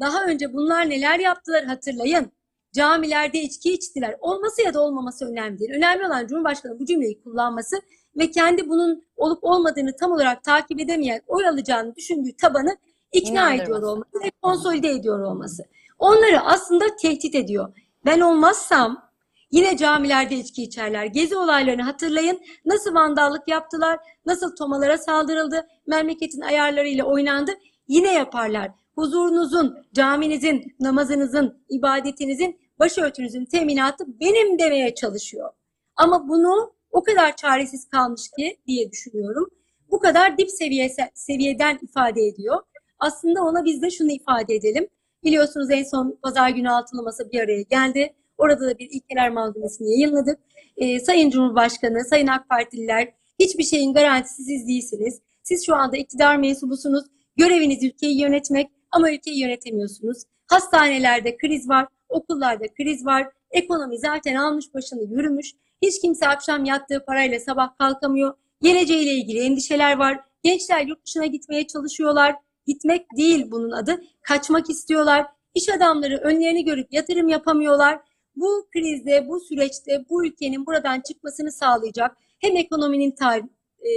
daha 0.00 0.24
önce 0.24 0.52
bunlar 0.52 0.90
neler 0.90 1.18
yaptılar 1.18 1.64
hatırlayın. 1.64 2.32
Camilerde 2.72 3.40
içki 3.40 3.72
içtiler. 3.72 4.16
Olması 4.20 4.62
ya 4.62 4.74
da 4.74 4.82
olmaması 4.82 5.26
önemli 5.26 5.58
değil. 5.58 5.70
Önemli 5.76 6.06
olan 6.06 6.26
Cumhurbaşkanı 6.26 6.80
bu 6.80 6.86
cümleyi 6.86 7.22
kullanması 7.22 7.76
ve 8.16 8.30
kendi 8.30 8.68
bunun 8.68 9.04
olup 9.16 9.44
olmadığını 9.44 9.96
tam 9.96 10.12
olarak 10.12 10.44
takip 10.44 10.80
edemeyen, 10.80 11.20
oy 11.26 11.48
alacağını 11.48 11.96
düşündüğü 11.96 12.36
tabanı 12.36 12.76
ikna 13.12 13.54
ediyor 13.54 13.82
olması 13.82 14.20
ve 14.24 14.30
konsolide 14.42 14.90
ediyor 14.90 15.20
olması. 15.20 15.64
Onları 15.98 16.40
aslında 16.40 16.84
tehdit 16.96 17.34
ediyor. 17.34 17.74
Ben 18.04 18.20
olmazsam 18.20 19.08
yine 19.50 19.76
camilerde 19.76 20.34
içki 20.34 20.62
içerler. 20.62 21.04
Gezi 21.04 21.36
olaylarını 21.36 21.82
hatırlayın. 21.82 22.40
Nasıl 22.64 22.94
vandallık 22.94 23.48
yaptılar, 23.48 23.98
nasıl 24.26 24.56
tomalara 24.56 24.98
saldırıldı, 24.98 25.66
memleketin 25.86 26.40
ayarlarıyla 26.40 27.04
oynandı. 27.04 27.52
Yine 27.88 28.12
yaparlar. 28.14 28.70
Huzurunuzun, 28.94 29.86
caminizin, 29.94 30.76
namazınızın, 30.80 31.64
ibadetinizin, 31.68 32.60
başörtünüzün 32.78 33.44
teminatı 33.44 34.04
benim 34.20 34.58
demeye 34.58 34.94
çalışıyor. 34.94 35.50
Ama 35.96 36.28
bunu 36.28 36.72
o 36.90 37.02
kadar 37.02 37.36
çaresiz 37.36 37.88
kalmış 37.88 38.30
ki 38.38 38.58
diye 38.66 38.90
düşünüyorum. 38.90 39.48
Bu 39.90 40.00
kadar 40.00 40.38
dip 40.38 40.50
seviye, 40.50 40.90
seviyeden 41.14 41.78
ifade 41.82 42.26
ediyor. 42.26 42.62
Aslında 42.98 43.42
ona 43.42 43.64
biz 43.64 43.82
de 43.82 43.90
şunu 43.90 44.12
ifade 44.12 44.54
edelim. 44.54 44.88
Biliyorsunuz 45.24 45.70
en 45.70 45.82
son 45.82 46.18
pazar 46.22 46.50
günü 46.50 46.70
altılı 46.70 47.02
masa 47.02 47.30
bir 47.30 47.40
araya 47.40 47.62
geldi. 47.62 48.14
Orada 48.38 48.66
da 48.66 48.78
bir 48.78 48.90
ilkeler 48.90 49.30
malzemesini 49.30 49.90
yayınladık. 49.90 50.38
Ee, 50.76 51.00
Sayın 51.00 51.30
Cumhurbaşkanı, 51.30 52.04
Sayın 52.04 52.26
AK 52.26 52.48
Partililer 52.48 53.14
hiçbir 53.38 53.64
şeyin 53.64 53.94
garantisi 53.94 54.44
siz 54.44 54.68
değilsiniz. 54.68 55.20
Siz 55.42 55.66
şu 55.66 55.74
anda 55.74 55.96
iktidar 55.96 56.36
mensubusunuz. 56.36 57.04
Göreviniz 57.36 57.84
ülkeyi 57.84 58.20
yönetmek 58.20 58.70
ama 58.92 59.12
ülkeyi 59.12 59.40
yönetemiyorsunuz. 59.40 60.22
Hastanelerde 60.46 61.36
kriz 61.36 61.68
var, 61.68 61.86
okullarda 62.08 62.64
kriz 62.74 63.06
var. 63.06 63.28
Ekonomi 63.50 63.98
zaten 63.98 64.34
almış 64.34 64.74
başını 64.74 65.02
yürümüş. 65.02 65.52
Hiç 65.82 66.00
kimse 66.00 66.28
akşam 66.28 66.64
yattığı 66.64 67.04
parayla 67.04 67.40
sabah 67.40 67.78
kalkamıyor. 67.78 68.34
Geleceğiyle 68.62 69.10
ilgili 69.10 69.38
endişeler 69.40 69.96
var. 69.96 70.20
Gençler 70.42 70.86
yurt 70.86 71.06
dışına 71.06 71.26
gitmeye 71.26 71.66
çalışıyorlar. 71.66 72.36
Gitmek 72.66 73.06
değil 73.16 73.50
bunun 73.50 73.70
adı. 73.70 74.02
Kaçmak 74.22 74.70
istiyorlar. 74.70 75.26
İş 75.54 75.68
adamları 75.68 76.16
önlerini 76.16 76.64
görüp 76.64 76.92
yatırım 76.92 77.28
yapamıyorlar. 77.28 78.00
Bu 78.36 78.68
krizde, 78.72 79.28
bu 79.28 79.40
süreçte 79.40 80.04
bu 80.10 80.26
ülkenin 80.26 80.66
buradan 80.66 81.00
çıkmasını 81.00 81.52
sağlayacak 81.52 82.16
hem 82.38 82.56
ekonominin 82.56 83.10
ta- 83.10 83.36
e, 83.80 83.90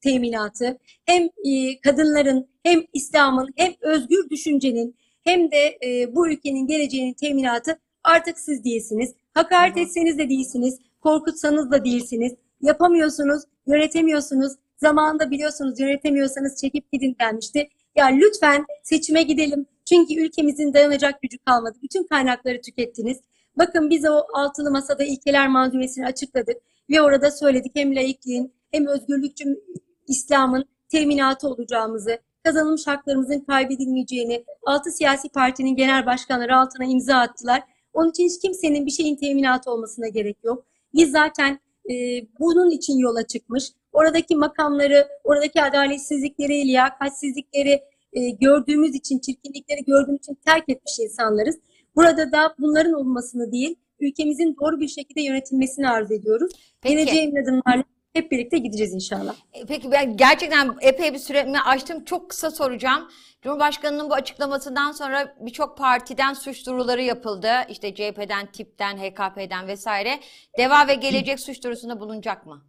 teminatı, 0.00 0.78
hem 1.06 1.22
e, 1.22 1.80
kadınların, 1.80 2.49
hem 2.62 2.82
İslam'ın, 2.92 3.48
hem 3.56 3.72
özgür 3.80 4.30
düşüncenin, 4.30 4.96
hem 5.24 5.50
de 5.50 5.78
e, 5.84 6.14
bu 6.14 6.28
ülkenin 6.28 6.66
geleceğinin 6.66 7.12
teminatı 7.12 7.78
artık 8.04 8.38
siz 8.38 8.64
değilsiniz. 8.64 9.14
Hakaret 9.34 9.76
etseniz 9.76 10.18
de 10.18 10.28
değilsiniz, 10.28 10.78
korkutsanız 11.00 11.70
da 11.70 11.84
değilsiniz. 11.84 12.32
Yapamıyorsunuz, 12.60 13.42
yönetemiyorsunuz. 13.66 14.52
Zamanında 14.76 15.30
biliyorsunuz 15.30 15.80
yönetemiyorsanız 15.80 16.60
çekip 16.60 16.92
gidin 16.92 17.16
denmişti. 17.20 17.68
Ya 17.96 18.06
lütfen 18.06 18.66
seçime 18.82 19.22
gidelim. 19.22 19.66
Çünkü 19.84 20.14
ülkemizin 20.14 20.74
dayanacak 20.74 21.22
gücü 21.22 21.38
kalmadı. 21.38 21.78
Bütün 21.82 22.04
kaynakları 22.04 22.60
tükettiniz. 22.60 23.20
Bakın 23.58 23.90
biz 23.90 24.04
o 24.04 24.22
altılı 24.34 24.70
masada 24.70 25.04
ilkeler 25.04 25.48
manzumesini 25.48 26.06
açıkladık 26.06 26.56
ve 26.90 27.02
orada 27.02 27.30
söyledik 27.30 27.72
hem 27.74 27.96
laikliğin 27.96 28.52
hem 28.70 28.86
özgürlükçü 28.86 29.60
İslam'ın 30.08 30.64
teminatı 30.88 31.48
olacağımızı, 31.48 32.18
kazanılmış 32.44 32.86
haklarımızın 32.86 33.40
kaybedilmeyeceğini, 33.40 34.44
altı 34.66 34.90
siyasi 34.90 35.28
partinin 35.28 35.76
genel 35.76 36.06
başkanları 36.06 36.56
altına 36.56 36.84
imza 36.84 37.16
attılar. 37.16 37.62
Onun 37.92 38.10
için 38.10 38.24
hiç 38.24 38.42
kimsenin 38.42 38.86
bir 38.86 38.90
şeyin 38.90 39.16
teminatı 39.16 39.70
olmasına 39.70 40.08
gerek 40.08 40.36
yok. 40.44 40.66
Biz 40.94 41.10
zaten 41.10 41.60
e, 41.90 41.94
bunun 42.40 42.70
için 42.70 42.98
yola 42.98 43.26
çıkmış. 43.26 43.64
Oradaki 43.92 44.36
makamları, 44.36 45.08
oradaki 45.24 45.62
adaletsizlikleri, 45.62 46.64
liyakatsizlikleri 46.64 47.80
e, 48.12 48.30
gördüğümüz 48.30 48.94
için, 48.94 49.18
çirkinlikleri 49.18 49.84
gördüğümüz 49.84 50.20
için 50.20 50.38
terk 50.46 50.68
etmiş 50.68 50.98
insanlarız. 50.98 51.58
Burada 51.96 52.32
da 52.32 52.54
bunların 52.58 52.92
olmasını 52.92 53.52
değil, 53.52 53.76
ülkemizin 54.00 54.56
doğru 54.60 54.80
bir 54.80 54.88
şekilde 54.88 55.22
yönetilmesini 55.22 55.88
arz 55.88 56.10
ediyoruz. 56.10 56.52
Peki. 56.82 56.96
Geleceğin 56.96 57.36
adımlarla 57.36 57.84
hep 58.12 58.30
birlikte 58.30 58.58
gideceğiz 58.58 58.94
inşallah. 58.94 59.34
E, 59.52 59.66
Peki 59.66 59.90
ben 59.92 60.16
gerçekten 60.16 60.76
epey 60.80 61.12
bir 61.14 61.18
süremi 61.18 61.60
açtım. 61.60 62.04
Çok 62.04 62.30
kısa 62.30 62.50
soracağım. 62.50 63.10
Cumhurbaşkanının 63.42 64.10
bu 64.10 64.14
açıklamasından 64.14 64.92
sonra 64.92 65.36
birçok 65.40 65.78
partiden 65.78 66.34
suç 66.34 66.66
duyuruları 66.66 67.02
yapıldı. 67.02 67.50
İşte 67.68 67.94
CHP'den, 67.94 68.46
TİP'ten, 68.52 68.96
HKP'den 68.98 69.66
vesaire. 69.66 70.20
Deva 70.58 70.86
ve 70.88 70.94
Gelecek 70.94 71.40
suç 71.40 71.64
duyurusunda 71.64 72.00
bulunacak 72.00 72.46
mı? 72.46 72.64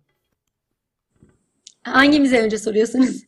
Hangimize 1.83 2.41
önce 2.41 2.57
soruyorsunuz? 2.57 3.23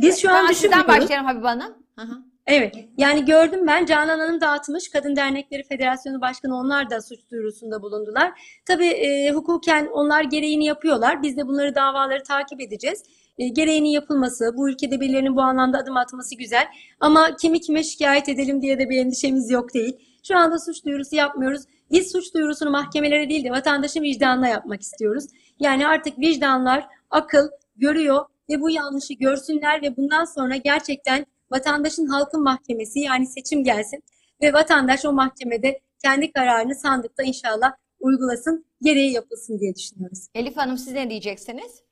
Biz 0.00 0.22
şu 0.22 0.30
an 0.30 0.44
Ben 0.44 0.48
düşünmüyoruz. 0.54 0.88
başlayalım 0.88 1.26
Habibe 1.26 1.46
Hanım. 1.46 1.74
Hı 1.98 2.02
hı. 2.02 2.18
Evet. 2.46 2.74
Yani 2.98 3.24
gördüm 3.24 3.66
ben 3.66 3.86
Canan 3.86 4.18
Hanım 4.18 4.40
dağıtmış. 4.40 4.88
Kadın 4.88 5.16
Dernekleri 5.16 5.62
Federasyonu 5.62 6.20
Başkanı 6.20 6.56
onlar 6.56 6.90
da 6.90 7.02
suç 7.02 7.20
duyurusunda 7.30 7.82
bulundular. 7.82 8.32
Tabii 8.66 8.86
e, 8.86 9.30
hukuken 9.30 9.88
onlar 9.92 10.24
gereğini 10.24 10.64
yapıyorlar. 10.64 11.22
Biz 11.22 11.36
de 11.36 11.46
bunları 11.46 11.74
davaları 11.74 12.22
takip 12.22 12.60
edeceğiz. 12.60 13.02
E, 13.38 13.48
gereğinin 13.48 13.88
yapılması, 13.88 14.52
bu 14.56 14.68
ülkede 14.68 15.00
birilerinin 15.00 15.36
bu 15.36 15.42
anlamda 15.42 15.78
adım 15.78 15.96
atması 15.96 16.34
güzel. 16.34 16.66
Ama 17.00 17.36
kimi 17.36 17.60
kime 17.60 17.82
şikayet 17.82 18.28
edelim 18.28 18.62
diye 18.62 18.78
de 18.78 18.90
bir 18.90 18.98
endişemiz 18.98 19.50
yok 19.50 19.74
değil. 19.74 19.96
Şu 20.22 20.36
anda 20.36 20.58
suç 20.58 20.84
duyurusu 20.84 21.16
yapmıyoruz. 21.16 21.62
Biz 21.90 22.12
suç 22.12 22.34
duyurusunu 22.34 22.70
mahkemelere 22.70 23.28
değil 23.28 23.44
de 23.44 23.50
vatandaşın 23.50 24.02
vicdanına 24.02 24.48
yapmak 24.48 24.82
istiyoruz. 24.82 25.24
Yani 25.60 25.86
artık 25.86 26.18
vicdanlar 26.18 26.86
akıl 27.10 27.48
görüyor 27.76 28.24
ve 28.50 28.60
bu 28.60 28.70
yanlışı 28.70 29.14
görsünler 29.14 29.82
ve 29.82 29.96
bundan 29.96 30.24
sonra 30.24 30.56
gerçekten 30.56 31.26
vatandaşın 31.50 32.06
halkın 32.06 32.42
mahkemesi 32.42 33.00
yani 33.00 33.26
seçim 33.26 33.64
gelsin 33.64 34.02
ve 34.42 34.52
vatandaş 34.52 35.04
o 35.04 35.12
mahkemede 35.12 35.80
kendi 36.02 36.32
kararını 36.32 36.74
sandıkta 36.74 37.22
inşallah 37.22 37.72
uygulasın, 38.00 38.66
gereği 38.82 39.12
yapılsın 39.12 39.60
diye 39.60 39.74
düşünüyoruz. 39.74 40.26
Elif 40.34 40.56
Hanım 40.56 40.78
siz 40.78 40.92
ne 40.92 41.10
diyeceksiniz? 41.10 41.83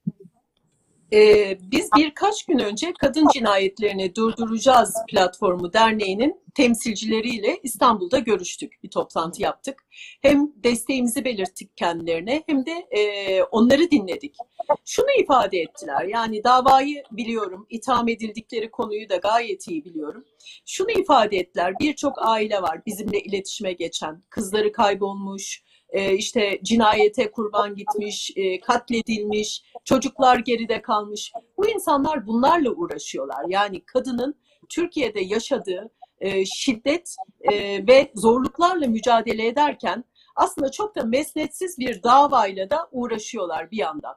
Ee, 1.13 1.59
biz 1.61 1.89
birkaç 1.97 2.45
gün 2.45 2.59
önce 2.59 2.93
Kadın 2.99 3.29
Cinayetlerini 3.35 4.15
Durduracağız 4.15 4.95
Platformu 5.09 5.73
Derneği'nin 5.73 6.43
temsilcileriyle 6.55 7.61
İstanbul'da 7.63 8.19
görüştük. 8.19 8.73
Bir 8.83 8.91
toplantı 8.91 9.43
yaptık. 9.43 9.85
Hem 10.23 10.53
desteğimizi 10.65 11.25
belirttik 11.25 11.77
kendilerine 11.77 12.43
hem 12.47 12.67
de 12.67 12.71
e, 12.71 13.43
onları 13.43 13.91
dinledik. 13.91 14.37
Şunu 14.85 15.07
ifade 15.19 15.59
ettiler. 15.59 16.05
Yani 16.05 16.45
davayı 16.45 17.03
biliyorum, 17.13 17.67
itham 17.71 18.09
edildikleri 18.09 18.71
konuyu 18.71 19.09
da 19.09 19.17
gayet 19.17 19.69
iyi 19.69 19.85
biliyorum. 19.85 20.25
Şunu 20.67 20.91
ifade 20.91 21.37
ettiler. 21.37 21.75
Birçok 21.81 22.13
aile 22.17 22.63
var 22.63 22.87
bizimle 22.87 23.21
iletişime 23.21 23.73
geçen. 23.73 24.23
Kızları 24.31 24.73
kaybolmuş, 24.73 25.63
e, 25.93 26.15
işte 26.15 26.61
cinayete 26.63 27.31
kurban 27.31 27.75
gitmiş, 27.75 28.31
e, 28.37 28.61
katledilmiş, 28.61 29.63
çocuklar 29.85 30.39
geride 30.39 30.83
kalmış. 30.83 31.33
Bu 31.57 31.69
insanlar 31.69 32.27
bunlarla 32.27 32.71
uğraşıyorlar. 32.71 33.45
Yani 33.49 33.85
kadının 33.85 34.35
Türkiye'de 34.69 35.21
yaşadığı 35.21 35.91
e, 36.21 36.45
şiddet 36.45 37.17
e, 37.41 37.87
ve 37.87 38.13
zorluklarla 38.15 38.87
mücadele 38.87 39.47
ederken 39.47 40.05
aslında 40.37 40.71
çok 40.71 40.97
da 40.97 41.05
mesnetsiz 41.05 41.79
bir 41.79 42.03
davayla 42.03 42.71
da 42.71 42.89
uğraşıyorlar 42.93 43.71
bir 43.71 43.77
yandan. 43.77 44.15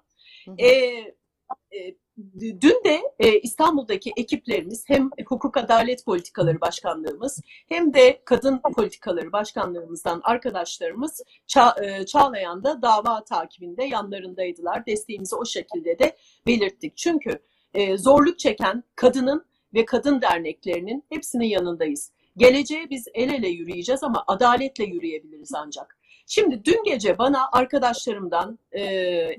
E, 0.58 0.68
e, 0.68 1.96
dün 2.40 2.82
de 2.86 3.02
e, 3.20 3.40
İstanbul'daki 3.40 4.12
ekiplerimiz 4.18 4.84
hem 4.88 5.10
Hukuk 5.28 5.58
Adalet 5.58 6.06
Politikaları 6.06 6.62
Başkanlığımız 6.62 7.42
hem 7.70 7.94
de 7.94 8.22
Kadın 8.26 8.62
Politikaları 8.76 9.32
Başkanlığımızdan 9.32 10.22
arkadaşlarımız 10.24 11.22
Ça- 11.48 11.86
e, 11.86 12.06
Çağlayan'da 12.06 12.82
dava 12.82 13.24
takibinde 13.24 13.84
yanlarındaydılar. 13.84 14.86
Desteğimizi 14.86 15.36
o 15.36 15.46
şekilde 15.46 16.00
de 16.00 16.18
belirttik. 16.48 16.98
Çünkü 16.98 17.40
e, 17.74 17.98
zorluk 17.98 18.40
çeken 18.40 18.84
kadının 18.96 19.46
ve 19.74 19.86
kadın 19.86 20.22
derneklerinin 20.22 21.04
hepsinin 21.10 21.46
yanındayız. 21.46 22.12
Geleceğe 22.38 22.90
biz 22.90 23.08
el 23.14 23.34
ele 23.34 23.48
yürüyeceğiz 23.48 24.04
ama 24.04 24.24
adaletle 24.28 24.84
yürüyebiliriz 24.84 25.54
ancak. 25.54 25.95
Şimdi 26.28 26.66
dün 26.66 26.84
gece 26.84 27.18
bana 27.18 27.50
arkadaşlarımdan, 27.52 28.60
e, 28.72 28.82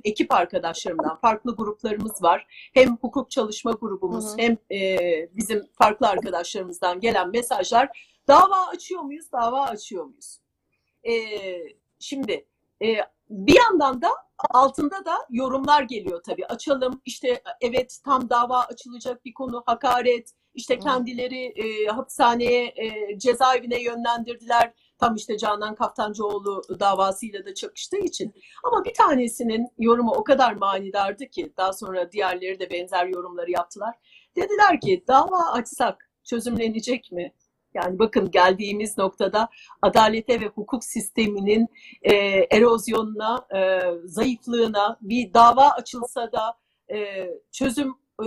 ekip 0.05 0.33
arkadaşlarımdan 0.33 1.17
farklı 1.17 1.57
gruplarımız 1.57 2.23
var. 2.23 2.47
Hem 2.75 2.97
hukuk 2.97 3.31
çalışma 3.31 3.71
grubumuz 3.71 4.25
Hı 4.25 4.29
hı. 4.29 4.37
hem 4.39 4.57
e, 4.71 4.99
bizim 5.37 5.67
farklı 5.73 6.09
arkadaşlarımızdan 6.09 7.01
gelen 7.01 7.31
mesajlar 7.31 7.89
dava 8.29 8.67
açıyor 8.67 9.03
muyuz, 9.03 9.33
dava 9.33 9.63
açıyor 9.63 10.05
muyuz? 10.05 10.39
E, 11.05 11.13
şimdi 11.99 12.47
e, 12.83 12.97
bir 13.31 13.57
yandan 13.57 14.03
da 14.03 14.09
altında 14.51 15.05
da 15.05 15.27
yorumlar 15.31 15.83
geliyor 15.83 16.23
tabii. 16.23 16.47
Açalım 16.47 17.01
işte 17.05 17.43
evet 17.61 17.99
tam 18.05 18.31
dava 18.31 18.61
açılacak 18.61 19.25
bir 19.25 19.35
konu 19.35 19.63
hakaret, 19.67 20.31
işte 20.55 20.79
kendileri 20.79 21.45
e, 21.45 21.87
hapishaneye, 21.87 22.75
e, 22.77 23.19
cezaevine 23.19 23.83
yönlendirdiler. 23.83 24.73
Tam 24.99 25.15
işte 25.15 25.39
Canan 25.39 25.75
Kaftancıoğlu 25.75 26.63
davasıyla 26.81 27.45
da 27.45 27.55
çakıştığı 27.55 27.99
için. 27.99 28.35
Ama 28.65 28.85
bir 28.85 28.95
tanesinin 28.95 29.69
yorumu 29.79 30.11
o 30.11 30.25
kadar 30.25 30.53
manidardı 30.53 31.27
ki 31.27 31.53
daha 31.57 31.73
sonra 31.73 32.13
diğerleri 32.13 32.61
de 32.61 32.71
benzer 32.71 33.07
yorumları 33.07 33.51
yaptılar. 33.51 33.95
Dediler 34.37 34.81
ki 34.81 35.05
dava 35.09 35.53
açsak 35.53 36.11
çözümlenecek 36.25 37.13
mi? 37.13 37.33
Yani 37.75 37.99
bakın 37.99 38.31
geldiğimiz 38.31 38.99
noktada 38.99 39.49
adalete 39.83 40.41
ve 40.41 40.47
hukuk 40.47 40.85
sisteminin 40.85 41.69
e, 42.03 42.15
erozyonuna, 42.51 43.47
e, 43.57 43.81
zayıflığına 44.05 44.99
bir 45.01 45.35
dava 45.35 45.71
açılsa 45.71 46.33
da 46.33 46.59
e, 46.93 47.29
çözüm 47.53 47.95
e, 48.25 48.27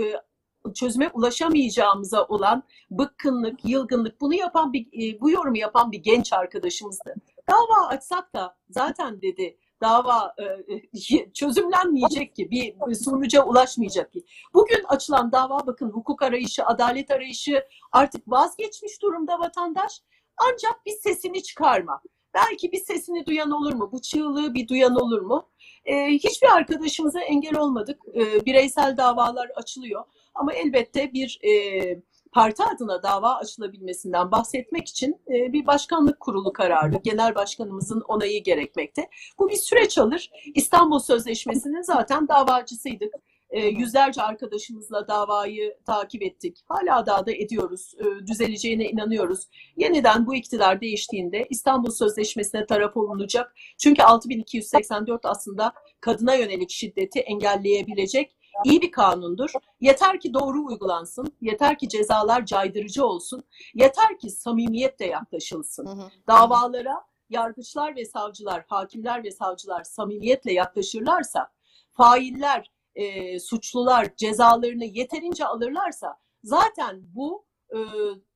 çözüme 0.74 1.10
ulaşamayacağımıza 1.14 2.24
olan 2.24 2.62
bıkkınlık, 2.90 3.64
yılgınlık 3.64 4.20
bunu 4.20 4.34
yapan 4.34 4.72
bir 4.72 4.86
e, 4.86 5.20
bu 5.20 5.30
yorumu 5.30 5.58
yapan 5.58 5.92
bir 5.92 5.98
genç 5.98 6.32
arkadaşımızdı. 6.32 7.14
Dava 7.48 7.86
açsak 7.88 8.34
da 8.34 8.56
zaten 8.70 9.22
dedi 9.22 9.56
dava 9.80 10.34
e, 10.38 11.32
çözümlenmeyecek 11.32 12.36
ki 12.36 12.50
bir 12.50 12.94
sonuca 12.94 13.44
ulaşmayacak 13.44 14.12
ki. 14.12 14.24
Bugün 14.54 14.84
açılan 14.88 15.32
dava 15.32 15.66
bakın 15.66 15.90
hukuk 15.90 16.22
arayışı, 16.22 16.64
adalet 16.64 17.10
arayışı 17.10 17.64
artık 17.92 18.22
vazgeçmiş 18.28 19.02
durumda 19.02 19.38
vatandaş. 19.38 20.02
Ancak 20.36 20.86
bir 20.86 20.92
sesini 20.92 21.42
çıkarma. 21.42 22.02
Belki 22.34 22.72
bir 22.72 22.80
sesini 22.80 23.26
duyan 23.26 23.50
olur 23.50 23.74
mu? 23.74 23.88
Bu 23.92 24.02
çığlığı 24.02 24.54
bir 24.54 24.68
duyan 24.68 24.94
olur 24.96 25.20
mu? 25.20 25.48
Ee, 25.84 26.06
hiçbir 26.06 26.48
arkadaşımıza 26.56 27.20
engel 27.20 27.58
olmadık. 27.58 28.00
Ee, 28.14 28.46
bireysel 28.46 28.96
davalar 28.96 29.50
açılıyor. 29.54 30.04
Ama 30.40 30.52
elbette 30.52 31.12
bir 31.12 31.40
e, 31.44 31.52
parti 32.32 32.62
adına 32.62 33.02
dava 33.02 33.34
açılabilmesinden 33.34 34.30
bahsetmek 34.30 34.88
için 34.88 35.20
e, 35.28 35.52
bir 35.52 35.66
başkanlık 35.66 36.20
kurulu 36.20 36.52
kararı, 36.52 36.96
genel 37.04 37.34
başkanımızın 37.34 38.00
onayı 38.00 38.42
gerekmekte. 38.42 39.08
Bu 39.38 39.48
bir 39.48 39.56
süreç 39.56 39.98
alır. 39.98 40.30
İstanbul 40.54 40.98
Sözleşmesi'nin 40.98 41.82
zaten 41.82 42.28
davacısıydık. 42.28 43.14
E, 43.50 43.66
yüzlerce 43.66 44.22
arkadaşımızla 44.22 45.08
davayı 45.08 45.76
takip 45.86 46.22
ettik. 46.22 46.58
Hala 46.68 47.06
daha 47.06 47.26
da 47.26 47.32
ediyoruz. 47.32 47.94
E, 47.98 48.26
düzeleceğine 48.26 48.84
inanıyoruz. 48.84 49.48
Yeniden 49.76 50.26
bu 50.26 50.34
iktidar 50.34 50.80
değiştiğinde 50.80 51.46
İstanbul 51.50 51.90
Sözleşmesi'ne 51.90 52.66
taraf 52.66 52.96
olunacak. 52.96 53.54
Çünkü 53.78 54.02
6284 54.02 55.20
aslında 55.24 55.72
kadına 56.00 56.34
yönelik 56.34 56.70
şiddeti 56.70 57.20
engelleyebilecek 57.20 58.36
iyi 58.64 58.82
bir 58.82 58.90
kanundur. 58.90 59.50
Yeter 59.80 60.20
ki 60.20 60.34
doğru 60.34 60.66
uygulansın. 60.66 61.32
Yeter 61.40 61.78
ki 61.78 61.88
cezalar 61.88 62.46
caydırıcı 62.46 63.06
olsun. 63.06 63.42
Yeter 63.74 64.18
ki 64.18 64.30
samimiyetle 64.30 65.06
yaklaşılsın. 65.06 65.86
Hı 65.86 65.90
hı. 65.90 66.10
Davalara 66.28 67.04
yargıçlar 67.30 67.96
ve 67.96 68.04
savcılar, 68.04 68.64
hakimler 68.68 69.24
ve 69.24 69.30
savcılar 69.30 69.84
samimiyetle 69.84 70.52
yaklaşırlarsa, 70.52 71.50
failler, 71.92 72.70
e, 72.94 73.38
suçlular 73.40 74.16
cezalarını 74.16 74.84
yeterince 74.84 75.46
alırlarsa 75.46 76.18
zaten 76.44 77.02
bu 77.14 77.44
e, 77.74 77.78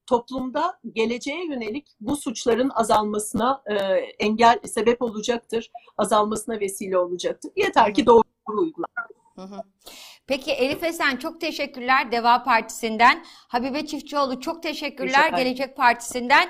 toplumda 0.06 0.80
geleceğe 0.92 1.46
yönelik 1.46 1.88
bu 2.00 2.16
suçların 2.16 2.70
azalmasına 2.74 3.62
e, 3.66 3.74
engel 4.18 4.58
sebep 4.64 5.02
olacaktır, 5.02 5.70
azalmasına 5.98 6.60
vesile 6.60 6.98
olacaktır. 6.98 7.52
Yeter 7.56 7.94
ki 7.94 8.06
doğru 8.06 8.22
uygulan. 8.48 8.88
Hı 9.36 9.42
hı. 9.42 9.62
Peki 10.26 10.52
Elif 10.52 10.82
Esen 10.82 11.16
çok 11.16 11.40
teşekkürler 11.40 12.12
Deva 12.12 12.42
Partisi'nden. 12.42 13.24
Habibe 13.48 13.86
Çiftçioğlu 13.86 14.40
çok 14.40 14.62
teşekkürler 14.62 15.22
Teşekkür. 15.22 15.36
Gelecek 15.36 15.76
Partisi'nden. 15.76 16.48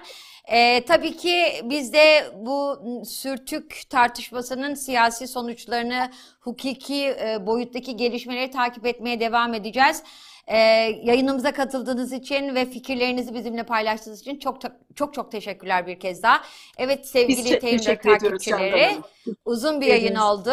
Ee, 0.48 0.84
tabii 0.84 1.16
ki 1.16 1.60
biz 1.64 1.92
de 1.92 2.30
bu 2.34 2.82
sürtük 3.04 3.82
tartışmasının 3.90 4.74
siyasi 4.74 5.28
sonuçlarını, 5.28 6.10
hukuki 6.40 7.04
e, 7.04 7.46
boyuttaki 7.46 7.96
gelişmeleri 7.96 8.50
takip 8.50 8.86
etmeye 8.86 9.20
devam 9.20 9.54
edeceğiz. 9.54 10.02
Ee, 10.46 10.58
yayınımıza 11.02 11.52
katıldığınız 11.52 12.12
için 12.12 12.54
ve 12.54 12.66
fikirlerinizi 12.66 13.34
bizimle 13.34 13.62
paylaştığınız 13.62 14.20
için 14.20 14.38
çok 14.38 14.56
çok 14.96 15.14
çok 15.14 15.32
teşekkürler 15.32 15.86
bir 15.86 16.00
kez 16.00 16.22
daha. 16.22 16.40
Evet 16.78 17.06
sevgili 17.08 17.42
te- 17.42 17.58
Teyimler 17.58 17.78
teşekkür 17.78 18.16
ediyoruz 18.16 18.44
Candan 18.44 18.70
takipçileri. 18.70 18.96
Uzun 19.44 19.80
bir 19.80 19.86
yayın 19.86 20.14
oldu. 20.14 20.52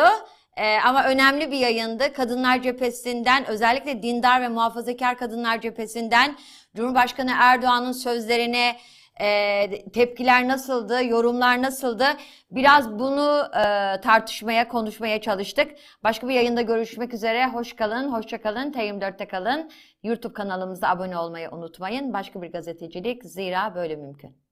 Ee, 0.58 0.78
ama 0.86 1.04
önemli 1.04 1.52
bir 1.52 1.58
yayındı. 1.58 2.14
Kadınlar 2.14 2.62
cephesinden 2.62 3.46
özellikle 3.48 4.04
dindar 4.04 4.42
ve 4.42 4.48
muhafazakar 4.48 5.18
kadınlar 5.18 5.62
cephesinden 5.62 6.38
Cumhurbaşkanı 6.76 7.32
Erdoğan'ın 7.40 7.92
sözlerine 7.92 8.78
e, 9.22 9.90
tepkiler 9.94 10.48
nasıldı, 10.48 11.06
yorumlar 11.06 11.62
nasıldı? 11.62 12.06
Biraz 12.52 13.00
bunu 13.00 13.44
e, 13.56 14.02
tartışmaya, 14.02 14.68
konuşmaya 14.68 15.22
çalıştık. 15.22 15.72
Başka 16.04 16.28
bir 16.28 16.34
yayında 16.34 16.62
görüşmek 16.62 17.14
üzere. 17.14 17.48
Hoş 17.48 17.74
kalın, 17.74 18.14
hoşça 18.14 18.42
kalın. 18.42 18.72
T24'te 18.72 19.28
kalın. 19.28 19.72
YouTube 20.04 20.34
kanalımıza 20.34 20.88
abone 20.88 21.18
olmayı 21.18 21.50
unutmayın. 21.52 22.14
Başka 22.14 22.42
bir 22.42 22.52
gazetecilik 22.52 23.24
zira 23.24 23.76
böyle 23.76 23.96
mümkün. 23.96 24.51